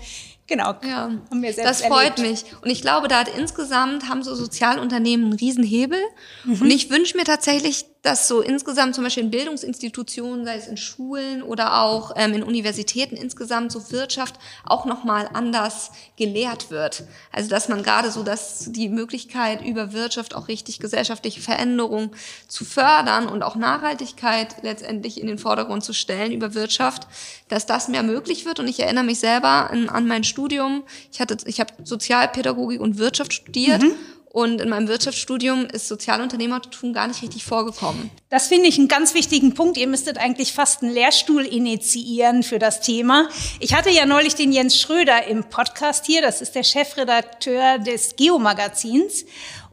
Genau. 0.50 0.74
Ja, 0.84 1.12
haben 1.30 1.42
wir 1.44 1.54
selbst 1.54 1.82
das 1.82 1.82
freut 1.84 2.18
erlebt. 2.18 2.44
mich. 2.44 2.62
Und 2.64 2.72
ich 2.72 2.82
glaube, 2.82 3.08
da 3.08 3.20
hat 3.20 3.28
insgesamt 3.28 4.10
haben 4.10 4.24
so 4.24 4.34
Sozialunternehmen 4.34 5.28
einen 5.28 5.40
Riesenhebel. 5.40 6.00
Mhm. 6.44 6.62
Und 6.62 6.72
ich 6.72 6.90
wünsche 6.90 7.16
mir 7.16 7.24
tatsächlich, 7.24 7.86
dass 8.02 8.30
so 8.30 8.42
insgesamt 8.42 8.96
zum 8.96 9.04
Beispiel 9.04 9.24
in 9.24 9.32
Bildungsinstitutionen, 9.32 10.46
sei 10.46 10.56
es 10.56 10.68
in 10.68 10.78
Schulen 10.78 11.44
oder 11.44 11.82
auch 11.82 12.14
ähm, 12.16 12.34
in 12.34 12.44
Universitäten 12.44 13.18
insgesamt 13.18 13.74
so 13.74 13.92
Wirtschaft 13.92 14.36
auch 14.64 14.86
nochmal 14.86 15.30
anders 15.34 15.92
gelehrt 16.16 16.72
wird. 16.72 17.04
Also 17.34 17.50
dass 17.50 17.68
man 17.68 17.84
gerade 17.84 18.10
so, 18.10 18.24
dass 18.24 18.72
die 18.72 18.88
Möglichkeit 18.88 19.66
über 19.66 19.92
Wirtschaft 19.92 20.34
auch 20.34 20.48
richtig 20.48 20.80
gesellschaftliche 20.80 21.42
Veränderung 21.42 22.12
zu 22.48 22.64
fördern 22.64 23.28
und 23.28 23.44
auch 23.44 23.58
Nachhaltigkeit 23.58 24.56
letztendlich 24.62 25.20
in 25.20 25.28
den 25.28 25.38
Vordergrund 25.38 25.84
zu 25.84 25.94
stellen 25.94 26.32
über 26.32 26.54
Wirtschaft, 26.54 27.08
dass 27.50 27.66
das 27.66 27.90
mehr 27.90 28.04
möglich 28.04 28.46
wird. 28.46 28.62
Und 28.62 28.70
ich 28.70 28.80
erinnere 28.80 29.04
mich 29.04 29.20
selber 29.20 29.70
an, 29.72 29.90
an 29.90 30.08
mein 30.08 30.24
Studium. 30.24 30.84
Ich 31.12 31.20
hatte, 31.20 31.38
ich 31.46 31.60
habe 31.60 31.74
Sozialpädagogik 31.84 32.80
und 32.80 32.98
Wirtschaft 32.98 33.34
studiert. 33.34 33.82
Mhm. 33.82 33.92
Und 34.32 34.62
in 34.62 34.70
meinem 34.70 34.88
Wirtschaftsstudium 34.88 35.66
ist 35.66 35.88
Sozialunternehmertum 35.88 36.94
gar 36.94 37.08
nicht 37.08 37.24
richtig 37.24 37.44
vorgekommen. 37.46 38.12
Das 38.30 38.48
finde 38.48 38.68
ich 38.68 38.78
einen 38.78 38.88
ganz 38.88 39.16
wichtigen 39.16 39.56
Punkt. 39.56 39.76
Ihr 39.78 39.88
müsstet 39.88 40.20
eigentlich 40.20 40.54
fast 40.54 40.84
einen 40.84 40.94
Lehrstuhl 40.94 41.44
initiieren 41.46 42.44
für 42.44 42.60
das 42.60 42.80
Thema. 42.80 43.28
Ich 43.60 43.74
hatte 43.74 43.90
ja 43.90 44.06
neulich 44.06 44.36
den 44.36 44.52
Jens 44.52 44.78
Schröder 44.78 45.26
im 45.26 45.46
Podcast 45.46 46.06
hier. 46.06 46.22
Das 46.22 46.44
ist 46.44 46.54
der 46.54 46.64
Chefredakteur 46.64 47.80
des 47.80 48.16
Geomagazins. 48.18 49.26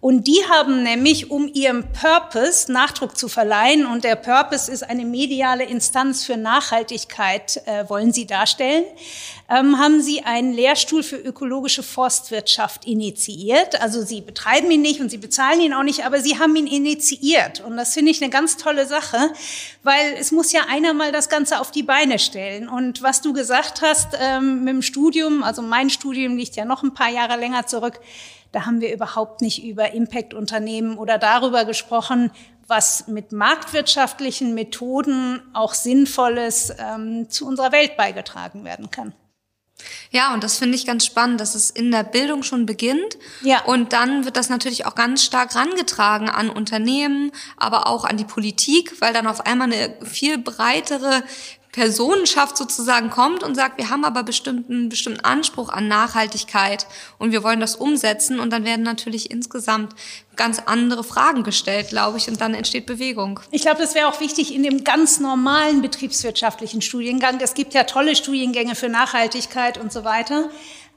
Und 0.07 0.29
die 0.29 0.39
haben 0.49 0.85
nämlich, 0.85 1.33
um 1.33 1.51
ihrem 1.53 1.83
Purpose 1.91 2.71
Nachdruck 2.71 3.19
zu 3.19 3.27
verleihen, 3.27 3.87
und 3.87 4.05
der 4.05 4.15
Purpose 4.15 4.71
ist 4.71 4.89
eine 4.89 5.05
mediale 5.05 5.65
Instanz 5.65 6.25
für 6.25 6.37
Nachhaltigkeit, 6.37 7.61
äh, 7.67 7.89
wollen 7.89 8.13
sie 8.13 8.25
darstellen, 8.25 8.85
ähm, 9.51 9.81
haben 9.81 10.01
sie 10.01 10.23
einen 10.23 10.53
Lehrstuhl 10.53 11.03
für 11.03 11.17
ökologische 11.17 11.83
Forstwirtschaft 11.83 12.85
initiiert. 12.85 13.83
Also 13.83 14.01
sie 14.05 14.21
betreiben 14.21 14.71
ihn 14.71 14.83
nicht 14.83 15.01
und 15.01 15.11
sie 15.11 15.19
bezahlen 15.19 15.61
ihn 15.61 15.75
auch 15.75 15.83
nicht, 15.83 16.05
aber 16.05 16.21
sie 16.21 16.39
haben 16.39 16.55
ihn 16.55 16.69
initiiert. 16.69 17.59
Und 17.63 17.77
das 17.77 17.93
finde 17.93 18.13
ich 18.13 18.23
eine 18.23 18.31
ganz 18.31 18.57
tolle 18.57 18.87
Sache, 18.87 19.33
weil 19.83 20.15
es 20.21 20.31
muss 20.31 20.53
ja 20.53 20.67
einer 20.71 20.95
mal 20.95 21.11
das 21.11 21.29
Ganze 21.29 21.59
auf 21.59 21.73
die 21.73 21.83
Beine 21.83 22.21
stellen. 22.21 22.69
Und 22.69 23.03
was 23.03 23.23
du 23.23 23.33
gesagt 23.33 23.83
hast 23.83 24.11
ähm, 24.21 24.63
mit 24.63 24.73
dem 24.73 24.83
Studium, 24.83 25.43
also 25.43 25.63
mein 25.63 25.91
Studium 25.91 26.37
liegt 26.37 26.55
ja 26.55 26.65
noch 26.65 26.85
ein 26.85 26.95
paar 26.95 27.11
Jahre 27.11 27.37
länger 27.37 27.67
zurück, 27.67 27.99
da 28.53 28.67
haben 28.67 28.81
wir 28.81 28.93
überhaupt 28.93 29.41
nicht 29.41 29.65
über 29.65 29.93
Impact-Unternehmen 29.93 30.99
oder 30.99 31.19
darüber 31.19 31.65
gesprochen, 31.65 32.31
was 32.67 33.07
mit 33.07 33.33
marktwirtschaftlichen 33.33 34.55
Methoden 34.55 35.41
auch 35.53 35.75
Sinnvolles 35.75 36.75
ähm, 36.79 37.31
zu 37.31 37.47
unserer 37.47 37.73
Welt 37.73 37.97
beigetragen 37.97 38.65
werden 38.65 38.91
kann. 38.91 39.13
Ja, 40.11 40.33
und 40.33 40.43
das 40.43 40.59
finde 40.59 40.77
ich 40.77 40.87
ganz 40.87 41.05
spannend, 41.05 41.41
dass 41.41 41.55
es 41.55 41.71
in 41.71 41.91
der 41.91 42.03
Bildung 42.03 42.43
schon 42.43 42.65
beginnt. 42.65 43.19
Ja. 43.43 43.63
Und 43.65 43.93
dann 43.93 44.25
wird 44.25 44.37
das 44.37 44.49
natürlich 44.49 44.87
auch 44.87 44.95
ganz 44.95 45.23
stark 45.23 45.55
rangetragen 45.55 46.31
an 46.31 46.49
Unternehmen, 46.49 47.31
aber 47.57 47.87
auch 47.87 48.05
an 48.05 48.17
die 48.17 48.25
Politik, 48.25 49.01
weil 49.01 49.13
dann 49.13 49.27
auf 49.27 49.45
einmal 49.45 49.71
eine 49.71 49.95
viel 50.05 50.39
breitere 50.39 51.23
Personenschaft 51.77 52.57
sozusagen 52.57 53.11
kommt 53.11 53.43
und 53.43 53.55
sagt, 53.55 53.77
wir 53.77 53.91
haben 53.91 54.07
aber 54.07 54.23
bestimmten, 54.23 54.89
bestimmten 54.89 55.21
Anspruch 55.21 55.69
an 55.69 55.89
Nachhaltigkeit 55.89 56.87
und 57.19 57.33
wir 57.33 57.43
wollen 57.43 57.61
das 57.61 57.77
umsetzen 57.77 58.41
und 58.41 58.49
dann 58.49 58.65
werden 58.65 58.83
natürlich 58.83 59.31
insgesamt 59.31 59.95
ganz 60.37 60.63
andere 60.65 61.05
Fragen 61.05 61.43
gestellt, 61.43 61.91
glaube 61.91 62.17
ich, 62.17 62.29
und 62.29 62.41
dann 62.41 62.55
entsteht 62.55 62.87
Bewegung. 62.87 63.41
Ich 63.51 63.61
glaube, 63.61 63.79
das 63.79 63.95
wäre 63.95 64.09
auch 64.09 64.21
wichtig 64.21 64.55
in 64.55 64.63
dem 64.63 64.85
ganz 64.85 65.21
normalen 65.21 65.83
betriebswirtschaftlichen 65.83 66.81
Studiengang. 66.81 67.39
Es 67.43 67.53
gibt 67.53 67.75
ja 67.75 67.85
tolle 67.85 68.17
Studiengänge 68.17 68.75
für 68.75 68.89
Nachhaltigkeit 68.89 69.77
und 69.77 69.93
so 69.93 70.03
weiter. 70.03 70.49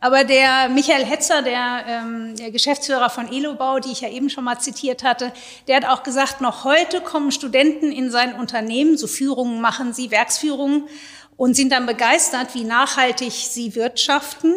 Aber 0.02 0.24
der 0.24 0.70
Michael 0.70 1.04
Hetzer, 1.06 1.42
der, 1.42 1.84
ähm, 1.88 2.36
der 2.38 2.52
Geschäftsführer 2.52 3.10
von 3.10 3.32
Elobau, 3.32 3.80
die 3.80 3.92
ich 3.92 4.02
ja 4.02 4.10
eben 4.10 4.30
schon 4.30 4.46
mal 4.46 4.58
zitiert 4.60 5.04
hatte, 5.04 5.34
der 5.68 5.78
hat 5.78 5.86
auch 5.86 6.04
gesagt, 6.04 6.40
noch 6.40 6.64
heute 6.64 7.02
kommen 7.02 7.32
Studenten 7.32 7.92
in 7.92 8.10
sein 8.10 8.36
Unternehmen, 8.36 8.98
so 8.98 9.08
Führungen 9.08 9.60
machen 9.60 9.94
sie, 9.94 10.10
Werksführungen, 10.10 10.86
und 11.36 11.56
sind 11.56 11.72
dann 11.72 11.86
begeistert, 11.86 12.54
wie 12.54 12.66
nachhaltig 12.66 13.32
sie 13.32 13.76
wirtschaften 13.76 14.54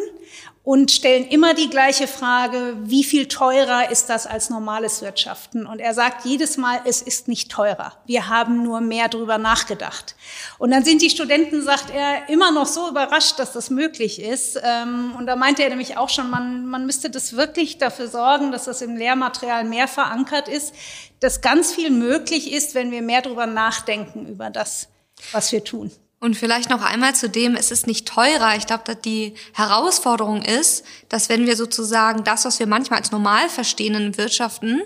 und 0.65 0.93
stellen 0.93 1.27
immer 1.27 1.55
die 1.55 1.69
gleiche 1.69 2.07
Frage, 2.07 2.77
wie 2.85 3.03
viel 3.03 3.27
teurer 3.27 3.91
ist 3.91 4.09
das 4.09 4.29
als 4.29 4.49
normales 4.49 5.03
Wirtschaften? 5.03 5.67
Und 5.67 5.81
er 5.81 5.93
sagt 5.93 6.25
jedes 6.25 6.57
Mal, 6.57 6.81
es 6.85 7.03
ist 7.03 7.27
nicht 7.27 7.51
teurer. 7.51 7.95
Wir 8.07 8.29
haben 8.29 8.63
nur 8.63 8.81
mehr 8.81 9.09
drüber 9.09 9.39
nachgedacht. 9.39 10.15
Und 10.59 10.71
dann 10.71 10.85
sind 10.85 11.03
die 11.03 11.11
Studenten, 11.11 11.63
sagt 11.63 11.91
er, 11.91 12.29
immer 12.29 12.53
noch 12.53 12.67
so 12.67 12.89
überrascht, 12.89 13.41
dass 13.41 13.53
das 13.53 13.71
möglich 13.71 14.23
ist. 14.23 14.61
Ähm, 14.63 15.17
und 15.19 15.27
da 15.27 15.35
meinte 15.35 15.65
er 15.65 15.71
nämlich 15.71 15.97
auch 15.97 16.09
schon, 16.09 16.31
man, 16.31 16.67
man 16.67 16.87
müsste 16.87 17.11
das 17.11 17.37
wirklich 17.37 17.79
dafür 17.79 18.07
sorgen, 18.07 18.53
dass 18.53 18.67
das 18.67 18.83
im 18.83 18.97
Lehrmaterial 18.97 19.65
mehr 19.65 19.89
verankert 19.89 20.47
ist, 20.47 20.75
dass 21.19 21.41
ganz 21.41 21.73
viel 21.73 21.91
möglich 21.91 22.53
ist, 22.53 22.77
wenn 22.77 22.93
wir 22.93 23.03
mehr 23.03 23.23
drüber 23.23 23.47
nachdenken 23.47 24.27
über 24.27 24.49
das, 24.49 24.89
was 25.33 25.51
wir 25.51 25.65
tun. 25.65 25.91
Und 26.23 26.37
vielleicht 26.37 26.71
noch 26.71 26.83
einmal 26.83 27.17
zu 27.17 27.29
dem, 27.29 27.57
es 27.57 27.73
ist 27.73 27.89
nicht 27.89 28.07
teurer. 28.07 28.55
Ich 28.57 28.69
glaube, 28.69 28.95
die 28.95 29.35
Herausforderung 29.55 30.43
ist, 30.43 30.85
dass 31.09 31.29
wenn 31.29 31.47
wir 31.47 31.57
sozusagen 31.57 32.23
das, 32.23 32.45
was 32.45 32.61
wir 32.61 32.69
manchmal 32.69 33.01
als 33.01 33.11
normal 33.11 33.49
verstehen 33.49 33.97
in 33.97 34.17
Wirtschaften, 34.17 34.83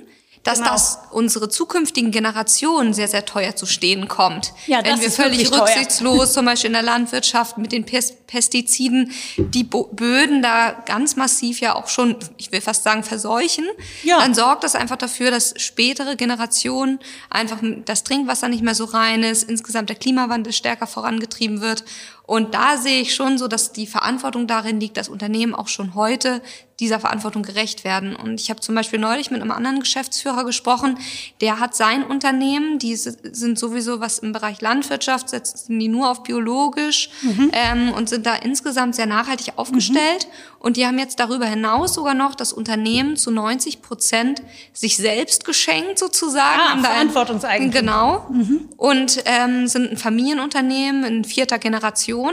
dass 0.46 0.58
genau. 0.58 0.70
das 0.70 0.98
unsere 1.10 1.48
zukünftigen 1.48 2.12
Generationen 2.12 2.94
sehr, 2.94 3.08
sehr 3.08 3.24
teuer 3.24 3.56
zu 3.56 3.66
stehen 3.66 4.06
kommt. 4.06 4.52
Ja, 4.68 4.84
Wenn 4.84 5.00
wir 5.00 5.10
völlig 5.10 5.50
rücksichtslos, 5.50 6.34
zum 6.34 6.46
Beispiel 6.46 6.68
in 6.68 6.74
der 6.74 6.82
Landwirtschaft 6.82 7.58
mit 7.58 7.72
den 7.72 7.84
Pestiziden, 7.84 9.10
die 9.36 9.64
Böden 9.64 10.42
da 10.42 10.70
ganz 10.70 11.16
massiv 11.16 11.60
ja 11.60 11.74
auch 11.74 11.88
schon, 11.88 12.14
ich 12.36 12.52
will 12.52 12.60
fast 12.60 12.84
sagen, 12.84 13.02
verseuchen, 13.02 13.64
ja. 14.04 14.20
dann 14.20 14.34
sorgt 14.34 14.62
das 14.62 14.76
einfach 14.76 14.96
dafür, 14.96 15.32
dass 15.32 15.52
spätere 15.56 16.14
Generationen 16.14 17.00
einfach 17.28 17.58
das 17.84 18.04
Trinkwasser 18.04 18.48
nicht 18.48 18.62
mehr 18.62 18.76
so 18.76 18.84
rein 18.84 19.24
ist, 19.24 19.42
insgesamt 19.50 19.88
der 19.88 19.96
Klimawandel 19.96 20.52
stärker 20.52 20.86
vorangetrieben 20.86 21.60
wird 21.60 21.82
und 22.26 22.54
da 22.54 22.76
sehe 22.76 23.00
ich 23.00 23.14
schon 23.14 23.38
so, 23.38 23.46
dass 23.46 23.72
die 23.72 23.86
Verantwortung 23.86 24.48
darin 24.48 24.80
liegt, 24.80 24.96
dass 24.96 25.08
Unternehmen 25.08 25.54
auch 25.54 25.68
schon 25.68 25.94
heute 25.94 26.42
dieser 26.80 26.98
Verantwortung 26.98 27.42
gerecht 27.42 27.84
werden. 27.84 28.16
Und 28.16 28.40
ich 28.40 28.50
habe 28.50 28.60
zum 28.60 28.74
Beispiel 28.74 28.98
neulich 28.98 29.30
mit 29.30 29.40
einem 29.40 29.52
anderen 29.52 29.80
Geschäftsführer 29.80 30.44
gesprochen, 30.44 30.98
der 31.40 31.60
hat 31.60 31.76
sein 31.76 32.02
Unternehmen, 32.02 32.80
die 32.80 32.96
sind 32.96 33.58
sowieso 33.58 34.00
was 34.00 34.18
im 34.18 34.32
Bereich 34.32 34.60
Landwirtschaft, 34.60 35.28
setzen 35.28 35.78
die 35.78 35.88
nur 35.88 36.10
auf 36.10 36.24
biologisch 36.24 37.10
mhm. 37.22 37.50
ähm, 37.52 37.92
und 37.92 38.08
sind 38.08 38.26
da 38.26 38.34
insgesamt 38.34 38.96
sehr 38.96 39.06
nachhaltig 39.06 39.54
aufgestellt. 39.56 40.26
Mhm. 40.26 40.55
Und 40.66 40.76
die 40.76 40.84
haben 40.84 40.98
jetzt 40.98 41.20
darüber 41.20 41.46
hinaus 41.46 41.94
sogar 41.94 42.14
noch 42.14 42.34
das 42.34 42.52
Unternehmen 42.52 43.16
zu 43.16 43.30
90 43.30 43.82
Prozent 43.82 44.42
sich 44.72 44.96
selbst 44.96 45.44
geschenkt 45.44 45.96
sozusagen. 45.96 46.60
Ah, 46.60 46.78
Verantwortungseigentum. 46.82 47.70
Genau. 47.70 48.26
Mhm. 48.28 48.68
Und 48.76 49.22
ähm, 49.26 49.68
sind 49.68 49.92
ein 49.92 49.96
Familienunternehmen 49.96 51.04
in 51.04 51.24
vierter 51.24 51.60
Generation. 51.60 52.32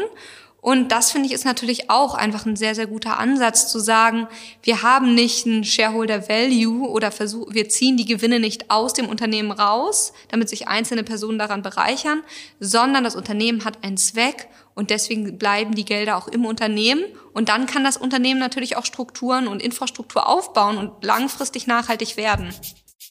Und 0.61 0.91
das 0.91 1.11
finde 1.11 1.27
ich 1.27 1.33
ist 1.35 1.45
natürlich 1.45 1.91
auch 1.91 2.15
einfach 2.15 2.47
ein 2.47 2.55
sehr, 2.55 2.73
sehr 2.73 2.87
guter 2.87 3.19
Ansatz 3.19 3.71
zu 3.71 3.77
sagen, 3.77 4.27
wir 4.63 4.81
haben 4.81 5.13
nicht 5.13 5.45
ein 5.45 5.63
Shareholder 5.63 6.27
Value 6.27 6.89
oder 6.89 7.11
versuchen, 7.11 7.53
wir 7.53 7.69
ziehen 7.69 7.97
die 7.97 8.05
Gewinne 8.05 8.39
nicht 8.39 8.71
aus 8.71 8.93
dem 8.93 9.09
Unternehmen 9.09 9.51
raus, 9.51 10.11
damit 10.29 10.49
sich 10.49 10.67
einzelne 10.67 11.03
Personen 11.03 11.37
daran 11.37 11.61
bereichern, 11.61 12.23
sondern 12.59 13.03
das 13.03 13.15
Unternehmen 13.15 13.63
hat 13.63 13.83
einen 13.83 13.97
Zweck 13.97 14.47
und 14.75 14.89
deswegen 14.89 15.37
bleiben 15.37 15.75
die 15.75 15.85
Gelder 15.85 16.17
auch 16.17 16.27
im 16.27 16.45
Unternehmen. 16.45 17.03
Und 17.33 17.49
dann 17.49 17.65
kann 17.65 17.83
das 17.83 17.97
Unternehmen 17.97 18.39
natürlich 18.39 18.77
auch 18.77 18.85
Strukturen 18.85 19.47
und 19.47 19.61
Infrastruktur 19.61 20.27
aufbauen 20.27 20.77
und 20.77 21.03
langfristig 21.03 21.67
nachhaltig 21.67 22.17
werden. 22.17 22.49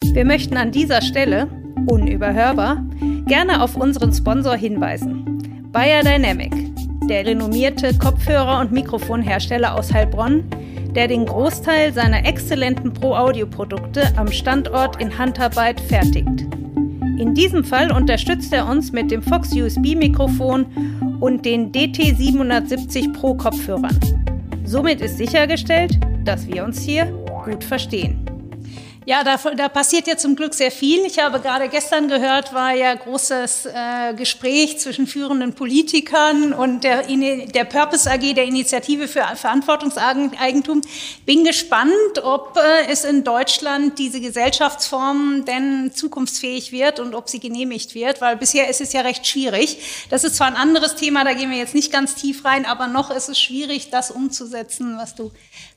Wir 0.02 0.24
möchten 0.24 0.56
an 0.56 0.72
dieser 0.72 1.02
Stelle 1.02 1.48
unüberhörbar, 1.86 2.84
gerne 3.26 3.62
auf 3.62 3.76
unseren 3.76 4.12
Sponsor 4.12 4.56
hinweisen. 4.56 5.70
Bayer 5.72 6.02
Dynamic, 6.02 6.52
der 7.08 7.26
renommierte 7.26 7.94
Kopfhörer- 7.94 8.60
und 8.60 8.72
Mikrofonhersteller 8.72 9.74
aus 9.74 9.92
Heilbronn, 9.92 10.44
der 10.94 11.08
den 11.08 11.26
Großteil 11.26 11.92
seiner 11.92 12.26
exzellenten 12.26 12.92
Pro-Audio-Produkte 12.92 14.12
am 14.16 14.30
Standort 14.30 15.00
in 15.00 15.16
Handarbeit 15.16 15.80
fertigt. 15.80 16.46
In 17.22 17.34
diesem 17.34 17.62
Fall 17.62 17.92
unterstützt 17.92 18.52
er 18.52 18.66
uns 18.66 18.90
mit 18.90 19.12
dem 19.12 19.22
Fox 19.22 19.52
USB-Mikrofon 19.52 20.66
und 21.20 21.44
den 21.44 21.70
DT770 21.70 23.12
Pro 23.12 23.34
Kopfhörern. 23.34 23.96
Somit 24.64 25.00
ist 25.00 25.18
sichergestellt, 25.18 26.00
dass 26.24 26.48
wir 26.48 26.64
uns 26.64 26.82
hier 26.82 27.04
gut 27.44 27.62
verstehen. 27.62 28.31
Ja, 29.04 29.24
da, 29.24 29.36
da 29.36 29.68
passiert 29.68 30.06
ja 30.06 30.16
zum 30.16 30.36
Glück 30.36 30.54
sehr 30.54 30.70
viel. 30.70 31.04
Ich 31.04 31.18
habe 31.18 31.40
gerade 31.40 31.68
gestern 31.68 32.06
gehört, 32.06 32.54
war 32.54 32.72
ja 32.72 32.94
großes 32.94 33.66
äh, 33.66 34.14
Gespräch 34.14 34.78
zwischen 34.78 35.08
führenden 35.08 35.54
Politikern 35.54 36.52
und 36.52 36.84
der, 36.84 37.02
der 37.02 37.64
Purpose 37.64 38.08
AG, 38.08 38.34
der 38.34 38.44
Initiative 38.44 39.08
für 39.08 39.24
Verantwortungseigentum. 39.34 40.82
Bin 41.26 41.42
gespannt, 41.42 42.22
ob 42.22 42.56
äh, 42.56 42.92
es 42.92 43.04
in 43.04 43.24
Deutschland 43.24 43.98
diese 43.98 44.20
Gesellschaftsform 44.20 45.46
denn 45.46 45.90
zukunftsfähig 45.92 46.70
wird 46.70 47.00
und 47.00 47.16
ob 47.16 47.28
sie 47.28 47.40
genehmigt 47.40 47.96
wird, 47.96 48.20
weil 48.20 48.36
bisher 48.36 48.68
ist 48.68 48.80
es 48.80 48.92
ja 48.92 49.00
recht 49.00 49.26
schwierig. 49.26 49.78
Das 50.10 50.22
ist 50.22 50.36
zwar 50.36 50.46
ein 50.46 50.56
anderes 50.56 50.94
Thema, 50.94 51.24
da 51.24 51.34
gehen 51.34 51.50
wir 51.50 51.58
jetzt 51.58 51.74
nicht 51.74 51.90
ganz 51.90 52.14
tief 52.14 52.44
rein, 52.44 52.66
aber 52.66 52.86
noch 52.86 53.10
ist 53.10 53.28
es 53.28 53.40
schwierig, 53.40 53.90
das 53.90 54.12
umzusetzen, 54.12 54.96
was 54.96 55.16
du 55.16 55.32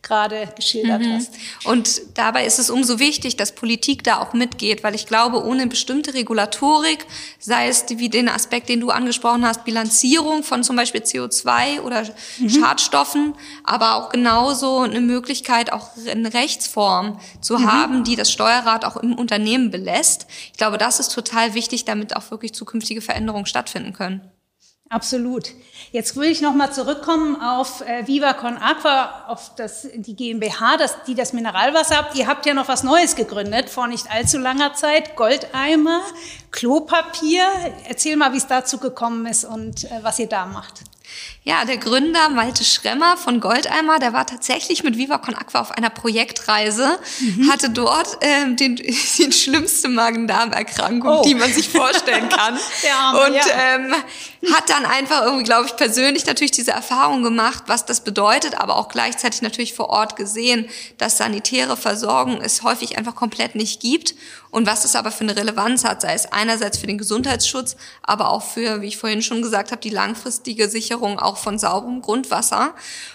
gerade 0.06 0.48
geschildert 0.56 1.02
mhm. 1.02 1.14
hast. 1.14 1.34
Und 1.66 2.02
dabei 2.14 2.46
ist 2.46 2.60
es 2.60 2.70
umso 2.70 3.00
wichtig, 3.00 3.36
dass 3.36 3.54
Politik 3.54 4.04
da 4.04 4.22
auch 4.22 4.34
mitgeht, 4.34 4.84
weil 4.84 4.96
ich 4.96 5.08
glaube, 5.08 5.44
ohne 5.44 5.68
bestimmte 5.68 6.14
Regulatorik, 6.14 7.06
sei 7.40 7.68
es 7.68 7.86
wie 7.90 8.10
den 8.10 8.30
Aspekt, 8.30 8.70
den 8.70 8.80
du 8.80 8.92
angesprochen 8.92 9.46
hast, 9.46 9.66
Bilanzierung 9.66 10.44
von 10.44 10.64
zum 10.64 10.76
Beispiel 10.76 11.02
CO2 11.02 11.82
oder 11.82 12.04
mhm. 12.38 12.50
Schadstoffen, 12.50 13.34
aber 13.64 13.96
auch 13.96 14.10
genauso 14.10 14.80
eine 14.80 15.02
Möglichkeit, 15.02 15.74
auch 15.74 15.90
eine 16.08 16.34
Rechtsform 16.34 17.20
zu 17.42 17.58
mhm. 17.58 17.72
haben, 17.72 18.04
die 18.04 18.16
das 18.16 18.32
Steuerrat 18.32 18.86
auch 18.86 18.98
im 18.98 19.16
Unternehmen 19.18 19.72
belässt. 19.72 20.28
Ich 20.52 20.58
glaube, 20.58 20.78
das 20.78 21.00
ist 21.00 21.14
total 21.14 21.56
wichtig, 21.56 21.86
damit 21.86 22.16
auch 22.16 22.30
wirklich 22.32 22.54
zukünftige 22.54 23.02
Veränderungen 23.02 23.48
stattfinden 23.48 23.94
können. 23.94 24.22
Absolut. 24.90 25.52
Jetzt 25.92 26.16
will 26.16 26.30
ich 26.30 26.42
nochmal 26.42 26.72
zurückkommen 26.72 27.42
auf 27.42 27.82
äh, 27.82 28.06
Viva 28.06 28.34
Con 28.34 28.58
Aqua, 28.58 29.26
auf 29.28 29.56
das, 29.56 29.88
die 29.96 30.16
GmbH, 30.16 30.78
das, 30.78 31.04
die 31.08 31.16
das 31.16 31.34
Mineralwasser 31.34 31.98
habt. 31.98 32.16
Ihr 32.16 32.28
habt 32.28 32.46
ja 32.46 32.54
noch 32.54 32.68
was 32.68 32.84
Neues 32.84 33.16
gegründet 33.16 33.70
vor 33.70 33.88
nicht 33.88 34.12
allzu 34.12 34.38
langer 34.38 34.76
Zeit. 34.76 35.16
Goldeimer, 35.16 36.02
Klopapier. 36.52 37.46
Erzähl 37.88 38.16
mal, 38.16 38.34
wie 38.34 38.38
es 38.38 38.46
dazu 38.46 38.78
gekommen 38.78 39.26
ist 39.26 39.44
und 39.44 39.86
äh, 39.86 40.04
was 40.04 40.20
ihr 40.20 40.28
da 40.30 40.46
macht. 40.46 40.82
Ja, 41.48 41.64
der 41.64 41.78
Gründer 41.78 42.30
Malte 42.30 42.64
Schremmer 42.64 43.18
von 43.18 43.40
Goldeimer, 43.40 44.00
der 44.00 44.14
war 44.14 44.26
tatsächlich 44.26 44.84
mit 44.84 44.98
Viva 44.98 45.20
Con 45.20 45.36
Aqua 45.36 45.62
auf 45.62 45.72
einer 45.72 45.92
Projektreise, 45.92 46.98
mhm. 47.20 47.52
hatte 47.52 47.70
dort 47.70 48.18
ähm, 48.22 48.56
den, 48.56 48.76
die 48.78 49.32
schlimmste 49.32 49.88
Magen-Darm-Erkrankung, 49.88 51.20
oh. 51.20 51.24
die 51.24 51.36
man 51.36 51.54
sich 51.54 51.70
vorstellen 51.70 52.30
kann. 52.30 52.58
Arme, 52.96 53.28
und 53.28 53.36
ja. 53.36 53.44
ähm, 53.76 53.94
hat 54.54 54.70
dann 54.70 54.86
einfach 54.86 55.24
irgendwie, 55.24 55.44
glaube 55.44 55.68
ich, 55.68 55.76
persönlich 55.76 56.26
natürlich 56.26 56.52
diese 56.52 56.72
Erfahrung 56.72 57.22
gemacht, 57.22 57.66
was 57.68 57.86
das 57.86 58.04
bedeutet, 58.04 58.60
aber 58.60 58.76
auch 58.76 58.88
gleichzeitig 58.88 59.44
natürlich 59.44 59.76
vor 59.76 59.90
Ort 59.90 60.16
gesehen, 60.16 60.68
dass 60.98 61.18
sanitäre 61.18 61.78
Versorgung 61.78 62.42
es 62.42 62.64
häufig 62.64 62.98
einfach 62.98 63.14
komplett 63.14 63.54
nicht 63.54 63.82
gibt 63.82 64.16
und 64.56 64.68
was 64.68 64.84
das 64.84 64.96
aber 64.96 65.12
für 65.12 65.26
eine 65.26 65.36
Relevanz 65.36 65.84
hat, 65.84 66.02
sei 66.02 66.14
es 66.14 66.32
einerseits 66.32 66.78
für 66.78 66.88
den 66.88 66.98
Gesundheitsschutz, 66.98 67.76
aber 68.04 68.30
auch 68.30 68.42
für, 68.42 68.82
wie 68.82 68.88
ich 68.88 68.98
vorhin 68.98 69.22
schon 69.22 69.42
gesagt 69.42 69.72
habe, 69.72 69.82
die 69.82 69.90
langfristige 69.90 70.70
Sicherung 70.70 71.20
auch 71.20 71.35
von 71.38 71.60
sauberem 71.60 72.02
Grundwasser. 72.02 72.74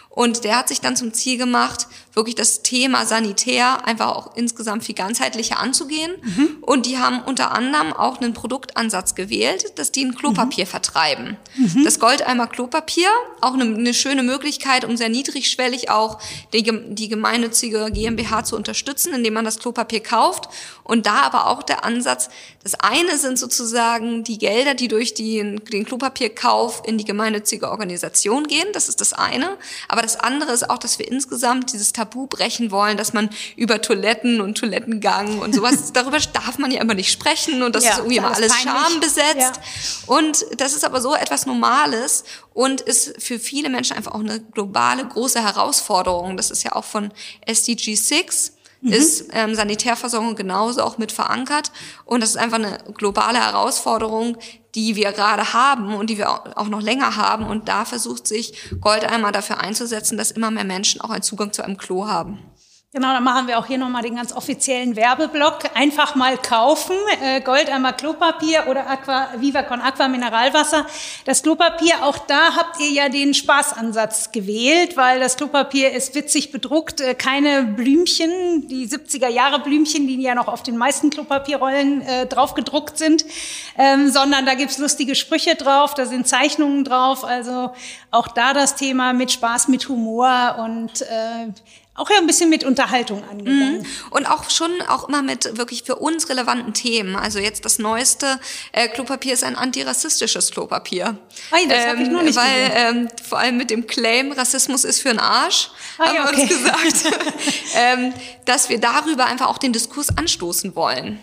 Und 0.09 0.45
der 0.45 0.59
hat 0.59 0.69
sich 0.69 0.81
dann 0.81 0.97
zum 0.97 1.13
Ziel 1.13 1.39
gemacht, 1.39 1.87
wirklich 2.13 2.35
das 2.35 2.63
Thema 2.63 3.07
Sanitär 3.07 3.87
einfach 3.87 4.09
auch 4.09 4.37
insgesamt 4.37 4.85
viel 4.85 4.95
ganzheitlicher 4.95 5.59
anzugehen. 5.61 6.13
Mhm. 6.23 6.57
Und 6.63 6.87
die 6.87 6.99
haben 6.99 7.23
unter 7.23 7.53
anderem 7.53 7.93
auch 7.93 8.21
einen 8.21 8.35
Produktansatz 8.35 9.15
gewählt, 9.15 9.79
dass 9.79 9.93
die 9.93 10.05
ein 10.05 10.15
Klopapier 10.15 10.65
mhm. 10.65 10.69
vertreiben. 10.69 11.37
Mhm. 11.57 11.85
Das 11.85 12.01
Goldeimer 12.01 12.49
Klopapier, 12.49 13.09
auch 13.41 13.55
eine, 13.55 13.65
eine, 13.65 13.95
schöne 13.95 14.23
Möglichkeit, 14.23 14.85
um 14.85 14.97
sehr 14.97 15.09
niedrigschwellig 15.09 15.91
auch 15.91 16.19
die, 16.53 16.63
die 16.95 17.09
gemeinnützige 17.09 17.91
GmbH 17.93 18.45
zu 18.45 18.57
unterstützen, 18.57 19.15
indem 19.15 19.35
man 19.35 19.45
das 19.45 19.59
Klopapier 19.59 20.01
kauft. 20.01 20.49
Und 20.83 21.07
da 21.07 21.21
aber 21.23 21.47
auch 21.47 21.63
der 21.63 21.85
Ansatz, 21.85 22.29
das 22.65 22.75
eine 22.75 23.17
sind 23.17 23.39
sozusagen 23.39 24.25
die 24.25 24.39
Gelder, 24.39 24.75
die 24.75 24.89
durch 24.89 25.15
die, 25.15 25.39
den 25.73 25.85
Klopapierkauf 25.85 26.83
in 26.85 26.99
die 26.99 27.05
gemeinnützige 27.05 27.71
Organisation 27.71 28.45
gehen. 28.45 28.67
Das 28.73 28.89
ist 28.89 29.01
das 29.01 29.13
eine. 29.13 29.57
Aber 29.89 30.03
das 30.03 30.17
andere 30.17 30.53
ist 30.53 30.69
auch, 30.69 30.79
dass 30.79 30.99
wir 30.99 31.07
insgesamt 31.07 31.73
dieses 31.73 31.93
Tabu 32.01 32.27
brechen 32.27 32.71
wollen, 32.71 32.97
dass 32.97 33.13
man 33.13 33.29
über 33.57 33.83
Toiletten 33.83 34.41
und 34.41 34.57
Toilettengang 34.57 35.39
und 35.41 35.55
sowas, 35.55 35.93
darüber 35.93 36.19
darf 36.19 36.59
man 36.59 36.71
ja 36.71 36.81
immer 36.81 36.95
nicht 36.95 37.13
sprechen 37.13 37.63
und 37.63 37.75
das 37.75 37.85
ja, 37.85 37.91
ist 37.91 37.99
irgendwie 37.99 38.17
immer 38.17 38.35
alles 38.35 38.55
schambesetzt. 38.57 39.37
Ja. 39.37 39.53
Und 40.07 40.47
das 40.57 40.73
ist 40.73 40.85
aber 40.85 41.01
so 41.01 41.15
etwas 41.15 41.45
Normales 41.47 42.25
und 42.55 42.81
ist 42.81 43.23
für 43.23 43.39
viele 43.39 43.69
Menschen 43.69 43.97
einfach 43.97 44.13
auch 44.13 44.21
eine 44.21 44.41
globale 44.41 45.07
große 45.07 45.43
Herausforderung. 45.43 46.37
Das 46.37 46.51
ist 46.51 46.63
ja 46.63 46.73
auch 46.73 46.85
von 46.85 47.13
SDG 47.47 47.95
6 47.95 48.53
mhm. 48.81 48.93
ist 48.93 49.27
ähm, 49.33 49.55
Sanitärversorgung 49.55 50.37
genauso 50.37 50.83
auch 50.83 50.99
mit 50.99 51.13
verankert. 51.13 51.73
Und 52.05 52.23
das 52.23 52.31
ist 52.31 52.37
einfach 52.37 52.59
eine 52.59 52.79
globale 52.95 53.39
Herausforderung, 53.39 54.37
die 54.75 54.97
wir 54.97 55.13
gerade 55.13 55.53
haben 55.53 55.95
und 55.95 56.11
die 56.11 56.19
wir 56.19 56.59
auch 56.59 56.69
noch 56.69 56.81
länger 56.81 57.17
haben. 57.17 57.47
Und 57.47 57.69
da 57.69 57.85
versucht 57.85 58.27
sich 58.27 58.55
Goldeimer 58.81 59.33
dafür 59.33 59.61
einzusetzen, 59.61 60.17
dass 60.17 60.31
immer 60.31 60.51
mehr 60.51 60.65
Menschen 60.65 61.01
auch 61.01 61.11
einen 61.11 61.23
Zugang 61.23 61.53
zu 61.53 61.63
einem 61.63 61.77
Klo 61.77 62.07
haben. 62.07 62.39
Genau, 62.93 63.13
dann 63.13 63.23
machen 63.23 63.47
wir 63.47 63.57
auch 63.61 63.67
hier 63.67 63.79
nochmal 63.79 64.03
den 64.03 64.17
ganz 64.17 64.33
offiziellen 64.33 64.97
Werbeblock. 64.97 65.61
Einfach 65.77 66.17
mal 66.17 66.37
kaufen. 66.37 66.97
Äh, 67.23 67.41
Goldeimer 67.41 67.93
Klopapier 67.93 68.67
oder 68.69 68.91
Aqua, 68.91 69.29
Viva 69.37 69.63
con 69.63 69.81
Aqua 69.81 70.09
Mineralwasser. 70.09 70.85
Das 71.25 71.45
Klopapier, 71.45 72.03
auch 72.03 72.19
da 72.19 72.57
habt 72.57 72.81
ihr 72.81 72.91
ja 72.91 73.09
den 73.09 73.33
Spaßansatz 73.33 74.33
gewählt, 74.33 74.97
weil 74.97 75.21
das 75.21 75.37
Klopapier 75.37 75.93
ist 75.93 76.17
witzig 76.17 76.51
bedruckt. 76.51 77.01
Äh, 77.01 77.15
keine 77.15 77.63
Blümchen, 77.63 78.67
die 78.67 78.89
70er 78.89 79.29
Jahre 79.29 79.61
Blümchen, 79.61 80.09
die 80.09 80.21
ja 80.21 80.35
noch 80.35 80.49
auf 80.49 80.65
den 80.65 80.77
meisten 80.77 81.11
Klopapierrollen 81.11 82.03
äh, 82.03 82.27
drauf 82.27 82.55
gedruckt 82.55 82.99
sind, 82.99 83.25
ähm, 83.79 84.11
sondern 84.11 84.47
da 84.47 84.55
gibt's 84.55 84.79
lustige 84.79 85.15
Sprüche 85.15 85.55
drauf, 85.55 85.95
da 85.95 86.07
sind 86.07 86.27
Zeichnungen 86.27 86.83
drauf. 86.83 87.23
Also 87.23 87.71
auch 88.11 88.27
da 88.27 88.53
das 88.53 88.75
Thema 88.75 89.13
mit 89.13 89.31
Spaß, 89.31 89.69
mit 89.69 89.89
Humor 89.89 90.57
und 90.59 91.03
äh, 91.03 91.53
auch 92.01 92.09
ja 92.09 92.17
ein 92.17 92.27
bisschen 92.27 92.49
mit 92.49 92.65
Unterhaltung 92.65 93.23
angegangen. 93.29 93.79
Mhm. 93.79 93.87
Und 94.11 94.27
auch 94.27 94.49
schon 94.49 94.71
auch 94.89 95.09
immer 95.09 95.23
mit 95.23 95.59
wirklich 95.59 95.83
für 95.83 95.97
uns 95.97 96.31
relevanten 96.31 96.73
Themen. 96.73 97.15
Also 97.15 97.39
jetzt 97.39 97.65
das 97.65 97.79
neueste 97.79 98.41
äh, 98.73 98.89
Klopapier 98.89 99.35
ist 99.35 99.45
ein 99.45 99.55
antirassistisches 99.55 100.51
Klopapier. 100.51 101.19
Ei, 101.51 101.67
das 101.69 101.85
ähm, 101.85 101.89
habe 101.91 102.03
ich 102.03 102.09
noch 102.09 102.23
nicht 102.23 102.37
Weil 102.37 102.73
ähm, 102.75 103.09
vor 103.29 103.39
allem 103.39 103.59
mit 103.59 103.71
dem 103.71 103.87
Claim, 103.87 104.33
Rassismus 104.33 104.85
ist 104.85 105.03
für 105.03 105.11
einen 105.11 105.19
Arsch, 105.19 105.71
ah, 105.99 106.07
haben 106.07 106.15
ja, 106.15 106.25
okay. 106.25 106.37
wir 106.37 106.43
uns 106.43 106.49
gesagt, 106.49 107.23
ähm, 107.77 108.15
dass 108.47 108.71
wir 108.71 108.81
darüber 108.81 109.27
einfach 109.27 109.49
auch 109.49 109.59
den 109.59 109.75
Diskurs 109.75 110.17
anstoßen 110.17 110.75
wollen. 110.75 111.23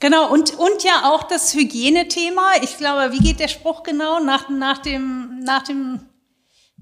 Genau, 0.00 0.30
und, 0.30 0.58
und 0.58 0.82
ja 0.82 1.10
auch 1.10 1.24
das 1.24 1.54
Hygienethema. 1.54 2.52
Ich 2.62 2.76
glaube, 2.78 3.12
wie 3.12 3.18
geht 3.18 3.40
der 3.40 3.48
Spruch 3.48 3.82
genau? 3.82 4.18
Nach, 4.18 4.48
nach 4.48 4.78
dem, 4.78 5.40
nach 5.40 5.62
dem 5.62 6.00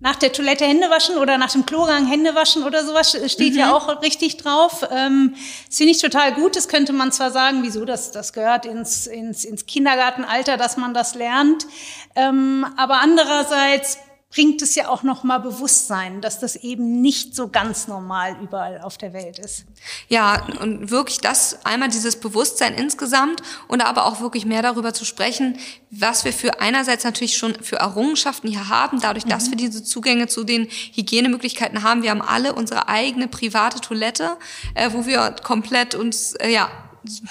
nach 0.01 0.17
der 0.17 0.33
Toilette 0.33 0.65
Hände 0.65 0.91
waschen 0.91 1.17
oder 1.17 1.39
nach 1.39 1.51
dem 1.51 1.67
Klogang 1.67 2.07
Hände 2.07 2.35
waschen 2.35 2.63
oder 2.63 2.85
sowas 2.85 3.17
steht 3.27 3.55
mhm. 3.55 3.59
ja 3.59 3.75
auch 3.75 4.01
richtig 4.03 4.37
drauf. 4.37 4.87
Ähm, 4.93 5.35
das 5.67 5.77
finde 5.77 5.93
ich 5.93 6.01
total 6.01 6.35
gut. 6.35 6.57
Das 6.57 6.69
könnte 6.69 6.93
man 6.93 7.11
zwar 7.11 7.31
sagen, 7.31 7.63
wieso 7.63 7.85
das, 7.85 8.13
das 8.13 8.33
gehört 8.33 8.65
ins, 8.65 9.07
ins, 9.07 9.45
ins 9.45 9.67
Kindergartenalter, 9.67 10.57
dass 10.57 10.77
man 10.77 10.95
das 10.95 11.15
lernt. 11.15 11.67
Ähm, 12.15 12.65
aber 12.77 13.01
andererseits 13.01 13.99
bringt 14.31 14.61
es 14.61 14.75
ja 14.75 14.89
auch 14.89 15.03
nochmal 15.03 15.41
Bewusstsein, 15.41 16.21
dass 16.21 16.39
das 16.39 16.57
eben 16.57 17.01
nicht 17.01 17.35
so 17.35 17.49
ganz 17.49 17.89
normal 17.89 18.37
überall 18.43 18.81
auf 18.83 18.99
der 18.99 19.15
Welt 19.15 19.39
ist. 19.39 19.65
Ja, 20.09 20.47
und 20.61 20.91
wirklich 20.91 21.21
das, 21.21 21.65
einmal 21.65 21.89
dieses 21.89 22.21
Bewusstsein 22.21 22.75
insgesamt 22.75 23.43
und 23.69 23.81
aber 23.81 24.05
auch 24.05 24.21
wirklich 24.21 24.45
mehr 24.45 24.61
darüber 24.61 24.93
zu 24.93 25.07
sprechen, 25.07 25.59
was 25.91 26.27
wir 26.27 26.35
für 26.35 26.61
einerseits 26.61 27.05
natürlich 27.05 27.39
schon 27.39 27.55
für 27.63 27.77
Errungenschaften 27.77 28.49
hier 28.49 28.69
haben, 28.69 29.01
dadurch, 29.01 29.25
dass 29.25 29.47
mhm. 29.47 29.51
wir 29.53 29.57
diese 29.57 29.83
Zugänge 29.83 30.27
zu 30.27 30.45
den 30.45 30.67
Hygienemöglichkeiten 30.67 31.83
haben. 31.83 32.03
Wir 32.03 32.11
haben 32.11 32.23
alle 32.23 32.55
unsere 32.55 32.89
eigene 32.89 33.29
private 33.29 33.81
Toilette, 33.81 34.37
äh, 34.75 34.91
wo 34.93 35.07
wir 35.07 35.37
komplett 35.43 35.95
uns, 35.95 36.35
äh, 36.35 36.51
ja, 36.51 36.71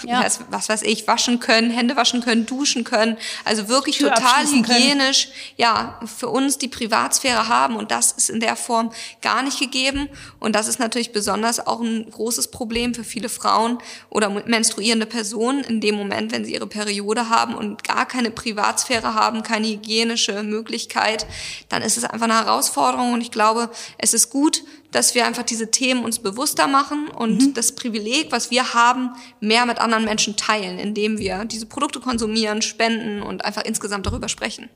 ja. 0.04 0.26
was 0.50 0.70
weiß 0.70 0.82
ich, 0.84 1.08
waschen 1.08 1.40
können, 1.40 1.70
Hände 1.70 1.96
waschen 1.96 2.22
können, 2.22 2.46
duschen 2.46 2.84
können. 2.84 3.18
Also 3.46 3.68
wirklich 3.68 3.98
Tür 3.98 4.14
total 4.14 4.46
hygienisch. 4.46 5.26
Können. 5.26 5.36
Ja, 5.58 6.00
für 6.06 6.30
uns 6.30 6.58
die 6.58 6.68
Privatsphäre 6.68 7.48
haben 7.48 7.76
und 7.76 7.92
das 7.92 8.12
ist 8.12 8.30
in 8.30 8.40
der 8.40 8.56
Form 8.56 8.92
gar 9.22 9.44
nicht 9.44 9.60
gegeben. 9.60 10.10
Und 10.40 10.56
das 10.56 10.68
ist 10.68 10.80
natürlich 10.80 11.12
besonders 11.12 11.66
auch 11.66 11.82
ein 11.82 12.10
großes 12.10 12.50
Problem 12.50 12.94
für 12.94 13.04
viele 13.04 13.30
Frauen 13.30 13.78
oder 14.10 14.30
menstruierende 14.30 15.06
Personen 15.06 15.64
in 15.64 15.82
dem 15.82 15.96
Moment, 15.96 16.32
wenn 16.32 16.46
sie 16.46 16.54
ihre 16.54 16.68
Periode 16.68 17.30
haben 17.30 17.56
und 17.56 17.84
gar 17.84 18.08
keine 18.08 18.32
Privatsphäre 18.32 19.14
haben, 19.14 19.44
keine 19.44 19.68
hygienische 19.68 20.44
Möglichkeit, 20.44 21.26
dann 21.70 21.82
ist 21.82 21.98
es 21.98 22.04
einfach 22.04 22.26
eine 22.26 22.36
Herausforderung. 22.36 23.14
Und 23.14 23.22
ich 23.22 23.32
glaube, 23.32 23.70
es 23.98 24.14
ist 24.14 24.30
gut, 24.30 24.64
dass 24.92 25.16
wir 25.16 25.26
einfach 25.26 25.44
diese 25.44 25.70
Themen 25.70 26.04
uns 26.04 26.20
bewusster 26.20 26.68
machen 26.68 27.10
und 27.10 27.42
mhm. 27.42 27.54
das 27.54 27.74
Privileg, 27.74 28.32
was 28.32 28.52
wir 28.52 28.74
haben, 28.74 29.12
mehr 29.40 29.66
mit 29.66 29.80
anderen 29.80 30.06
Menschen 30.06 30.38
teilen, 30.38 30.80
indem 30.80 31.18
wir 31.18 31.46
diese 31.46 31.66
Produkte 31.66 32.00
konsumieren, 32.00 32.62
spenden 32.62 33.22
und 33.22 33.44
einfach 33.44 33.64
insgesamt 33.64 34.06
darüber 34.06 34.30
sprechen. 34.30 34.70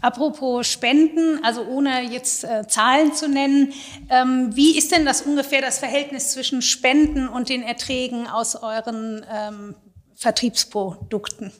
Apropos 0.00 0.66
Spenden, 0.66 1.44
also 1.44 1.62
ohne 1.64 2.02
jetzt 2.02 2.44
äh, 2.44 2.66
Zahlen 2.66 3.12
zu 3.12 3.28
nennen, 3.28 3.72
ähm, 4.08 4.56
wie 4.56 4.78
ist 4.78 4.92
denn 4.92 5.04
das 5.04 5.22
ungefähr 5.22 5.60
das 5.60 5.78
Verhältnis 5.78 6.32
zwischen 6.32 6.62
Spenden 6.62 7.28
und 7.28 7.48
den 7.48 7.62
Erträgen 7.62 8.26
aus 8.26 8.56
euren 8.56 9.24
ähm, 9.30 9.74
Vertriebsprodukten? 10.14 11.52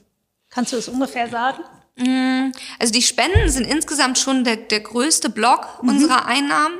Kannst 0.49 0.73
du 0.73 0.77
das 0.77 0.87
ungefähr 0.87 1.29
sagen? 1.29 1.63
Mm, 1.99 2.51
also 2.79 2.93
die 2.93 3.01
Spenden 3.01 3.49
sind 3.49 3.65
insgesamt 3.65 4.17
schon 4.17 4.43
der, 4.43 4.55
der 4.55 4.79
größte 4.79 5.29
Block 5.29 5.67
mhm. 5.81 5.89
unserer 5.89 6.25
Einnahmen, 6.25 6.77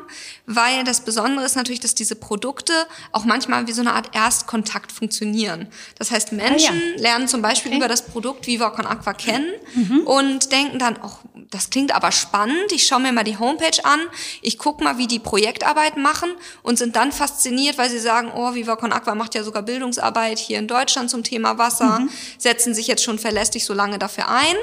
weil 0.49 0.83
das 0.83 1.01
Besondere 1.01 1.45
ist 1.45 1.55
natürlich, 1.55 1.79
dass 1.79 1.95
diese 1.95 2.15
Produkte 2.15 2.73
auch 3.11 3.23
manchmal 3.23 3.67
wie 3.67 3.71
so 3.71 3.81
eine 3.81 3.93
Art 3.93 4.15
Erstkontakt 4.15 4.91
funktionieren. 4.91 5.67
Das 5.97 6.11
heißt, 6.11 6.31
Menschen 6.31 6.75
ah, 6.75 6.95
ja. 6.95 7.01
lernen 7.01 7.27
zum 7.27 7.41
Beispiel 7.41 7.71
okay. 7.71 7.77
über 7.77 7.87
das 7.87 8.01
Produkt 8.01 8.47
Viva 8.47 8.71
Con 8.71 8.85
Aqua 8.85 9.13
kennen 9.13 9.51
mhm. 9.75 10.01
und 10.01 10.51
denken 10.51 10.79
dann, 10.79 10.97
oh, 11.03 11.11
das 11.51 11.69
klingt 11.69 11.93
aber 11.93 12.11
spannend, 12.11 12.71
ich 12.71 12.85
schaue 12.85 12.99
mir 12.99 13.11
mal 13.11 13.23
die 13.23 13.37
Homepage 13.37 13.83
an, 13.83 13.99
ich 14.41 14.57
gucke 14.57 14.83
mal, 14.83 14.97
wie 14.97 15.07
die 15.07 15.19
Projektarbeit 15.19 15.97
machen 15.97 16.29
und 16.63 16.77
sind 16.77 16.95
dann 16.95 17.11
fasziniert, 17.11 17.77
weil 17.77 17.89
sie 17.89 17.99
sagen, 17.99 18.31
oh, 18.35 18.53
Viva 18.55 18.75
Con 18.75 18.91
Aqua 18.91 19.15
macht 19.15 19.35
ja 19.35 19.43
sogar 19.43 19.63
Bildungsarbeit 19.63 20.39
hier 20.39 20.59
in 20.59 20.67
Deutschland 20.67 21.09
zum 21.09 21.23
Thema 21.23 21.57
Wasser, 21.57 21.99
mhm. 21.99 22.09
setzen 22.37 22.73
sich 22.73 22.87
jetzt 22.87 23.03
schon 23.03 23.19
verlässlich 23.19 23.65
so 23.65 23.73
lange 23.73 23.99
dafür 23.99 24.29
ein 24.29 24.55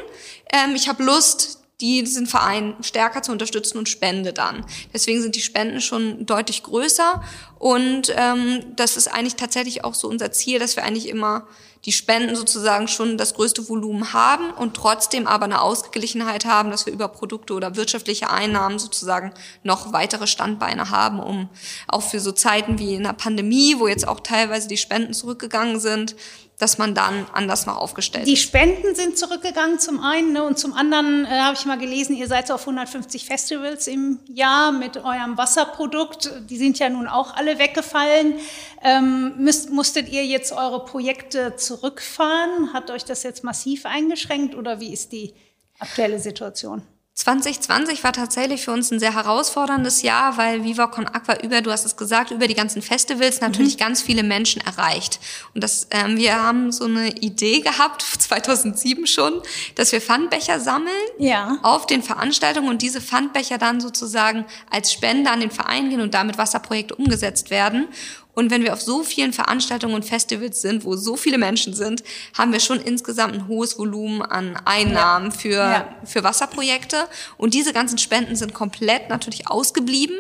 ähm, 0.53 0.75
ich 0.75 0.89
habe 0.89 1.03
Lust, 1.03 1.59
diesen 1.81 2.27
Verein 2.27 2.75
stärker 2.81 3.23
zu 3.23 3.33
unterstützen 3.33 3.77
und 3.77 3.89
spende 3.89 4.33
dann. 4.33 4.65
Deswegen 4.95 5.21
sind 5.21 5.37
die 5.37 5.43
Spenden 5.43 5.81
schon 5.81 6.25
deutlich 6.25 6.63
größer 6.63 7.23
und 7.59 8.15
ähm, 8.17 8.65
das 8.77 8.97
ist 8.97 9.09
eigentlich 9.09 9.37
tatsächlich 9.37 9.85
auch 9.85 9.95
so 9.95 10.09
unser 10.09 10.33
Ziel, 10.33 10.59
dass 10.59 10.77
wir 10.77 10.85
eigentlich 10.85 11.09
immer 11.09 11.47
die 11.85 11.93
Spenden 11.93 12.35
sozusagen 12.35 12.89
schon 12.89 13.17
das 13.17 13.35
größte 13.35 13.69
Volumen 13.69 14.13
haben 14.13 14.51
und 14.51 14.75
trotzdem 14.75 15.27
aber 15.27 15.45
eine 15.45 15.61
Ausgeglichenheit 15.61 16.45
haben, 16.45 16.71
dass 16.71 16.85
wir 16.85 16.93
über 16.93 17.09
Produkte 17.09 17.55
oder 17.55 17.77
wirtschaftliche 17.77 18.29
Einnahmen 18.29 18.79
sozusagen 18.79 19.33
noch 19.63 19.93
weitere 19.93 20.27
Standbeine 20.27 20.91
haben, 20.91 21.21
um 21.21 21.49
auch 21.87 22.03
für 22.03 22.19
so 22.19 22.33
Zeiten 22.33 22.79
wie 22.81 22.95
in 22.95 23.05
der 23.05 23.13
Pandemie, 23.13 23.77
wo 23.79 23.87
jetzt 23.87 24.09
auch 24.09 24.21
teilweise 24.21 24.67
die 24.67 24.77
Spenden 24.77 25.15
zurückgegangen 25.15 25.79
sind, 25.79 26.17
dass 26.59 26.79
man 26.79 26.95
dann 26.95 27.27
anders 27.33 27.67
noch 27.67 27.77
aufgestellt 27.77 28.27
Die. 28.27 28.37
Spenden 28.37 28.95
sind 28.95 29.19
zurückgegangen 29.19 29.79
zum 29.79 30.01
einen 30.01 30.33
ne, 30.33 30.43
und 30.43 30.59
zum 30.59 30.73
anderen 30.73 31.27
äh, 31.27 31.29
habe 31.29 31.55
ich 31.55 31.67
mal 31.67 31.79
gelesen, 31.79 32.17
ihr 32.17 32.29
seid 32.29 32.51
auf 32.51 32.63
150 32.63 33.27
Festivals 33.27 33.87
im 33.87 34.21
Jahr 34.27 34.73
mit 34.73 34.97
eurem 34.97 35.37
Wasserprodukt. 35.37 36.31
Die 36.49 36.57
sind 36.57 36.79
ja 36.79 36.89
nun 36.89 37.09
auch 37.09 37.35
alle 37.35 37.59
weggefallen. 37.59 38.35
Ähm, 38.83 39.35
müsst, 39.37 39.71
musstet 39.71 40.09
ihr 40.09 40.25
jetzt 40.25 40.53
eure 40.53 40.85
Projekte 40.85 41.57
zurückfahren? 41.57 42.73
Hat 42.73 42.91
euch 42.91 43.05
das 43.05 43.23
jetzt 43.23 43.45
massiv 43.45 43.85
eingeschränkt 43.85 44.55
oder 44.55 44.81
wie 44.81 44.93
ist 44.93 45.13
die 45.13 45.35
aktuelle 45.79 46.19
Situation? 46.19 46.83
2020 47.17 48.05
war 48.05 48.13
tatsächlich 48.13 48.63
für 48.63 48.73
uns 48.73 48.91
ein 48.91 49.01
sehr 49.01 49.15
herausforderndes 49.15 50.03
Jahr, 50.03 50.37
weil 50.37 50.65
Viva 50.65 50.87
Con 50.87 51.07
Aqua 51.07 51.39
über, 51.43 51.63
du 51.63 51.73
hast 51.73 51.87
es 51.87 51.97
gesagt, 51.97 52.31
über 52.31 52.47
die 52.47 52.53
ganzen 52.53 52.83
Festivals 52.83 53.41
natürlich 53.41 53.77
mhm. 53.77 53.81
ganz 53.81 54.03
viele 54.03 54.23
Menschen 54.23 54.61
erreicht. 54.61 55.19
Und 55.55 55.65
das, 55.65 55.87
ähm, 55.93 56.19
wir 56.19 56.43
haben 56.43 56.71
so 56.73 56.85
eine 56.85 57.09
Idee 57.09 57.61
gehabt, 57.61 58.03
2007 58.19 59.07
schon, 59.07 59.41
dass 59.77 59.93
wir 59.93 60.03
Pfandbecher 60.03 60.61
sammeln 60.61 60.93
ja. 61.19 61.57
auf 61.63 61.87
den 61.87 62.03
Veranstaltungen 62.03 62.69
und 62.69 62.83
diese 62.83 63.01
Pfandbecher 63.01 63.57
dann 63.57 63.81
sozusagen 63.81 64.45
als 64.71 64.93
Spende 64.93 65.31
an 65.31 65.41
den 65.41 65.51
Verein 65.51 65.89
gehen 65.89 66.03
und 66.03 66.13
damit 66.13 66.37
Wasserprojekte 66.37 66.97
umgesetzt 66.97 67.49
werden. 67.49 67.89
Und 68.37 68.51
wenn 68.51 68.63
wir 68.63 68.75
auf 68.75 68.83
so 68.83 69.03
vielen 69.03 69.33
Veranstaltungen 69.33 69.95
und 69.95 70.05
Festivals 70.05 70.61
sind, 70.61 70.85
wo 70.85 70.95
so 70.95 71.17
viele 71.17 71.39
Menschen 71.39 71.73
sind, 71.73 72.05
haben 72.37 72.53
wir 72.53 72.61
schon 72.61 72.79
insgesamt 72.79 73.33
ein 73.33 73.49
hohes 73.49 73.79
Volumen 73.79 74.21
an 74.21 74.59
Einnahmen 74.67 75.31
ja. 75.31 75.37
für, 75.37 75.51
ja. 75.51 75.89
für 76.05 76.23
Wasserprojekte. 76.23 77.07
Und 77.39 77.55
diese 77.55 77.73
ganzen 77.73 77.97
Spenden 77.97 78.37
sind 78.37 78.53
komplett 78.53 79.09
natürlich 79.09 79.49
ausgeblieben. 79.49 80.17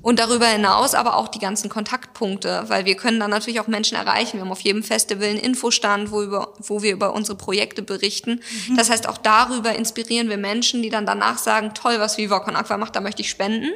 Und 0.00 0.18
darüber 0.18 0.46
hinaus 0.46 0.94
aber 0.94 1.16
auch 1.16 1.28
die 1.28 1.40
ganzen 1.40 1.68
Kontaktpunkte, 1.68 2.64
weil 2.68 2.86
wir 2.86 2.94
können 2.94 3.20
dann 3.20 3.30
natürlich 3.30 3.60
auch 3.60 3.66
Menschen 3.66 3.98
erreichen. 3.98 4.38
Wir 4.38 4.40
haben 4.40 4.52
auf 4.52 4.60
jedem 4.60 4.82
Festival 4.82 5.28
einen 5.28 5.38
Infostand, 5.38 6.10
wo, 6.10 6.22
über, 6.22 6.54
wo 6.60 6.82
wir 6.82 6.92
über 6.92 7.12
unsere 7.12 7.36
Projekte 7.36 7.82
berichten. 7.82 8.40
Mhm. 8.68 8.76
Das 8.78 8.88
heißt, 8.88 9.06
auch 9.06 9.18
darüber 9.18 9.74
inspirieren 9.74 10.30
wir 10.30 10.38
Menschen, 10.38 10.82
die 10.82 10.88
dann 10.88 11.04
danach 11.04 11.36
sagen, 11.36 11.74
toll, 11.74 11.96
was 11.98 12.16
Viva 12.16 12.38
Aqua 12.38 12.78
macht, 12.78 12.96
da 12.96 13.02
möchte 13.02 13.20
ich 13.20 13.28
spenden. 13.28 13.72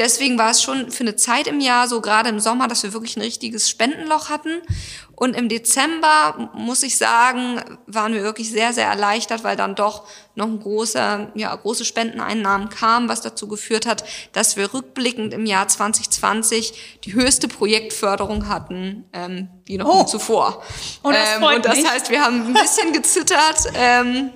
Deswegen 0.00 0.38
war 0.38 0.52
es 0.52 0.62
schon 0.62 0.90
für 0.90 1.04
eine 1.04 1.14
Zeit 1.14 1.46
im 1.46 1.60
Jahr, 1.60 1.86
so 1.86 2.00
gerade 2.00 2.30
im 2.30 2.40
Sommer, 2.40 2.68
dass 2.68 2.82
wir 2.82 2.94
wirklich 2.94 3.18
ein 3.18 3.22
richtiges 3.22 3.68
Spendenloch 3.68 4.30
hatten. 4.30 4.62
Und 5.14 5.36
im 5.36 5.50
Dezember, 5.50 6.50
muss 6.54 6.82
ich 6.82 6.96
sagen, 6.96 7.60
waren 7.86 8.14
wir 8.14 8.22
wirklich 8.22 8.50
sehr, 8.50 8.72
sehr 8.72 8.86
erleichtert, 8.86 9.44
weil 9.44 9.56
dann 9.56 9.74
doch 9.74 10.08
noch 10.34 10.46
ein 10.46 10.58
großer, 10.58 11.32
ja, 11.34 11.54
große 11.54 11.84
Spendeneinnahmen 11.84 12.70
kamen, 12.70 13.10
was 13.10 13.20
dazu 13.20 13.46
geführt 13.46 13.84
hat, 13.84 14.02
dass 14.32 14.56
wir 14.56 14.72
rückblickend 14.72 15.34
im 15.34 15.44
Jahr 15.44 15.68
2020 15.68 17.00
die 17.04 17.12
höchste 17.12 17.46
Projektförderung 17.48 18.48
hatten, 18.48 19.04
ähm, 19.12 19.50
wie 19.66 19.76
noch 19.76 19.86
oh. 19.86 20.04
zuvor. 20.04 20.62
Oh, 21.02 21.10
das 21.10 21.36
ähm, 21.36 21.42
und 21.42 21.66
das 21.66 21.76
mich. 21.76 21.90
heißt, 21.90 22.08
wir 22.08 22.24
haben 22.24 22.46
ein 22.46 22.54
bisschen 22.54 22.94
gezittert 22.94 23.66
ähm, 23.74 24.30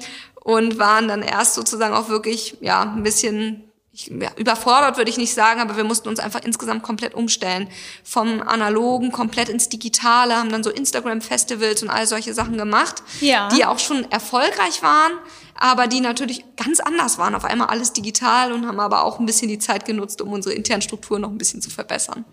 und 0.45 0.79
waren 0.79 1.09
dann 1.09 1.23
erst 1.23 1.55
sozusagen 1.55 1.95
auch 1.95 2.11
wirklich 2.11 2.59
ja 2.61 2.83
ein 2.83 3.03
bisschen 3.03 3.71
ich, 3.95 4.09
ja, 4.09 4.31
überfordert 4.37 4.97
würde 4.97 5.09
ich 5.09 5.19
nicht 5.19 5.35
sagen, 5.35 5.61
aber 5.61 5.77
wir 5.77 5.85
mussten 5.85 6.09
uns 6.09 6.19
einfach 6.19 6.41
insgesamt 6.43 6.83
komplett 6.83 7.15
umstellen. 7.15 7.69
Vom 8.03 8.43
Analogen 8.43 9.13
komplett 9.13 9.49
ins 9.49 9.69
Digitale, 9.69 10.37
haben 10.37 10.51
dann 10.51 10.65
so 10.65 10.71
Instagram-Festivals 10.71 11.83
und 11.83 11.91
all 11.91 12.07
solche 12.07 12.35
Sachen 12.35 12.59
gemacht, 12.59 13.03
ja. 13.21 13.49
die 13.49 13.65
auch 13.65 13.79
schon 13.79 14.11
erfolgreich 14.11 14.83
waren, 14.83 15.13
aber 15.55 15.87
die 15.87 16.01
natürlich 16.01 16.45
ganz 16.57 16.81
anders 16.81 17.19
waren. 17.19 17.37
Auf 17.37 17.45
einmal 17.45 17.69
alles 17.69 17.93
digital 17.93 18.53
und 18.53 18.67
haben 18.67 18.81
aber 18.81 19.05
auch 19.05 19.21
ein 19.21 19.27
bisschen 19.27 19.49
die 19.49 19.61
Zeit 19.61 19.85
genutzt, 19.85 20.21
um 20.21 20.33
unsere 20.33 20.55
internen 20.55 20.83
Strukturen 20.83 21.23
noch 21.23 21.31
ein 21.31 21.39
bisschen 21.39 21.63
zu 21.63 21.71
verbessern. 21.71 22.25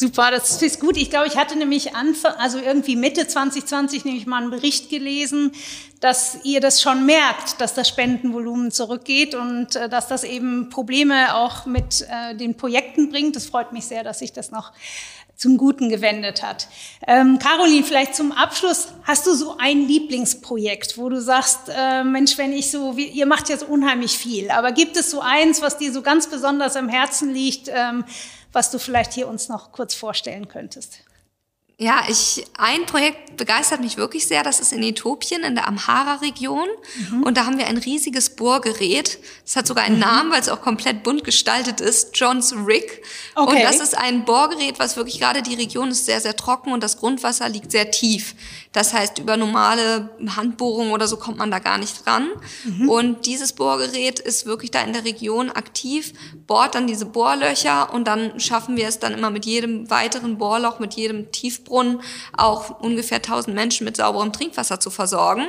Super, 0.00 0.30
das 0.30 0.62
ist 0.62 0.78
gut. 0.78 0.96
Ich 0.96 1.10
glaube, 1.10 1.26
ich 1.26 1.36
hatte 1.36 1.58
nämlich 1.58 1.96
Anfang, 1.96 2.32
also 2.34 2.60
irgendwie 2.60 2.94
Mitte 2.94 3.26
2020 3.26 4.04
nämlich 4.04 4.26
mal 4.26 4.40
einen 4.42 4.50
Bericht 4.52 4.90
gelesen, 4.90 5.50
dass 5.98 6.38
ihr 6.44 6.60
das 6.60 6.80
schon 6.80 7.04
merkt, 7.04 7.60
dass 7.60 7.74
das 7.74 7.88
Spendenvolumen 7.88 8.70
zurückgeht 8.70 9.34
und 9.34 9.74
äh, 9.74 9.88
dass 9.88 10.06
das 10.06 10.22
eben 10.22 10.70
Probleme 10.70 11.34
auch 11.34 11.66
mit 11.66 12.06
äh, 12.08 12.36
den 12.36 12.56
Projekten 12.56 13.10
bringt. 13.10 13.34
Das 13.34 13.46
freut 13.46 13.72
mich 13.72 13.86
sehr, 13.86 14.04
dass 14.04 14.20
sich 14.20 14.32
das 14.32 14.52
noch 14.52 14.70
zum 15.38 15.56
Guten 15.56 15.88
gewendet 15.88 16.42
hat. 16.42 16.66
Ähm, 17.06 17.38
Caroline, 17.38 17.84
vielleicht 17.84 18.16
zum 18.16 18.32
Abschluss, 18.32 18.88
hast 19.04 19.24
du 19.24 19.34
so 19.34 19.56
ein 19.56 19.86
Lieblingsprojekt, 19.86 20.98
wo 20.98 21.08
du 21.08 21.22
sagst, 21.22 21.70
äh, 21.74 22.02
Mensch, 22.02 22.36
wenn 22.38 22.52
ich 22.52 22.72
so, 22.72 22.96
wie, 22.96 23.06
ihr 23.06 23.24
macht 23.24 23.48
jetzt 23.48 23.62
unheimlich 23.62 24.18
viel, 24.18 24.50
aber 24.50 24.72
gibt 24.72 24.96
es 24.96 25.12
so 25.12 25.20
eins, 25.20 25.62
was 25.62 25.78
dir 25.78 25.92
so 25.92 26.02
ganz 26.02 26.28
besonders 26.28 26.74
am 26.74 26.88
Herzen 26.88 27.32
liegt, 27.32 27.70
ähm, 27.72 28.04
was 28.52 28.72
du 28.72 28.80
vielleicht 28.80 29.12
hier 29.12 29.28
uns 29.28 29.48
noch 29.48 29.70
kurz 29.70 29.94
vorstellen 29.94 30.48
könntest. 30.48 31.04
Ja, 31.80 32.02
ich, 32.08 32.44
ein 32.58 32.86
Projekt 32.86 33.36
begeistert 33.36 33.80
mich 33.80 33.96
wirklich 33.96 34.26
sehr. 34.26 34.42
Das 34.42 34.58
ist 34.58 34.72
in 34.72 34.82
Äthiopien, 34.82 35.44
in 35.44 35.54
der 35.54 35.68
Amhara-Region. 35.68 36.66
Mhm. 37.08 37.22
Und 37.22 37.36
da 37.36 37.46
haben 37.46 37.56
wir 37.56 37.68
ein 37.68 37.78
riesiges 37.78 38.30
Bohrgerät. 38.30 39.20
Das 39.44 39.54
hat 39.54 39.68
sogar 39.68 39.84
einen 39.84 39.94
mhm. 39.94 40.00
Namen, 40.00 40.32
weil 40.32 40.40
es 40.40 40.48
auch 40.48 40.60
komplett 40.60 41.04
bunt 41.04 41.22
gestaltet 41.22 41.80
ist. 41.80 42.18
John's 42.18 42.52
Rig. 42.66 43.00
Okay. 43.36 43.50
Und 43.54 43.62
das 43.62 43.78
ist 43.78 43.96
ein 43.96 44.24
Bohrgerät, 44.24 44.80
was 44.80 44.96
wirklich 44.96 45.20
gerade 45.20 45.40
die 45.40 45.54
Region 45.54 45.92
ist 45.92 46.04
sehr, 46.04 46.20
sehr 46.20 46.34
trocken 46.34 46.72
und 46.72 46.82
das 46.82 46.98
Grundwasser 46.98 47.48
liegt 47.48 47.70
sehr 47.70 47.92
tief. 47.92 48.34
Das 48.72 48.92
heißt, 48.92 49.20
über 49.20 49.36
normale 49.36 50.10
Handbohrungen 50.34 50.92
oder 50.92 51.06
so 51.06 51.16
kommt 51.16 51.38
man 51.38 51.52
da 51.52 51.60
gar 51.60 51.78
nicht 51.78 52.04
dran. 52.04 52.28
Mhm. 52.64 52.88
Und 52.88 53.26
dieses 53.26 53.52
Bohrgerät 53.52 54.18
ist 54.18 54.46
wirklich 54.46 54.72
da 54.72 54.82
in 54.82 54.94
der 54.94 55.04
Region 55.04 55.50
aktiv, 55.50 56.12
bohrt 56.48 56.74
dann 56.74 56.88
diese 56.88 57.06
Bohrlöcher 57.06 57.94
und 57.94 58.08
dann 58.08 58.40
schaffen 58.40 58.76
wir 58.76 58.88
es 58.88 58.98
dann 58.98 59.14
immer 59.14 59.30
mit 59.30 59.46
jedem 59.46 59.88
weiteren 59.90 60.38
Bohrloch, 60.38 60.80
mit 60.80 60.94
jedem 60.94 61.30
Tiefbrunnen 61.68 62.00
auch 62.36 62.80
ungefähr 62.80 63.18
1000 63.18 63.54
Menschen 63.54 63.84
mit 63.84 63.96
sauberem 63.96 64.32
Trinkwasser 64.32 64.80
zu 64.80 64.90
versorgen. 64.90 65.46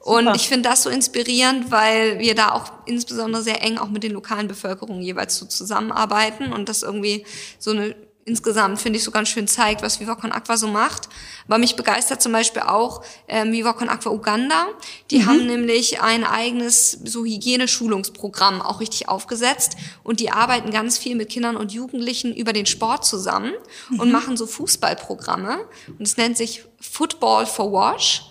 Und 0.00 0.24
Super. 0.24 0.34
ich 0.34 0.48
finde 0.48 0.68
das 0.68 0.82
so 0.82 0.90
inspirierend, 0.90 1.70
weil 1.70 2.18
wir 2.18 2.34
da 2.34 2.52
auch 2.52 2.72
insbesondere 2.86 3.42
sehr 3.42 3.62
eng 3.62 3.78
auch 3.78 3.88
mit 3.88 4.02
den 4.02 4.12
lokalen 4.12 4.48
Bevölkerungen 4.48 5.02
jeweils 5.02 5.36
so 5.36 5.46
zusammenarbeiten 5.46 6.52
und 6.52 6.68
das 6.68 6.82
irgendwie 6.82 7.24
so 7.58 7.70
eine 7.72 7.94
insgesamt, 8.28 8.80
finde 8.80 8.98
ich, 8.98 9.04
so 9.04 9.10
ganz 9.10 9.28
schön 9.28 9.48
zeigt, 9.48 9.82
was 9.82 9.98
Viva 9.98 10.14
Con 10.14 10.30
Aqua 10.30 10.56
so 10.56 10.68
macht. 10.68 11.08
Aber 11.46 11.58
mich 11.58 11.74
begeistert 11.74 12.22
zum 12.22 12.32
Beispiel 12.32 12.62
auch 12.62 13.02
ähm, 13.26 13.52
Viva 13.52 13.72
Con 13.72 13.88
Aqua 13.88 14.12
Uganda. 14.12 14.66
Die 15.10 15.20
mhm. 15.20 15.26
haben 15.26 15.46
nämlich 15.46 16.02
ein 16.02 16.24
eigenes 16.24 16.92
so 16.92 17.24
Hygieneschulungsprogramm 17.24 18.60
auch 18.62 18.80
richtig 18.80 19.08
aufgesetzt 19.08 19.76
und 20.04 20.20
die 20.20 20.30
arbeiten 20.30 20.70
ganz 20.70 20.98
viel 20.98 21.16
mit 21.16 21.30
Kindern 21.30 21.56
und 21.56 21.72
Jugendlichen 21.72 22.34
über 22.34 22.52
den 22.52 22.66
Sport 22.66 23.04
zusammen 23.04 23.52
mhm. 23.90 24.00
und 24.00 24.12
machen 24.12 24.36
so 24.36 24.46
Fußballprogramme. 24.46 25.58
Und 25.98 26.02
es 26.06 26.16
nennt 26.16 26.36
sich 26.36 26.64
Football 26.80 27.46
for 27.46 27.72
Wash. 27.72 28.22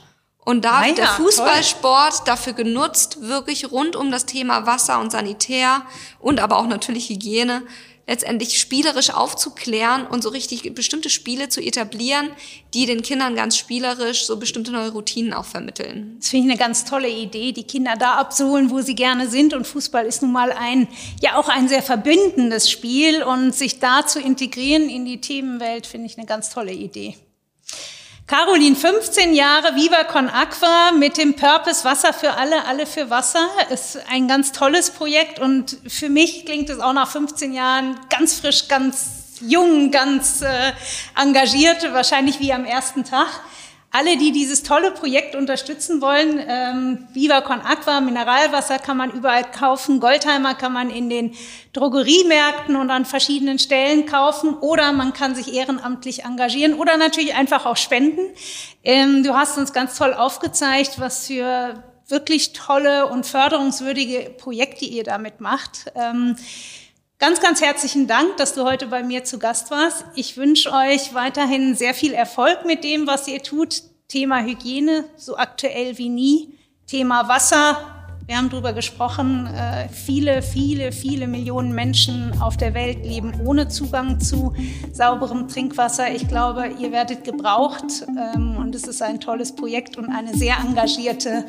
Und 0.48 0.64
da 0.64 0.86
wird 0.86 0.98
der 0.98 1.08
Fußballsport 1.08 2.20
toll. 2.20 2.26
dafür 2.26 2.54
genutzt, 2.54 3.18
wirklich 3.20 3.70
rund 3.70 3.98
um 3.98 4.12
das 4.12 4.26
Thema 4.26 4.66
Wasser 4.66 5.02
und 5.02 5.12
Sanitär 5.12 5.82
und 6.22 6.40
aber 6.40 6.56
auch 6.56 6.68
natürlich 6.68 7.10
Hygiene 7.10 7.64
letztendlich 8.08 8.60
spielerisch 8.60 9.10
aufzuklären 9.10 10.08
und 10.08 10.24
so 10.24 10.30
richtig 10.30 10.74
bestimmte 10.74 11.10
Spiele 11.10 11.50
zu 11.50 11.62
etablieren, 11.62 12.32
die 12.74 12.86
den 12.86 13.02
Kindern 13.02 13.36
ganz 13.36 13.58
spielerisch 13.58 14.26
so 14.26 14.38
bestimmte 14.38 14.72
neue 14.72 14.92
Routinen 14.92 15.34
auch 15.34 15.46
vermitteln. 15.46 16.16
Das 16.20 16.30
finde 16.30 16.46
ich 16.46 16.52
eine 16.52 16.60
ganz 16.60 16.86
tolle 16.86 17.10
Idee, 17.10 17.52
die 17.52 17.64
Kinder 17.64 17.96
da 18.00 18.16
abzuholen, 18.16 18.72
wo 18.72 18.82
sie 18.82 18.96
gerne 18.96 19.30
sind. 19.30 19.54
Und 19.54 19.68
Fußball 19.68 20.06
ist 20.06 20.22
nun 20.22 20.32
mal 20.32 20.54
ein, 20.54 20.88
ja 21.22 21.36
auch 21.36 21.50
ein 21.50 21.68
sehr 21.68 21.84
verbindendes 21.84 22.72
Spiel 22.72 23.24
und 23.24 23.54
sich 23.54 23.80
da 23.80 24.08
zu 24.08 24.20
integrieren 24.22 24.90
in 24.90 25.06
die 25.06 25.20
Themenwelt, 25.20 25.86
finde 25.86 26.08
ich 26.08 26.18
eine 26.18 26.26
ganz 26.26 26.50
tolle 26.50 26.72
Idee. 26.72 27.16
Caroline, 28.28 28.76
15 28.76 29.34
Jahre 29.34 29.74
Viva 29.76 30.04
Con 30.04 30.28
Aqua 30.28 30.92
mit 30.92 31.16
dem 31.16 31.34
Purpose 31.34 31.86
Wasser 31.86 32.12
für 32.12 32.34
alle, 32.34 32.66
alle 32.66 32.86
für 32.86 33.10
Wasser. 33.10 33.48
Ist 33.70 34.02
ein 34.10 34.28
ganz 34.28 34.52
tolles 34.52 34.92
Projekt 34.92 35.40
und 35.40 35.78
für 35.88 36.10
mich 36.10 36.46
klingt 36.46 36.70
es 36.70 36.82
auch 36.82 36.92
nach 36.92 37.10
15 37.10 37.54
Jahren 37.54 37.98
ganz 38.10 38.42
frisch, 38.42 38.68
ganz 38.68 39.40
jung, 39.40 39.92
ganz 39.92 40.42
äh, 40.42 40.74
engagiert, 41.16 41.82
wahrscheinlich 41.94 42.42
wie 42.42 42.52
am 42.52 42.66
ersten 42.66 43.06
Tag. 43.06 43.30
Alle, 43.90 44.18
die 44.18 44.34
dieses 44.34 44.64
tolle 44.64 44.92
Projekt 44.92 45.34
unterstützen 45.36 46.02
wollen, 46.02 46.44
ähm, 46.46 47.08
Viva 47.14 47.40
Con 47.40 47.62
Aqua, 47.62 48.02
Mineralwasser 48.02 48.80
kann 48.80 48.98
man 48.98 49.12
überall 49.12 49.50
kaufen, 49.50 50.02
Goldheimer 50.02 50.56
kann 50.56 50.74
man 50.74 50.90
in 50.90 51.10
den 51.10 51.34
Drogeriemärkten 51.72 52.76
und 52.76 52.92
an 52.92 53.06
verschiedenen 53.06 53.60
Stellen 53.60 54.06
kaufen 54.06 54.56
oder 54.56 54.92
man 54.92 55.14
kann 55.14 55.36
sich 55.36 55.54
ehrenamtlich 55.54 56.26
engagieren 56.26 56.74
oder 56.74 56.98
natürlich 56.98 57.34
einfach 57.34 57.66
auch 57.66 57.78
spenden. 57.78 58.22
Ähm, 58.84 59.24
du 59.24 59.34
hast 59.36 59.58
uns 59.58 59.72
ganz 59.72 59.98
toll 59.98 60.14
aufgezeigt, 60.14 61.00
was 61.00 61.28
für 61.28 61.82
wirklich 62.10 62.54
tolle 62.54 63.08
und 63.08 63.26
förderungswürdige 63.26 64.32
Projekte 64.38 64.86
ihr 64.86 65.06
damit 65.06 65.40
macht. 65.40 65.92
Ähm, 65.96 66.36
Ganz, 67.20 67.42
ganz 67.42 67.62
herzlichen 67.62 68.06
Dank, 68.06 68.38
dass 68.38 68.54
du 68.54 68.64
heute 68.64 68.86
bei 68.86 69.02
mir 69.02 69.24
zu 69.24 69.40
Gast 69.40 69.72
warst. 69.72 70.06
Ich 70.14 70.38
wünsche 70.38 70.72
euch 70.72 71.16
weiterhin 71.16 71.74
sehr 71.74 71.96
viel 71.96 72.14
Erfolg 72.14 72.64
mit 72.64 72.84
dem, 72.84 73.08
was 73.08 73.28
ihr 73.28 73.42
tut. 73.42 73.82
Thema 74.08 74.44
Hygiene, 74.44 75.04
so 75.16 75.36
aktuell 75.36 75.98
wie 75.98 76.10
nie. 76.10 76.60
Thema 76.86 77.28
Wasser, 77.28 77.97
wir 78.28 78.38
haben 78.38 78.50
darüber 78.50 78.74
gesprochen, 78.74 79.48
äh, 79.48 79.88
viele, 79.88 80.42
viele, 80.42 80.92
viele 80.92 81.28
Millionen 81.28 81.74
Menschen 81.74 82.34
auf 82.42 82.58
der 82.58 82.74
Welt 82.74 83.06
leben 83.06 83.34
ohne 83.46 83.70
Zugang 83.70 84.20
zu 84.20 84.54
sauberem 84.92 85.48
Trinkwasser. 85.48 86.14
Ich 86.14 86.28
glaube, 86.28 86.70
ihr 86.78 86.92
werdet 86.92 87.24
gebraucht 87.24 88.06
ähm, 88.10 88.58
und 88.58 88.76
es 88.76 88.86
ist 88.86 89.02
ein 89.02 89.22
tolles 89.22 89.56
Projekt 89.56 89.98
und 89.98 90.10
eine 90.10 90.36
sehr 90.36 90.58
engagierte 90.60 91.46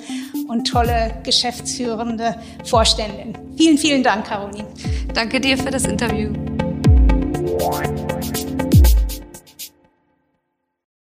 und 0.47 0.69
tolle 0.69 1.21
geschäftsführende 1.25 2.37
Vorständin. 2.65 3.37
Vielen, 3.57 3.77
vielen 3.77 4.05
Dank, 4.05 4.27
Caroline. 4.27 4.69
Danke 5.13 5.41
dir 5.41 5.59
für 5.59 5.73
das 5.73 5.85
Interview. 5.85 6.33